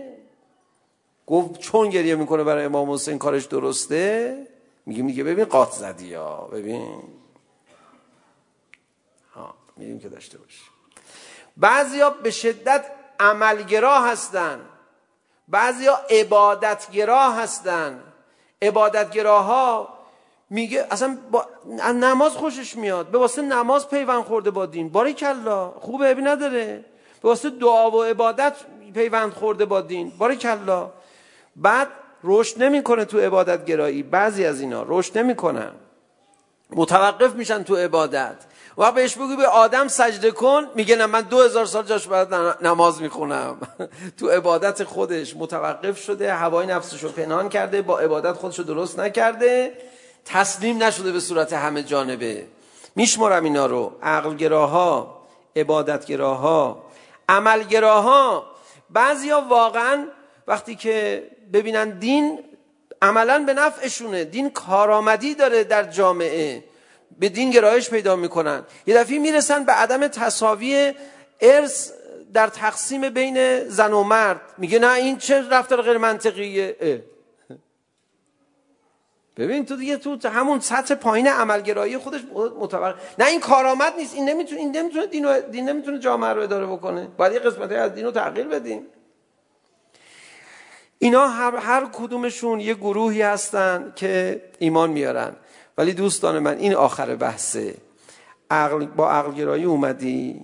گفت 1.26 1.60
چون 1.60 1.90
گریه 1.90 2.14
میکنه 2.14 2.44
برای 2.44 2.64
امام 2.64 2.90
حسین 2.90 3.18
کارش 3.18 3.44
درسته؟ 3.44 4.36
میگه 4.86 5.02
میگه 5.02 5.24
ببین 5.24 5.44
قاط 5.44 5.72
زدی 5.72 6.06
یا 6.06 6.36
ببین. 6.52 7.02
ها 9.34 9.54
میگیم 9.76 9.98
که 9.98 10.08
داشته 10.08 10.38
باش. 10.38 10.62
بعضیا 11.56 12.10
به 12.10 12.30
شدت 12.30 12.84
عملگرا 13.20 14.00
هستن. 14.00 14.60
بعضیا 15.48 16.00
عبادتگرا 16.10 17.32
هستن. 17.32 18.00
عبادتگراها 18.62 19.93
میگه 20.54 20.86
اصلا 20.90 21.18
با... 21.30 21.46
نماز 21.94 22.32
خوشش 22.32 22.76
میاد. 22.76 23.06
به 23.06 23.18
واسه 23.18 23.42
نماز 23.42 23.88
پیوند 23.88 24.24
خورده 24.24 24.50
با 24.50 24.66
دین. 24.66 24.88
باری 24.88 25.12
کلا 25.12 25.70
خوبه 25.70 26.10
ابی 26.10 26.22
نداره. 26.22 26.84
به 27.22 27.28
واسه 27.28 27.50
دعا 27.50 27.90
و 27.90 28.02
عبادت 28.02 28.54
پیوند 28.94 29.32
خورده 29.32 29.64
با 29.64 29.80
دین. 29.80 30.12
باری 30.18 30.36
کلا 30.36 30.90
بعد 31.56 31.88
رشد 32.24 32.62
نمیکنه 32.62 33.04
تو 33.04 33.18
عبادت 33.18 33.64
گرایی 33.64 34.02
بعضی 34.02 34.44
از 34.44 34.60
اینا 34.60 34.84
رشد 34.88 35.18
نمیکنن. 35.18 35.72
متوقف 36.70 37.34
میشن 37.34 37.62
تو 37.62 37.76
عبادت. 37.76 38.36
و 38.78 38.92
بهش 38.92 39.14
بگو 39.14 39.36
به 39.36 39.46
آدم 39.46 39.88
سجده 39.88 40.30
کن. 40.30 40.66
میگه 40.74 40.96
نه 40.96 41.06
من 41.06 41.20
2000 41.20 41.66
سال 41.66 41.84
جاش 41.84 42.06
بعد 42.06 42.34
نماز 42.62 43.02
میخونم. 43.02 43.56
تو 44.18 44.28
عبادت 44.28 44.84
خودش 44.84 45.36
متوقف 45.36 45.98
شده 45.98 46.34
هوای 46.34 46.66
نفسش 46.66 47.02
رو 47.02 47.08
پنهان 47.08 47.48
کرده 47.48 47.82
با 47.82 47.98
عبادت 47.98 48.32
خودش 48.32 48.58
رو 48.58 48.64
درست 48.64 49.00
نکرده. 49.00 49.72
تسلیم 50.24 50.82
نشده 50.82 51.12
به 51.12 51.20
صورت 51.20 51.52
همه 51.52 51.82
جانبه. 51.82 52.46
میشمارم 52.96 53.44
اینا 53.44 53.66
رو. 53.66 53.92
عقلگراها 54.02 55.20
عبادتگراها 55.56 56.84
عملگراها. 57.28 58.46
بعضیا 58.90 59.40
واقعا 59.40 60.06
وقتی 60.46 60.74
که 60.76 61.22
ببینن 61.52 61.98
دین 61.98 62.38
عملا 63.02 63.38
به 63.38 63.54
نفعشونه. 63.54 64.24
دین 64.24 64.50
کارآمدی 64.50 65.34
داره 65.34 65.64
در 65.64 65.82
جامعه. 65.82 66.64
به 67.18 67.28
دین 67.28 67.50
گرایش 67.50 67.90
پیدا 67.90 68.16
میکنن. 68.16 68.62
یه 68.86 68.94
دفعه 68.94 69.18
میرسن 69.18 69.64
به 69.64 69.72
عدم 69.72 70.08
تساوی 70.08 70.94
ارث 71.40 71.90
در 72.32 72.46
تقسیم 72.46 73.08
بین 73.10 73.68
زن 73.68 73.92
و 73.92 74.02
مرد. 74.02 74.40
میگه 74.58 74.78
نه 74.78 74.92
این 74.92 75.18
چه 75.18 75.48
رفتار 75.48 75.82
غیر 75.82 75.98
منطقیه 75.98 76.76
ببین 79.36 79.64
تو 79.64 79.76
دیگه 79.76 79.96
تو 79.96 80.28
همون 80.28 80.60
سطح 80.60 80.94
پایین 80.94 81.28
عملگرایی 81.28 81.98
خودش 81.98 82.20
متوقع 82.60 82.94
نه 83.18 83.26
این 83.26 83.40
کارآمد 83.40 83.92
نیست. 83.98 84.14
این 84.14 84.28
نمیتونه 84.28 84.60
این 84.60 84.76
نمیتونه 84.76 85.06
دین 85.06 85.40
دین 85.50 85.68
نمیتونه 85.68 85.98
جامعه 85.98 86.32
رو 86.32 86.42
اداره 86.42 86.66
بکنه. 86.66 87.08
باید 87.16 87.32
یه 87.32 87.38
قسمتی 87.38 87.74
از 87.74 87.94
دین 87.94 88.04
رو 88.04 88.10
تغییر 88.10 88.46
بدیم. 88.46 88.82
اینا 90.98 91.28
هر 91.28 91.56
هر 91.56 91.86
کدومشون 91.92 92.60
یه 92.60 92.74
گروهی 92.74 93.22
هستن 93.22 93.92
که 93.96 94.42
ایمان 94.58 94.90
میارن. 94.90 95.36
ولی 95.78 95.92
دوستان 95.92 96.38
من 96.38 96.58
این 96.58 96.74
آخر 96.74 97.16
بحثه. 97.16 97.74
عقل 98.50 98.86
با 98.86 99.10
عقل 99.10 99.32
گرایی 99.32 99.64
اومدی 99.64 100.40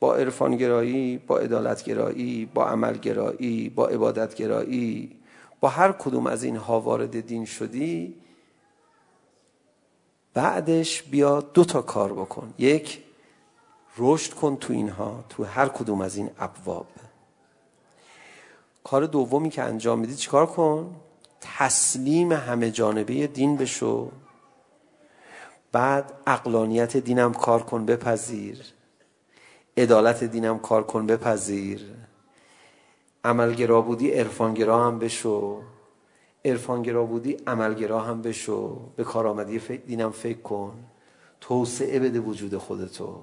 با 0.00 0.14
عرفان 0.14 0.56
گرایی 0.56 1.18
با 1.26 1.38
عدالت 1.38 1.84
گرایی 1.84 2.50
با 2.54 2.66
عمل 2.66 2.96
گرایی 2.98 3.68
با 3.68 3.88
عبادت 3.88 4.34
گرایی 4.34 5.16
با 5.60 5.68
هر 5.68 5.92
کدوم 5.92 6.26
از 6.26 6.42
اینها 6.44 6.80
وارد 6.80 7.20
دین 7.20 7.44
شدی 7.44 8.14
بعدش 10.34 11.02
بیا 11.02 11.40
دو 11.40 11.64
تا 11.64 11.82
کار 11.82 12.12
بکن. 12.12 12.54
یک 12.58 13.04
رشد 13.98 14.34
کن 14.34 14.56
تو 14.56 14.72
اینها 14.72 15.24
تو 15.28 15.44
هر 15.44 15.68
کدوم 15.68 16.00
از 16.00 16.16
این 16.16 16.30
ابواب. 16.38 16.86
کار 18.84 19.06
دومی 19.06 19.50
که 19.50 19.62
انجام 19.62 19.98
میدی 19.98 20.16
چیکار 20.16 20.46
کن؟ 20.46 20.96
تسلیم 21.40 22.32
همه 22.32 22.70
جانبه 22.70 23.26
دین 23.26 23.56
بشو. 23.56 24.10
بعد 25.72 26.12
اقلانیت 26.26 26.96
دینم 26.96 27.32
کار 27.32 27.62
کن 27.62 27.86
بپذیر. 27.86 28.64
عدالت 29.76 30.24
دینم 30.24 30.58
کار 30.58 30.82
کن 30.82 31.06
بپذیر. 31.06 31.80
عملگرا 33.24 33.80
بودی 33.80 34.10
عرفانگرا 34.10 34.86
هم 34.86 34.98
بشو. 34.98 35.62
عرفانگرا 36.44 37.04
بودی 37.04 37.36
عملگرا 37.46 38.00
هم 38.00 38.22
بشو 38.22 38.80
به 38.96 39.04
کارآمدی 39.04 39.58
دینم 39.58 40.10
فکر 40.10 40.38
کن 40.38 40.72
توسعه 41.40 41.98
بده 41.98 42.20
وجود 42.20 42.56
خودتو 42.56 43.22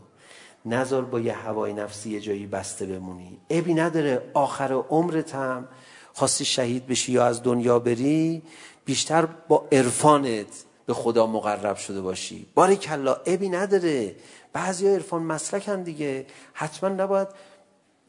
نظر 0.66 1.02
با 1.02 1.20
یه 1.20 1.34
هوای 1.34 1.74
نفسی 1.74 2.10
یه 2.10 2.20
جایی 2.20 2.48
بسته 2.48 2.86
بمونی 2.86 3.38
ابی 3.50 3.74
نداره 3.74 4.22
آخر 4.34 4.74
عمرت 4.74 5.36
هم 5.36 5.68
خواستی 6.14 6.46
شهید 6.46 6.88
بشی 6.88 7.12
یا 7.12 7.26
از 7.26 7.44
دنیا 7.44 7.80
بری 7.80 8.42
بیشتر 8.86 9.26
با 9.26 9.68
عرفانت 9.72 10.48
به 10.86 10.94
خدا 10.94 11.28
مقرب 11.28 11.76
شده 11.76 12.02
باشی 12.02 12.48
باری 12.56 12.76
کلا 12.76 13.18
ابی 13.26 13.50
نداره 13.50 14.16
بعضی 14.54 14.88
ها 14.88 14.94
عرفان 14.94 15.24
مسلک 15.24 15.68
هم 15.68 15.84
دیگه 15.84 16.26
حتما 16.54 16.90
نباید 16.90 17.28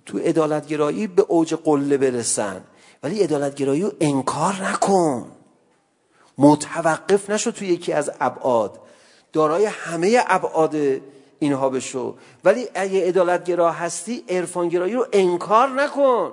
تو 0.06 0.18
عدالت 0.18 0.66
گرایی 0.66 1.06
به 1.06 1.22
اوج 1.22 1.54
قله 1.54 1.96
برسن 1.96 2.60
ولی 3.02 3.22
عدالتگرایی 3.22 3.82
رو 3.82 3.92
انکار 4.00 4.54
نکن. 4.54 5.32
متوقف 6.38 7.30
نشو 7.30 7.50
توی 7.50 7.68
یکی 7.68 7.92
از 7.92 8.10
ابعاد. 8.20 8.80
دارای 9.32 9.64
همه 9.64 10.24
ابعاد 10.26 10.76
اینها 11.38 11.68
بشو. 11.68 12.16
ولی 12.44 12.68
اگه 12.74 13.08
عدالتگرا 13.08 13.72
هستی 13.72 14.24
عرفانگرایی 14.28 14.94
رو 14.94 15.06
انکار 15.12 15.68
نکن. 15.68 16.32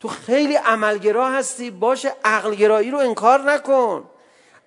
تو 0.00 0.08
خیلی 0.08 0.56
عملگرا 0.56 1.30
هستی 1.30 1.70
باشه 1.70 2.14
عقلگرایی 2.24 2.90
رو 2.90 2.98
انکار 2.98 3.52
نکن. 3.52 4.04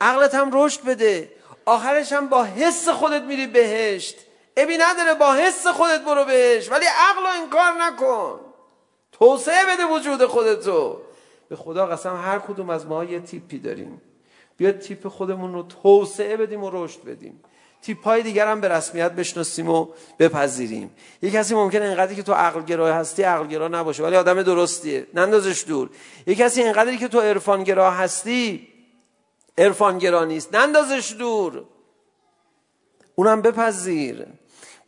عقلت 0.01 0.36
هم 0.36 0.49
رشد 0.53 0.84
بده. 0.84 1.32
آخرش 1.65 2.13
هم 2.13 2.30
با 2.30 2.43
حس 2.43 2.89
خودت 2.89 3.21
میری 3.21 3.47
بهشت. 3.47 4.15
ابی 4.57 4.77
نداره 4.77 5.13
با 5.13 5.34
حس 5.34 5.67
خودت 5.67 6.01
برو 6.01 6.25
بهش 6.25 6.71
ولی 6.71 6.86
عقل 6.86 7.21
رو 7.21 7.43
انکار 7.43 7.71
نکن. 7.71 8.39
توسعه 9.11 9.65
بده 9.65 9.86
وجود 9.86 10.25
خودتو 10.25 10.97
به 11.49 11.55
خدا 11.55 11.85
قسم 11.85 12.15
هر 12.15 12.39
کدوم 12.39 12.69
از 12.69 12.85
ما 12.85 13.03
یه 13.03 13.19
تیپی 13.19 13.59
داریم. 13.59 14.01
بیاد 14.57 14.79
تیپ 14.79 15.07
خودمون 15.07 15.53
رو 15.53 15.63
توسعه 15.63 16.37
بدیم 16.37 16.63
و 16.63 16.69
رشد 16.73 17.03
بدیم. 17.03 17.39
تیپ 17.81 18.03
های 18.03 18.23
دیگر 18.23 18.47
هم 18.47 18.61
به 18.61 18.67
رسمیت 18.67 19.11
بشناسیم 19.11 19.69
و 19.69 19.87
بپذیریم. 20.19 20.91
یه 21.21 21.31
کسی 21.31 21.55
ممکنه 21.55 21.85
اینقدری 21.85 22.15
که 22.15 22.23
تو 22.23 22.33
عقل 22.33 22.61
گرای 22.61 22.91
هستی 22.91 23.23
عقل 23.23 23.47
گرا 23.47 23.67
نباشه 23.67 24.03
ولی 24.03 24.15
آدم 24.15 24.43
درستیه. 24.43 25.07
نندازش 25.13 25.63
دور. 25.67 25.89
یه 26.27 26.35
کسی 26.35 26.61
اینقدری 26.61 26.97
که 26.97 27.07
تو 27.07 27.19
عرفان 27.19 27.63
گرا 27.63 27.91
هستی 27.91 28.67
عرفان 29.57 29.97
گرا 29.97 30.25
نیست. 30.25 30.55
نندازش 30.55 31.15
دور. 31.19 31.63
اونم 33.15 33.41
بپذیر. 33.41 34.25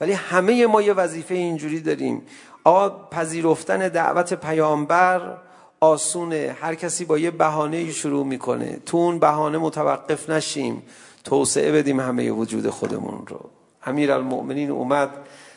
ولی 0.02 0.12
همه 0.12 0.68
ما 0.68 0.82
یه 0.82 0.94
وظیفه 0.94 1.36
اینجوری 1.36 1.80
داریم. 1.80 2.26
آقا 2.64 3.08
پذیرفتن 3.08 3.88
دعوت 3.88 4.34
پیامبر 4.34 5.38
آسونه 5.84 6.56
هر 6.62 6.76
کسی 6.76 7.06
با 7.06 7.18
یه 7.18 7.32
بهانه 7.32 7.92
شروع 7.92 8.26
میکنه. 8.26 8.80
تو 8.86 8.98
اون 8.98 9.20
بهانه 9.20 9.58
متوقف 9.58 10.30
نشیم. 10.30 10.84
توسعه 11.24 11.72
بدیم 11.72 12.00
همه 12.00 12.32
وجود 12.32 12.70
خودمون 12.70 13.28
رو. 13.28 13.50
امیرالمؤمنین 13.84 14.72
اومد 14.72 15.10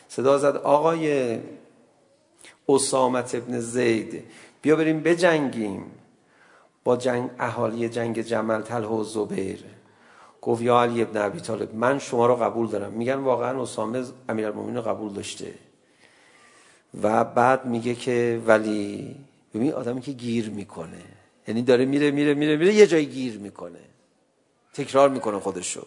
صدا 0.07 0.37
زد 0.37 0.55
آقای 0.55 1.39
اسامت 2.69 3.35
ابن 3.35 3.59
زید 3.59 4.23
بیا 4.61 4.75
بریم 4.75 4.99
بجنگیم. 4.99 5.91
با 6.83 6.97
جنگ 6.97 7.29
اهالی 7.39 7.89
جنگ 7.89 8.21
جمل 8.21 8.61
تله 8.61 8.87
و 8.87 9.03
زبیر. 9.03 9.63
گفت 10.41 10.61
یا 10.61 10.81
علی 10.81 11.01
ابن 11.01 11.21
ابی 11.21 11.39
طالب 11.39 11.75
من 11.75 11.99
شما 11.99 12.27
رو 12.27 12.35
قبول 12.35 12.67
دارم. 12.67 12.91
میگن 12.91 13.15
واقعا 13.15 13.61
اسامه 13.61 14.03
امیرالمؤمنین 14.29 14.75
رو 14.75 14.81
قبول 14.81 15.13
داشته. 15.13 15.53
و 17.01 17.23
بعد 17.23 17.65
میگه 17.65 17.95
که 17.95 18.41
ولی 18.47 19.15
ببین 19.55 19.73
آدمی 19.73 20.01
که 20.01 20.11
گیر 20.11 20.49
میکنه 20.49 21.01
یعنی 21.47 21.61
داره 21.61 21.85
میره 21.85 22.11
میره 22.11 22.33
میره 22.33 22.55
میره 22.55 22.73
یه 22.73 22.87
جای 22.87 23.05
گیر 23.05 23.37
میکنه 23.37 23.79
تکرار 24.73 25.09
میکنه 25.09 25.39
خودشو 25.39 25.85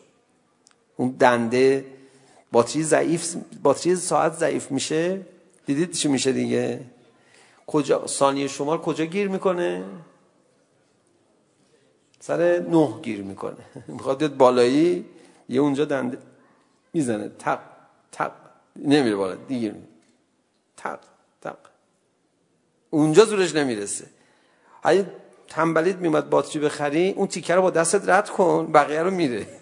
اون 0.96 1.10
دنده 1.10 1.84
باتری 2.52 2.82
ضعیف 2.82 3.36
باتری 3.62 3.96
ساعت 3.96 4.32
ضعیف 4.32 4.70
میشه 4.70 5.20
دیدید 5.66 5.90
چی 5.92 6.08
میشه 6.08 6.32
دیگه 6.32 6.80
کجا 7.66 8.06
ثانیه 8.06 8.48
شمار 8.48 8.80
کجا 8.80 9.04
گیر 9.04 9.28
میکنه 9.28 9.84
سر 12.20 12.58
نه 12.58 13.00
گیر 13.02 13.22
میکنه 13.22 13.64
میخواد 13.88 14.18
بیاد 14.18 14.36
بالایی 14.36 15.04
یه 15.48 15.60
اونجا 15.60 15.84
دنده 15.84 16.18
میزنه 16.92 17.30
تق 17.38 17.60
تق 18.12 18.32
نمیره 18.76 19.16
بالا 19.16 19.34
دیگه 19.34 19.74
اونجا 22.90 23.24
زورش 23.24 23.54
نمیرسه. 23.54 24.04
اگه 24.82 25.06
تنبلیت 25.48 25.96
میومد 25.96 26.30
باتری 26.30 26.62
بخری 26.62 27.10
اون 27.10 27.26
تیکه 27.26 27.54
رو 27.54 27.62
با 27.62 27.70
دستت 27.70 28.08
رد 28.08 28.30
کن 28.30 28.72
بقیه 28.72 29.02
رو 29.02 29.10
میره. 29.10 29.46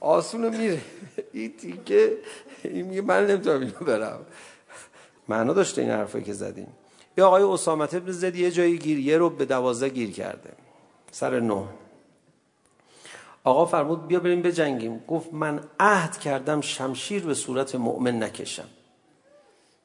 آسون 0.00 0.56
میره. 0.56 0.80
این 1.32 1.56
تیکه 1.56 2.18
این 2.64 2.86
میگه 2.86 3.02
من 3.02 3.26
نمیتونم 3.26 3.60
اینو 3.60 3.72
برم. 3.72 4.26
معنا 5.28 5.52
داشته 5.52 5.82
این 5.82 5.90
حرفایی 5.90 6.24
که 6.24 6.32
زدیم. 6.32 6.68
یا 7.16 7.26
آقای 7.26 7.42
اسامت 7.42 7.94
ابن 7.94 8.12
زید 8.12 8.36
یه 8.36 8.50
جایی 8.50 8.78
گیر 8.78 8.98
یه 8.98 9.18
رو 9.18 9.30
به 9.30 9.44
دوازده 9.44 9.88
گیر 9.88 10.10
کرده. 10.10 10.50
سر 11.10 11.40
نه. 11.40 11.64
آقا 13.44 13.66
فرمود 13.66 14.06
بیا 14.06 14.20
بریم 14.20 14.42
بجنگیم. 14.42 14.98
گفت 15.08 15.32
من 15.32 15.60
عهد 15.80 16.18
کردم 16.18 16.60
شمشیر 16.60 17.26
به 17.26 17.34
صورت 17.34 17.74
مؤمن 17.74 18.22
نکشم. 18.22 18.68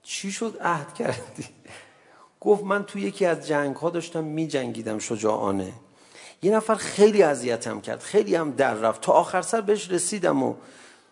چی 0.04 0.32
شد؟ 0.32 0.58
عهد 0.62 0.94
کردی. 0.94 1.46
گفت 2.40 2.64
من 2.64 2.84
تو 2.84 3.00
یکی 3.00 3.26
از 3.26 3.48
جنگ 3.48 3.76
ها 3.76 3.90
داشتم 3.90 4.24
می 4.24 4.48
جنگیدم 4.48 5.00
شجاعانه 5.00 5.74
یه 6.42 6.56
نفر 6.56 6.76
خیلی 6.76 7.24
اذیتم 7.24 7.82
کرد 7.82 8.00
خیلی 8.00 8.36
هم 8.36 8.52
در 8.52 8.74
رفت. 8.74 9.02
تا 9.02 9.12
آخر 9.12 9.42
سر 9.42 9.62
بهش 9.62 9.92
رسیدم 9.92 10.44
و 10.44 10.54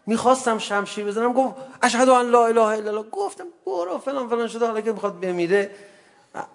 میخواستم 0.06 0.58
شمشیر 0.58 1.06
بزنم. 1.06 1.34
گفت 1.34 1.56
اشهد 1.82 2.10
ان 2.10 2.30
لا 2.30 2.48
اله 2.48 2.62
الا 2.62 2.90
الله. 2.90 3.10
گفتم 3.12 3.46
برو 3.66 3.98
فلان 3.98 4.30
فلان 4.30 4.48
شده. 4.48 4.66
حالا 4.66 4.82
که 4.82 4.92
میخواد 4.92 5.20
بمیره 5.20 5.72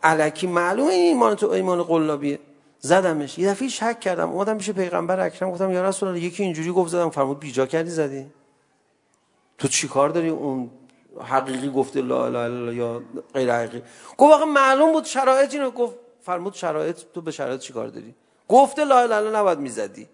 الکی 0.02 0.46
معلومه 0.46 0.92
این 0.92 1.08
ایمان 1.08 1.34
تو 1.34 1.50
ایمان 1.50 1.82
قلابیه. 1.82 2.38
زدمش. 2.78 3.38
یه 3.38 3.50
دفعه 3.50 3.68
شک 3.68 4.00
کردم. 4.00 4.30
اومدم 4.30 4.58
پیش 4.58 4.70
پیغمبر 4.70 5.20
اکرم. 5.20 5.50
گفتم 5.50 5.70
یا 5.70 5.88
رسول 5.88 6.08
الله 6.08 6.20
یکی 6.20 6.42
اینجوری 6.42 6.72
گفت 6.72 6.90
زدم. 6.90 7.10
فرمود 7.10 7.40
بیجا 7.40 7.66
کردی 7.66 7.90
زدی. 7.90 8.26
تو 9.58 9.68
چیکار 9.68 10.08
داری 10.08 10.28
اون 10.28 10.70
حقیقی 11.22 11.70
گفته 11.70 12.02
لا 12.02 12.28
لا 12.28 12.46
لا 12.46 12.72
یا 12.72 13.02
غیر 13.34 13.54
حقیقی 13.54 13.82
گفت 14.18 14.30
واقعا 14.30 14.46
معلوم 14.46 14.92
بود 14.92 15.04
شرایط 15.04 15.54
اینو 15.54 15.70
گفت 15.70 15.94
فرمود 16.22 16.54
شرایط 16.54 17.00
تو 17.14 17.20
به 17.20 17.30
شرایط 17.30 17.60
چیکار 17.60 17.88
داری 17.88 18.14
گفته 18.48 18.84
لا 18.84 19.04
لا 19.04 19.20
لا 19.20 19.40
نباید 19.40 19.58
میزدی 19.58 20.08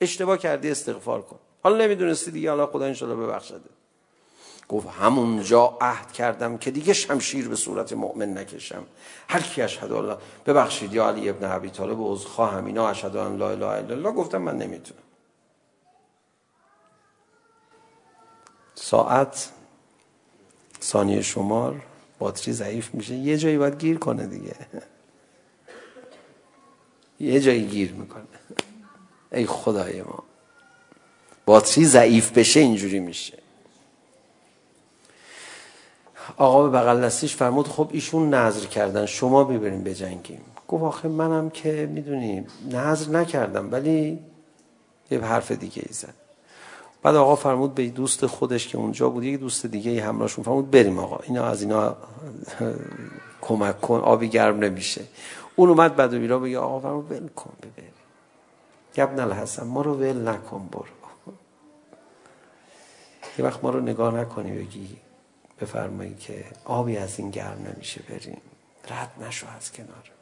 اشتباه 0.00 0.38
کردی 0.38 0.70
استغفار 0.70 1.22
کن 1.22 1.38
حالا 1.62 1.76
نمیدونستی 1.76 2.30
دیگه 2.30 2.52
الله 2.52 2.66
خدا 2.66 2.84
ان 2.84 2.94
شاء 2.94 3.10
الله 3.10 3.26
ببخشده 3.26 3.70
گفت 4.68 4.88
همونجا 4.88 5.78
عهد 5.80 6.12
کردم 6.12 6.58
که 6.58 6.70
دیگه 6.70 6.92
شمشیر 6.92 7.48
به 7.48 7.56
صورت 7.56 7.92
مؤمن 7.92 8.38
نکشم 8.38 8.84
هر 9.28 9.40
کی 9.40 9.62
اشهد 9.62 9.92
الله 9.92 10.16
ببخشید 10.46 10.94
یا 10.94 11.08
علی 11.08 11.28
ابن 11.28 11.50
ابی 11.50 11.70
طالب 11.70 12.00
و 12.00 12.16
خواهم 12.16 12.66
اینا 12.66 12.88
اشهد 12.88 13.16
ان 13.16 13.36
لا 13.36 13.50
اله 13.50 13.66
الا 13.66 13.94
الله 13.94 14.12
گفتم 14.12 14.38
من 14.42 14.56
نمیتونم 14.58 15.02
ساعت 18.74 19.48
ثانیه 20.84 21.22
شمار 21.22 21.82
باتری 22.18 22.52
ضعیف 22.52 22.94
میشه 22.94 23.14
یه 23.14 23.38
جایی 23.38 23.58
باید 23.58 23.78
گیر 23.78 23.98
کنه 23.98 24.26
دیگه 24.26 24.54
یه 27.20 27.40
جایی 27.40 27.64
گیر 27.64 27.92
میکنه 27.92 28.24
ای 29.32 29.46
خدای 29.46 30.02
ما 30.02 30.22
باتری 31.46 31.84
ضعیف 31.84 32.38
بشه 32.38 32.60
اینجوری 32.60 33.00
میشه 33.00 33.38
آقا 36.36 36.68
به 36.68 36.78
بغل 36.78 37.04
دستیش 37.04 37.36
فرمود 37.36 37.68
خب 37.68 37.90
ایشون 37.92 38.34
نظر 38.34 38.66
کردن 38.66 39.06
شما 39.06 39.44
ببرین 39.44 39.84
بجنگیم 39.84 40.40
گفت 40.68 40.84
آخه 40.84 41.08
منم 41.08 41.50
که 41.50 41.88
میدونی 41.92 42.46
نظر 42.70 43.10
نکردم 43.10 43.72
ولی 43.72 44.18
یه 45.10 45.20
حرف 45.20 45.52
دیگه 45.52 45.82
ای 45.86 45.92
زد 45.94 46.23
بعد 47.04 47.16
آقا 47.16 47.36
فرمود 47.36 47.74
به 47.74 47.88
دوست 47.88 48.26
خودش 48.26 48.68
که 48.68 48.78
اونجا 48.78 49.08
بود 49.08 49.24
یک 49.24 49.40
دوست 49.40 49.66
دیگه 49.66 49.90
ای 49.90 49.98
همراهشون 49.98 50.44
فرمود 50.44 50.70
بریم 50.70 50.98
آقا 50.98 51.18
اینا 51.22 51.44
از 51.44 51.62
اینا 51.62 51.96
کمک 53.40 53.80
کن 53.80 54.00
آبی 54.00 54.28
گرم 54.28 54.58
نمیشه 54.58 55.04
اون 55.56 55.68
اومد 55.68 55.96
بعد 55.96 56.14
و 56.14 56.18
بیرا 56.18 56.38
بگه 56.38 56.58
آقا 56.58 56.80
فرمود 56.80 57.12
ول 57.12 57.28
کن 57.28 57.52
ببین 57.62 57.90
گب 58.96 59.20
الحسن 59.20 59.66
ما 59.66 59.82
رو 59.82 59.94
ول 59.94 60.28
نکن 60.28 60.68
برو 60.72 60.84
یه 63.38 63.44
وقت 63.44 63.64
ما 63.64 63.70
رو 63.70 63.80
نگاه 63.80 64.14
نکنی 64.14 64.58
بگی 64.58 64.96
بفرمایی 65.60 66.14
که 66.14 66.44
آبی 66.64 66.96
از 66.96 67.18
این 67.18 67.30
گرم 67.30 67.66
نمیشه 67.74 68.00
بریم 68.08 68.40
رد 68.90 69.10
نشو 69.20 69.46
از 69.56 69.72
کنار 69.72 70.13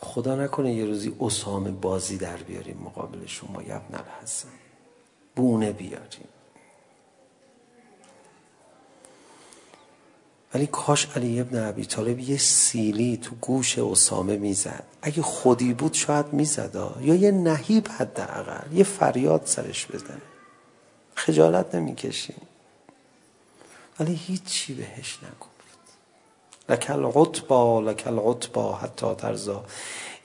خدا 0.00 0.36
نکنه 0.36 0.74
یه 0.74 0.84
روزی 0.84 1.16
اسامه 1.20 1.70
بازی 1.70 2.18
در 2.18 2.36
بیاریم 2.36 2.78
مقابل 2.84 3.26
شما 3.26 3.62
یبن 3.62 3.94
الحسن. 3.94 4.48
بونه 5.36 5.72
بیاریم. 5.72 6.28
ولی 10.54 10.66
کاش 10.66 11.16
علی 11.16 11.40
ابن 11.40 11.58
عبی 11.58 11.84
طالب 11.84 12.18
یه 12.18 12.36
سیلی 12.36 13.16
تو 13.16 13.34
گوش 13.40 13.78
اسامه 13.78 14.36
میزد. 14.36 14.84
اگه 15.02 15.22
خودی 15.22 15.74
بود 15.74 15.94
شاید 15.94 16.32
میزد 16.32 16.76
یا 17.00 17.14
یه 17.14 17.30
نهیب 17.30 17.88
حداقل 17.88 18.72
یه 18.72 18.84
فریاد 18.84 19.42
سرش 19.44 19.86
بزنه. 19.86 20.22
خجالت 21.14 21.74
نمیکشیم 21.74 22.40
ولی 24.00 24.14
هیچی 24.14 24.74
بهش 24.74 25.18
نگفت 25.22 25.57
لکل 26.68 27.04
عطبا 27.04 27.80
لکل 27.80 28.18
عطبا 28.18 28.72
حتی 28.72 29.14
ترزا 29.14 29.64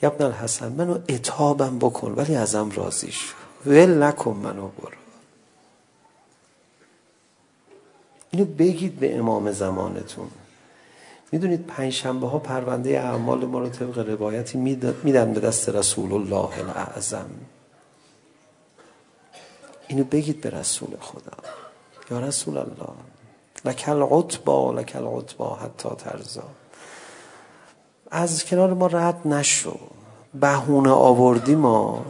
یبن 0.04 0.26
الحسن 0.26 0.72
منو 0.72 1.00
اتابم 1.10 1.80
بکن 1.80 2.12
ولی 2.12 2.36
ازم 2.36 2.72
راضی 2.72 3.12
شو 3.12 3.36
ول 3.66 4.04
نکن 4.04 4.32
منو 4.32 4.68
برو 4.68 4.98
اینو 8.32 8.46
بگید 8.46 9.00
به 9.00 9.18
امام 9.18 9.52
زمانتون 9.52 10.28
میدونید 11.32 11.66
پنج 11.68 11.94
شنبه 11.94 12.28
ها 12.28 12.40
پرونده 12.40 13.00
اعمال 13.00 13.46
ما 13.46 13.60
رو 13.60 13.70
طبق 13.70 13.98
روایتی 13.98 14.58
میدن 15.04 15.34
به 15.34 15.40
دست 15.40 15.70
رسول 15.70 16.14
الله 16.14 16.60
الاعظم 16.60 17.30
اینو 19.88 20.04
بگید 20.04 20.42
به 20.42 20.50
رسول 20.50 20.90
خدا 21.00 21.38
یا 22.12 22.20
رسول 22.20 22.58
الله 22.58 23.13
لکل 23.66 24.02
عطبا 24.02 24.68
و 24.68 24.72
لك 24.72 24.96
العتبا 24.96 25.56
حتی 25.56 25.90
ترزا 25.98 26.44
از 28.12 28.46
کنار 28.46 28.74
ما 28.74 28.88
رد 28.88 29.28
نشو 29.28 29.80
بهونه 30.34 30.92
آوردی 30.92 31.56
ما 31.56 32.06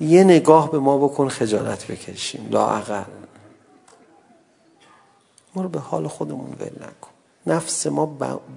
یه 0.00 0.24
نگاه 0.24 0.70
به 0.70 0.78
ما 0.78 1.08
بکن 1.08 1.28
خجالت 1.28 1.86
بکشیم 1.86 2.48
لااقل 2.50 3.04
ما 5.54 5.62
رو 5.62 5.68
به 5.68 5.80
حال 5.80 6.08
خودمون 6.08 6.56
ول 6.60 6.82
نکن 6.82 7.10
نفس 7.46 7.86
ما 7.86 8.06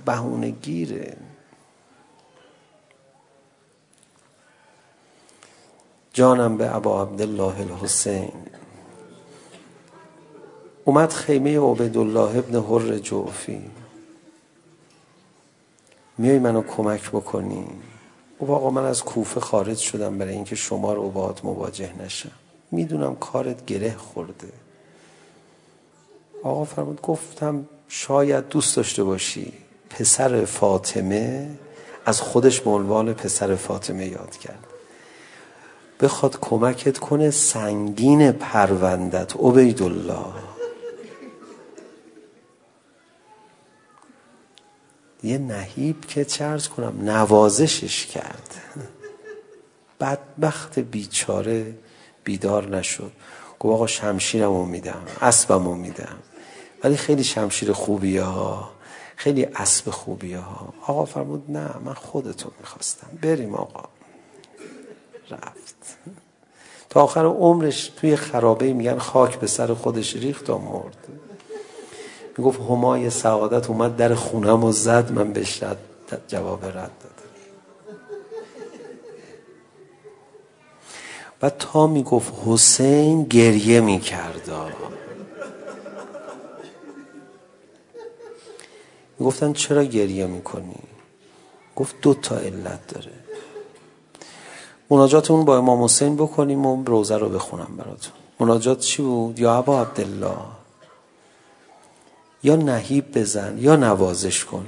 بهونه 0.06 0.50
گیره 0.50 1.18
جانم 6.14 6.58
به 6.58 6.76
ابا 6.76 7.02
عبدالله 7.02 7.60
الحسین 7.60 8.34
اومد 10.86 11.14
خیمه 11.14 11.60
عبدالله 11.60 12.38
ابن 12.38 12.64
حر 12.64 12.98
جوفی 12.98 13.62
میای 16.18 16.40
منو 16.40 16.62
کمک 16.62 17.10
بکنی 17.10 17.66
او 18.38 18.52
آقا 18.52 18.70
من 18.70 18.86
از 18.86 19.04
کوفه 19.04 19.40
خارج 19.40 19.78
شدم 19.78 20.18
برای 20.18 20.34
اینکه 20.34 20.56
شما 20.56 20.94
رو 20.94 21.10
باهات 21.10 21.46
مواجه 21.46 21.94
نشم 22.04 22.32
میدونم 22.72 23.16
کارت 23.16 23.66
گره 23.66 23.96
خورده 23.98 24.48
آقا 26.44 26.66
فرمود 26.66 27.02
گفتم 27.02 27.66
شاید 27.88 28.48
دوست 28.48 28.76
داشته 28.76 29.04
باشی 29.04 29.54
پسر 29.90 30.46
فاطمه 30.46 31.50
از 32.06 32.22
خودش 32.22 32.68
ملوال 32.68 33.14
پسر 33.14 33.56
فاطمه 33.56 34.06
یاد 34.08 34.38
کرد 34.38 34.64
بخواد 36.02 36.40
کمکت 36.40 36.98
کنه 36.98 37.32
سنگین 37.32 38.32
پروندت 38.32 39.36
عبیدالله 39.36 40.55
یه 45.26 45.38
نهیب 45.38 46.06
که 46.06 46.26
چرز 46.26 46.68
کنم. 46.68 47.10
نوازشش 47.10 48.06
کرد. 48.06 48.56
بدبخت 50.00 50.80
بیچاره 50.80 51.74
بیدار 52.24 52.78
نشد. 52.78 53.12
گفت 53.60 53.74
آقا 53.74 53.88
شمشیرمو 53.88 54.66
میدم 54.66 55.02
اسبمو 55.22 55.76
میدم. 55.76 56.18
ولی 56.84 56.98
خیلی 56.98 57.24
شمشیر 57.24 57.74
خوبیه 57.74 58.24
ها. 58.24 58.72
خیلی 59.16 59.46
اسب 59.46 59.90
خوبیه 59.90 60.38
ها. 60.38 60.74
آقا 60.88 61.06
فرمود 61.06 61.52
نه 61.52 61.70
من 61.86 61.94
خودتو 61.94 62.52
میخواستم. 62.60 63.08
بریم 63.22 63.56
آقا. 63.56 63.90
رفت. 65.32 65.98
تا 66.90 67.04
آخر 67.04 67.26
عمرش 67.26 67.88
توی 67.88 68.16
خرابه 68.16 68.74
میگن 68.74 68.98
خاک 68.98 69.40
به 69.40 69.48
سر 69.48 69.74
خودش 69.74 70.16
ریخت 70.16 70.50
و 70.50 70.58
مرد. 70.58 71.08
میگفت 72.38 72.60
همای 72.60 73.10
سعادت 73.10 73.70
اومد 73.70 73.96
در 73.96 74.16
خونم 74.16 74.64
و 74.64 74.72
زد 74.72 75.12
من 75.12 75.34
به 75.34 75.44
شد 75.44 75.78
جواب 76.28 76.66
رد 76.66 76.74
داد. 76.74 77.16
و 81.42 81.50
تا 81.50 81.88
میگفت 81.88 82.34
حسین 82.46 83.24
گریه 83.24 83.82
میکرد. 83.82 84.52
میگفتن 89.20 89.54
چرا 89.54 89.84
گریه 89.84 90.28
میکنی؟ 90.28 90.76
گفت 91.76 91.96
دو 92.02 92.14
تا 92.14 92.38
علت 92.38 92.88
داره. 92.88 93.12
مناجاتمون 94.90 95.46
با 95.46 95.58
امام 95.58 95.84
حسین 95.84 96.16
بکنیم 96.16 96.66
و 96.66 96.84
روزه 96.84 97.18
رو 97.18 97.30
بخونم 97.30 97.78
براتون. 97.78 98.14
مناجات 98.40 98.80
چی 98.80 99.02
بود؟ 99.02 99.40
یا 99.40 99.56
ابا 99.56 99.82
عبدالله. 99.82 100.38
یا 102.46 102.56
نهیب 102.56 103.18
بزن 103.18 103.58
یا 103.58 103.76
نوازش 103.76 104.46
کن 104.46 104.68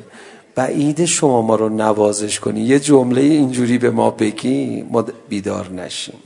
بعید 0.56 1.06
شما 1.06 1.42
ما 1.42 1.56
رو 1.56 1.70
نوازش 1.70 2.40
کنی 2.40 2.62
یه 2.62 2.80
جمله 2.80 3.22
اینجوری 3.22 3.78
به 3.78 3.90
ما 3.90 4.12
بگی 4.12 4.82
ما 4.82 5.02
بیدار 5.02 5.70
نشیم 5.70 6.20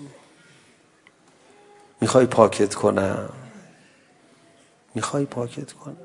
میخوای 2.02 2.26
پاکت 2.26 2.76
کنم 2.76 3.30
میخوای 4.96 5.26
پاکت 5.26 5.72
کنم 5.72 5.98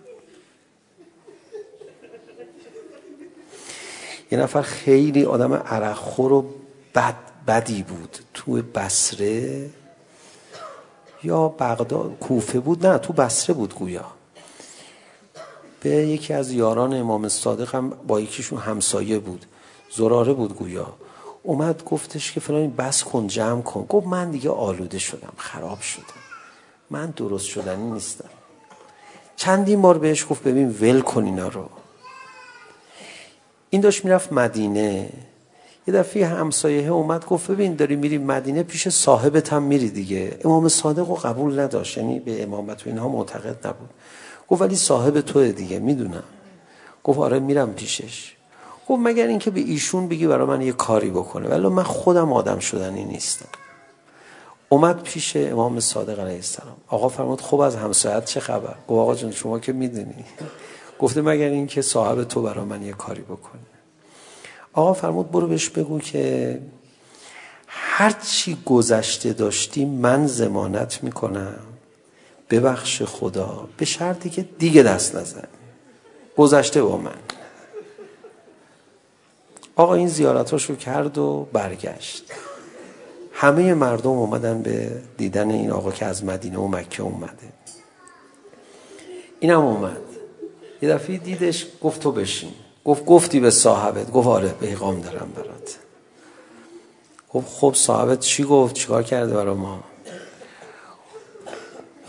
یه 4.31 4.39
نفر 4.39 4.63
خیلی 4.63 5.25
آدم 5.25 5.55
عرقخور 5.55 6.33
و 6.33 6.47
بد 6.95 7.17
بدی 7.47 7.83
بود 7.83 8.19
تو 8.35 8.53
بصره 8.63 9.71
یا 11.23 11.49
بغداد 11.49 12.19
کوفه 12.21 12.61
بود 12.61 12.87
نه 12.87 12.99
تو 12.99 13.13
بصره 13.13 13.55
بود 13.55 13.75
گویا 13.75 14.16
به 15.87 15.93
یکی 15.93 16.33
از 16.33 16.53
یاران 16.53 16.95
امام 16.95 17.29
صادق 17.29 17.75
هم 17.75 17.91
با 18.07 18.21
یکیشون 18.21 18.59
همسایه 18.59 19.19
بود. 19.19 19.47
زراره 19.97 20.33
بود 20.33 20.57
گویا. 20.57 20.95
اومد 21.43 21.85
گفتش 21.85 22.33
که 22.33 22.41
فلانی 22.41 22.69
بس 22.69 23.05
کن 23.05 23.27
جمع 23.27 23.63
کن. 23.63 23.87
گفت 23.89 24.07
من 24.07 24.31
دیگه 24.31 24.51
آلوده 24.51 24.99
شدم 24.99 25.33
خراب 25.37 25.81
شدم 25.81 26.21
من 26.91 27.11
درست 27.11 27.47
شدنی 27.47 27.91
نیستم. 27.91 28.29
چندین 29.37 29.83
بار 29.83 29.99
بهش 29.99 30.27
گفت 30.31 30.43
ببین 30.43 30.77
ول 30.81 31.01
کن 31.01 31.25
اینا 31.25 31.49
رو. 31.49 31.69
این 33.71 33.81
داشت 33.81 34.05
میرفت 34.05 34.33
مدینه. 34.33 35.11
یه 35.87 35.95
دفعه 35.95 36.27
همسایه 36.27 36.89
اومد 36.89 37.27
گفت 37.27 37.51
ببین 37.51 37.75
داری 37.75 37.97
میری 37.97 38.19
مدینه 38.19 38.63
پیش 38.63 38.89
صاحبت 38.89 39.53
هم 39.53 39.63
میری 39.63 39.91
دیگه. 39.91 40.39
امام 40.45 40.69
صادق 40.69 41.09
رو 41.09 41.15
قبول 41.15 41.61
نداشت. 41.61 41.99
یعنی 41.99 42.21
به 42.21 42.43
امامت 42.43 42.87
و 42.87 42.91
اینها 42.91 43.09
معتقد 43.09 43.67
نبود. 43.67 43.91
گفت 44.49 44.63
ولی 44.63 44.77
صاحب 44.77 45.21
توه 45.21 45.53
دیگه 45.53 45.79
میدونم 45.79 46.23
گفت 47.05 47.19
آره 47.19 47.39
میرم 47.39 47.73
پیشش 47.73 48.37
گفت 48.89 49.01
مگر 49.03 49.27
اینکه 49.27 49.51
به 49.51 49.61
ایشون 49.61 50.09
بگی 50.09 50.27
برای 50.27 50.47
من 50.47 50.63
یه 50.63 50.73
کاری 50.73 51.11
بکنه 51.11 51.49
ولی 51.49 51.69
من 51.69 51.83
خودم 51.83 52.33
آدم 52.33 52.59
شدنی 52.59 53.05
نیستم 53.05 53.49
اومد 54.69 55.03
پیش 55.03 55.37
امام 55.37 55.81
صادق 55.81 56.21
علیه 56.21 56.35
السلام 56.35 56.77
آقا 56.89 57.09
فرمود 57.09 57.41
خوب 57.41 57.61
از 57.61 57.77
همسایت 57.77 58.25
چه 58.25 58.41
خبر 58.41 58.75
گفت 58.89 59.01
آقا 59.01 59.15
جون 59.15 59.33
شما 59.33 59.59
که 59.59 59.73
میدونی 59.73 60.25
گفته 60.99 61.23
مگر 61.23 61.49
اینکه 61.49 61.83
صاحب 61.83 62.25
تو 62.25 62.43
برای 62.43 62.65
من 62.65 62.83
یه 62.83 62.93
کاری 62.93 63.23
بکنه 63.23 63.61
آقا 64.73 64.93
فرمود 64.93 65.31
برو 65.31 65.47
بهش 65.47 65.69
بگو 65.69 66.01
که 66.01 66.61
هر 67.67 68.11
چی 68.11 68.59
گذشته 68.67 69.33
داشتی 69.33 69.85
من 69.85 70.27
ضمانت 70.27 71.03
میکنم 71.03 71.59
ببخش 72.51 73.03
خدا. 73.03 73.69
به 73.77 73.85
شرطی 73.85 74.31
که 74.31 74.43
دیگه 74.43 74.83
دست 74.83 75.17
نزن. 75.17 75.49
گذشته 76.37 76.83
با 76.83 76.97
من. 76.97 77.19
آقا 79.77 79.95
این 79.95 80.09
زیارتاشو 80.09 80.77
کرد 80.77 81.19
و 81.19 81.49
برگشت. 81.53 82.25
همه 83.33 83.75
مردم 83.75 84.11
اومدن 84.11 84.63
به 84.63 85.03
دیدن 85.17 85.51
این 85.51 85.71
آقا 85.71 85.93
که 85.93 86.07
از 86.07 86.25
مدینه 86.25 86.59
و 86.59 86.69
مکه 86.69 87.03
اومده. 87.03 87.53
اینم 89.41 89.61
اومد. 89.61 90.01
یه 90.83 90.89
دفعه 90.89 91.17
دیدش 91.17 91.67
گفت 91.83 92.01
تو 92.01 92.13
بشین. 92.13 92.53
گفت 92.85 93.05
گفتی 93.05 93.41
به 93.41 93.51
صاحبت. 93.51 94.13
گفت 94.13 94.29
آره 94.29 94.49
پیغام 94.49 95.01
دارم 95.01 95.33
برات. 95.37 95.79
گفت 97.33 97.49
خب 97.49 97.73
صاحبت 97.75 98.21
چی 98.21 98.45
گفت؟ 98.45 98.75
چیکار 98.75 99.03
کرده 99.03 99.35
برای 99.35 99.55
ما؟ 99.55 99.85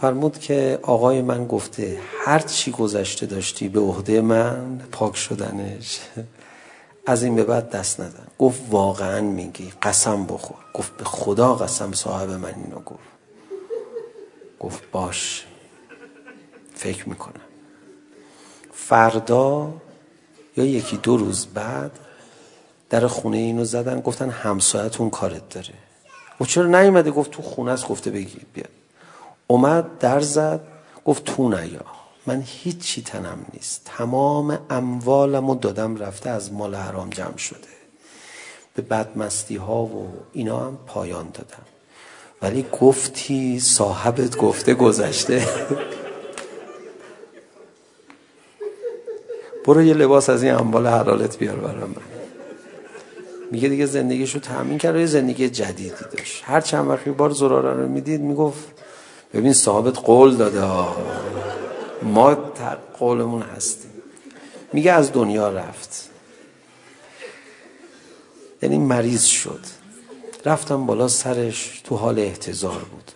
فرمود 0.01 0.39
که 0.39 0.79
آقای 0.81 1.21
من 1.21 1.47
گفته 1.47 1.99
هر 2.25 2.39
چی 2.39 2.71
گذشته 2.71 3.25
داشتی 3.25 3.69
به 3.69 3.79
عهده 3.79 4.21
من 4.21 4.79
پاک 4.91 5.15
شدنش 5.15 5.99
از 7.05 7.23
این 7.23 7.35
به 7.35 7.43
بعد 7.43 7.69
دست 7.69 7.99
ندن 7.99 8.27
گفت 8.39 8.61
واقعا 8.69 9.21
میگی 9.21 9.73
قسم 9.81 10.25
بخور. 10.25 10.57
گفت 10.73 10.97
به 10.97 11.03
خدا 11.03 11.55
قسم 11.55 11.91
صاحب 11.91 12.29
من 12.29 12.53
اینو 12.55 12.79
گفت. 12.79 12.99
گفت 14.59 14.83
باش 14.91 15.45
فکر 16.75 17.09
میکنم. 17.09 17.41
فردا 18.73 19.73
یا 20.57 20.65
یکی 20.65 20.97
دو 20.97 21.17
روز 21.17 21.45
بعد 21.45 21.91
در 22.89 23.07
خونه 23.07 23.37
اینو 23.37 23.65
زدن 23.65 24.01
گفتن 24.01 24.29
همسایتون 24.29 25.09
کارت 25.09 25.49
داره. 25.49 25.73
و 26.41 26.45
چرا 26.45 26.81
نیومده؟ 26.81 27.11
گفت 27.11 27.31
تو 27.31 27.41
خونه 27.41 27.71
است 27.71 27.87
گفته 27.87 28.11
بگی 28.11 28.41
بیاد. 28.53 28.76
اومد 29.47 29.97
در 29.97 30.19
زد 30.19 30.61
گفت 31.05 31.23
تو 31.23 31.49
نیا 31.49 31.85
من 32.25 32.43
هیچی 32.45 33.01
تنم 33.01 33.45
نیست 33.53 33.81
تمام 33.85 34.59
اموالمو 34.69 35.55
دادم 35.55 35.95
رفته 35.95 36.29
از 36.29 36.53
مال 36.53 36.75
حرام 36.75 37.09
جمع 37.09 37.37
شده 37.37 37.77
به 38.75 38.81
بدمستی 38.81 39.55
ها 39.55 39.83
و 39.83 40.07
اینا 40.33 40.59
هم 40.59 40.77
پایان 40.87 41.29
دادم 41.33 41.65
ولی 42.41 42.65
گفتی 42.81 43.59
صاحبت 43.59 44.37
گفته 44.37 44.73
گذشته 44.73 45.47
برو 49.65 49.83
یه 49.83 49.93
لباس 49.93 50.29
از 50.29 50.43
این 50.43 50.53
اموال 50.53 50.87
حلالت 50.87 51.37
بیار 51.37 51.55
برام 51.55 51.89
من 51.89 52.01
میگه 53.51 53.69
دیگه 53.69 53.85
زندگیشو 53.85 54.39
تامین 54.39 54.77
کرد 54.77 54.95
و 54.95 54.99
یه 54.99 55.05
زندگی 55.05 55.49
جدیدی 55.49 56.05
داشت 56.17 56.43
هر 56.45 56.61
چند 56.61 56.87
وقتی 56.87 57.11
بار 57.11 57.29
زراره 57.29 57.73
رو 57.73 57.87
میدید 57.87 58.21
میگفت 58.21 58.76
ببین 59.33 59.53
صاحبت 59.53 59.97
قول 59.97 60.35
داده 60.35 60.61
ها. 60.61 60.97
ما 62.03 62.35
قولمون 62.99 63.41
هستیم. 63.41 63.91
میگه 64.73 64.91
از 64.91 65.13
دنیا 65.13 65.49
رفت. 65.49 66.09
یعنی 68.61 68.77
مریض 68.77 69.23
شد. 69.23 69.59
رفتم 70.45 70.85
بالا 70.85 71.07
سرش 71.07 71.81
تو 71.83 71.95
حال 71.95 72.19
احتضار 72.19 72.79
بود. 72.79 73.11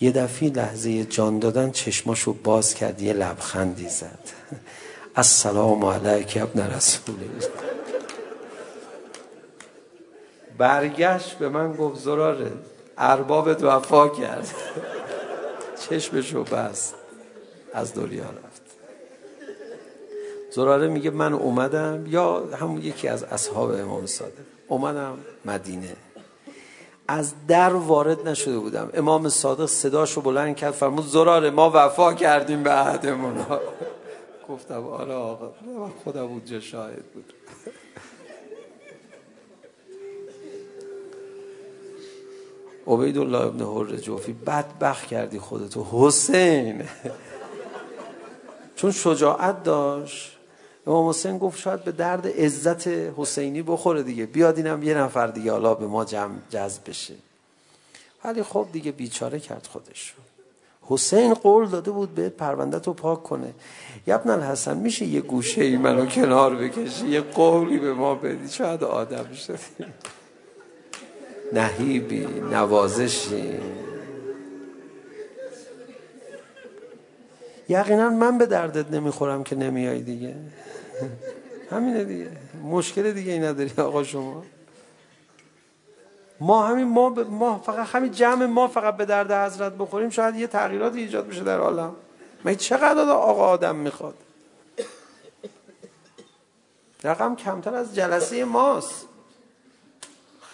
یه 0.00 0.12
دفعه 0.12 0.50
لحظه 0.50 1.04
جان 1.04 1.38
دادن 1.38 1.70
چشماشو 1.70 2.32
باز 2.32 2.74
کرد 2.74 3.02
یه 3.02 3.12
لبخندی 3.12 3.88
زد. 3.88 4.18
السلام 5.16 5.84
علیک 5.84 6.38
ابن 6.42 6.60
رسول 6.60 7.14
الله. 7.14 7.48
برگشت 10.58 11.38
به 11.38 11.48
من 11.48 11.72
گفت 11.72 12.00
زراره. 12.00 12.52
اربابت 12.98 13.62
وفا 13.62 14.08
کرد 14.08 14.54
چشمشو 15.88 16.44
بست 16.44 16.94
از 17.72 17.94
دنیا 17.94 18.24
رفت 18.24 18.62
زراره 20.50 20.88
میگه 20.88 21.10
من 21.10 21.32
اومدم 21.32 22.06
یا 22.06 22.46
همون 22.60 22.82
یکی 22.82 23.08
از 23.08 23.22
اصحاب 23.22 23.70
امام 23.70 24.06
صادق 24.06 24.32
اومدم 24.68 25.18
مدینه 25.44 25.96
از 27.08 27.32
در 27.48 27.74
وارد 27.74 28.28
نشده 28.28 28.58
بودم 28.58 28.90
امام 28.94 29.28
صادق 29.28 29.66
صداشو 29.66 30.20
بلند 30.20 30.56
کرد 30.56 30.72
فرمود 30.72 31.06
زراره 31.06 31.50
ما 31.50 31.70
وفا 31.74 32.14
کردیم 32.14 32.62
به 32.62 32.70
عهدمون 32.70 33.46
گفتم 34.48 34.86
آره 34.86 35.14
آقا 35.14 35.52
خودم 36.04 36.24
اونجا 36.24 36.60
شاهد 36.60 37.04
بود 37.14 37.32
عبید 42.86 43.18
الله 43.18 43.40
ابن 43.40 43.64
حر 43.64 43.96
جوفی 43.96 44.32
بدبخ 44.32 45.06
کردی 45.06 45.38
خودتو 45.38 45.86
حسین 45.90 46.82
چون 48.76 48.92
شجاعت 48.92 49.62
داشت 49.62 50.36
امام 50.86 51.08
حسین 51.08 51.38
گفت 51.38 51.58
شاید 51.58 51.84
به 51.84 51.92
درد 51.92 52.26
عزت 52.26 52.88
حسینی 52.88 53.62
بخوره 53.62 54.02
دیگه 54.02 54.26
بیاد 54.26 54.56
اینم 54.56 54.82
یه 54.82 54.94
نفر 54.94 55.26
دیگه 55.26 55.52
حالا 55.52 55.74
به 55.74 55.86
ما 55.86 56.04
جمع 56.04 56.34
جذب 56.50 56.90
بشه 56.90 57.14
ولی 58.24 58.42
خب 58.42 58.66
دیگه 58.72 58.92
بیچاره 58.92 59.40
کرد 59.40 59.68
خودش 59.72 60.14
حسین 60.82 61.34
قول 61.34 61.68
داده 61.68 61.90
بود 61.90 62.14
بهت 62.14 62.32
پرونده 62.32 62.78
تو 62.78 62.92
پاک 62.92 63.22
کنه 63.22 63.54
یبن 64.06 64.30
الحسن 64.30 64.76
میشه 64.76 65.04
یه 65.04 65.20
گوشه 65.20 65.62
ای 65.62 65.76
منو 65.76 66.06
کنار 66.06 66.54
بکشی 66.54 67.06
یه 67.06 67.20
قولی 67.20 67.78
به 67.78 67.94
ما 67.94 68.14
بدی 68.14 68.48
شاید 68.48 68.84
آدم 68.84 69.32
شدیم 69.32 69.94
نهیبی 71.54 72.26
نوازشی. 72.26 73.60
یقینا 77.68 78.10
من 78.10 78.38
به 78.38 78.46
دردت 78.46 78.90
نمیخورم 78.90 79.44
که 79.44 79.56
نمیای 79.56 80.02
دیگه. 80.02 80.34
همینه 81.70 82.04
دیگه. 82.04 82.30
مشکل 82.64 83.12
دیگه 83.12 83.32
ای 83.32 83.38
نداری 83.38 83.72
آقا 83.76 84.04
شما. 84.04 84.44
ما 86.40 86.66
همین 86.66 86.84
ما 86.84 87.10
ب... 87.10 87.20
ما 87.20 87.58
فقط 87.58 87.86
همین 87.86 88.12
جمع 88.12 88.46
ما 88.46 88.68
فقط 88.68 88.96
به 88.96 89.04
درد 89.04 89.32
حضرت 89.32 89.72
بخوریم 89.72 90.10
شاید 90.10 90.36
یه 90.36 90.46
تغییراتی 90.46 90.98
ایجاد 90.98 91.28
بشه 91.28 91.44
در 91.44 91.58
عالم. 91.58 91.96
مگه 92.44 92.56
چقدر 92.56 93.00
آقا 93.00 93.46
آدم 93.46 93.76
میخواد؟ 93.76 94.14
رقم 97.04 97.36
کمتر 97.36 97.74
از 97.74 97.94
جلسه 97.94 98.44
ماست. 98.44 99.08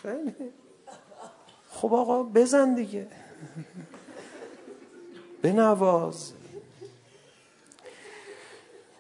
خیلی. 0.03 0.35
خب 1.81 1.95
آقا 1.95 2.23
بزن 2.23 2.75
دیگه. 2.75 3.07
بنواز. 5.43 6.33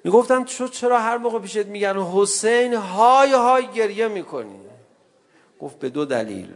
میگفتن 0.05 0.44
تو 0.44 0.69
چرا 0.69 1.01
هر 1.01 1.16
موقع 1.19 1.39
پیشت 1.39 1.66
میگن 1.66 1.97
حسین 1.97 2.74
های 2.74 3.32
های 3.32 3.66
گریه 3.66 4.09
میکنی؟ 4.09 4.61
گفت 5.61 5.78
به 5.78 5.90
دو 5.90 6.05
دلیل. 6.05 6.52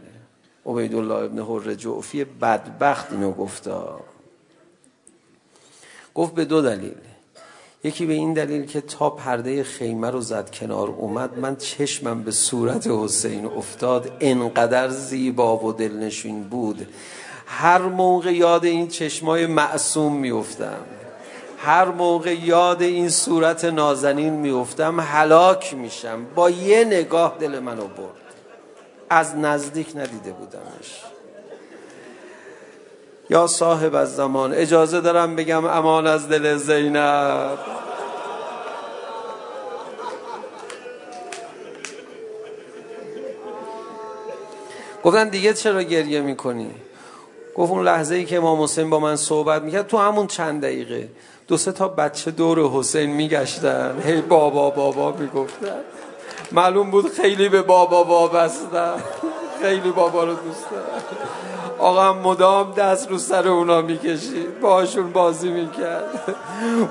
عبیدالله 0.65 1.15
ابن 1.15 1.39
حر 1.39 1.73
جعفی 1.73 2.23
بدبخت 2.23 3.11
اینو 3.11 3.31
گفتا. 3.31 3.99
گفت 6.15 6.33
به 6.33 6.45
دو 6.45 6.61
دلیل. 6.61 6.97
یکی 7.85 8.05
به 8.05 8.13
این 8.13 8.33
دلیل 8.33 8.65
که 8.65 8.81
تا 8.81 9.09
پرده 9.09 9.63
خیمه 9.63 10.09
رو 10.09 10.21
زد 10.21 10.49
کنار 10.51 10.89
اومد 10.89 11.39
من 11.39 11.55
چشمم 11.55 12.23
به 12.23 12.31
صورت 12.31 12.87
حسین 12.87 13.45
افتاد. 13.45 14.11
انقدر 14.19 14.89
زیبا 14.89 15.57
و 15.57 15.73
دلنشین 15.73 16.43
بود. 16.43 16.87
هر 17.45 17.81
موقع 17.81 18.33
یاد 18.33 18.65
این 18.65 18.87
چشمای 18.87 19.45
معصوم 19.45 20.15
میافتم. 20.17 20.77
هر 21.57 21.85
موقع 21.85 22.33
یاد 22.33 22.81
این 22.81 23.09
صورت 23.09 23.65
نازنین 23.65 24.33
میافتم 24.33 24.99
هلاک 24.99 25.73
میشم. 25.73 26.25
با 26.35 26.49
یه 26.49 26.83
نگاه 26.85 27.37
دل 27.39 27.59
منو 27.59 27.87
برد. 27.87 28.25
از 29.09 29.35
نزدیک 29.35 29.87
ندیده 29.95 30.31
بودمش. 30.31 31.14
یا 33.29 33.47
صاحب 33.47 33.95
از 33.95 34.15
زمان 34.15 34.53
اجازه 34.53 35.01
دارم 35.01 35.35
بگم 35.35 35.65
امان 35.65 36.07
از 36.07 36.29
دل 36.29 36.57
زینب. 36.57 37.57
گفتن 45.03 45.29
دیگه 45.29 45.53
چرا 45.53 45.83
گریه 45.83 46.21
میکنی؟ 46.21 46.71
گفت 47.55 47.71
اون 47.71 47.83
لحظه 47.83 48.15
ای 48.15 48.25
که 48.25 48.37
امام 48.37 48.61
حسین 48.61 48.89
با 48.89 48.99
من 48.99 49.15
صحبت 49.15 49.61
میکرد 49.61 49.87
تو 49.87 49.97
همون 49.97 50.27
چند 50.27 50.61
دقیقه. 50.61 51.09
دو 51.47 51.57
سه 51.57 51.71
تا 51.71 51.87
بچه 51.87 52.31
دور 52.31 52.59
حسین 52.69 53.09
میگشتن. 53.09 54.01
هی 54.05 54.21
hey, 54.21 54.23
بابا 54.23 54.69
بابا 54.69 55.11
میگفتن. 55.11 55.81
معلوم 56.51 56.91
بود 56.91 57.11
خیلی 57.13 57.49
به 57.49 57.61
بابا 57.61 58.03
وابستن 58.03 58.93
خیلی 59.61 59.91
بابا 59.91 60.23
رو 60.23 60.33
دوست 60.33 60.69
دارن 60.71 61.01
آقا 61.79 62.13
مدام 62.13 62.73
دست 62.73 63.09
رو 63.09 63.17
سر 63.17 63.47
اونا 63.47 63.81
میکشید. 63.81 64.59
باشون 64.59 65.11
بازی 65.11 65.49
میکرد. 65.49 66.35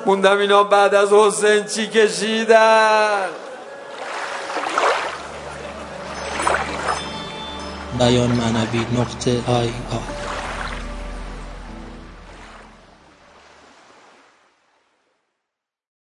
موندم 0.07 0.39
اینا 0.39 0.63
بعد 0.63 0.95
از 0.95 1.13
حسین 1.13 1.65
چی 1.65 1.87
کشیدن؟ 1.87 3.27
بیان 7.99 8.31
معنوی 8.31 8.87
نقطه 8.99 9.31
آی 9.47 9.57
آی 9.57 10.24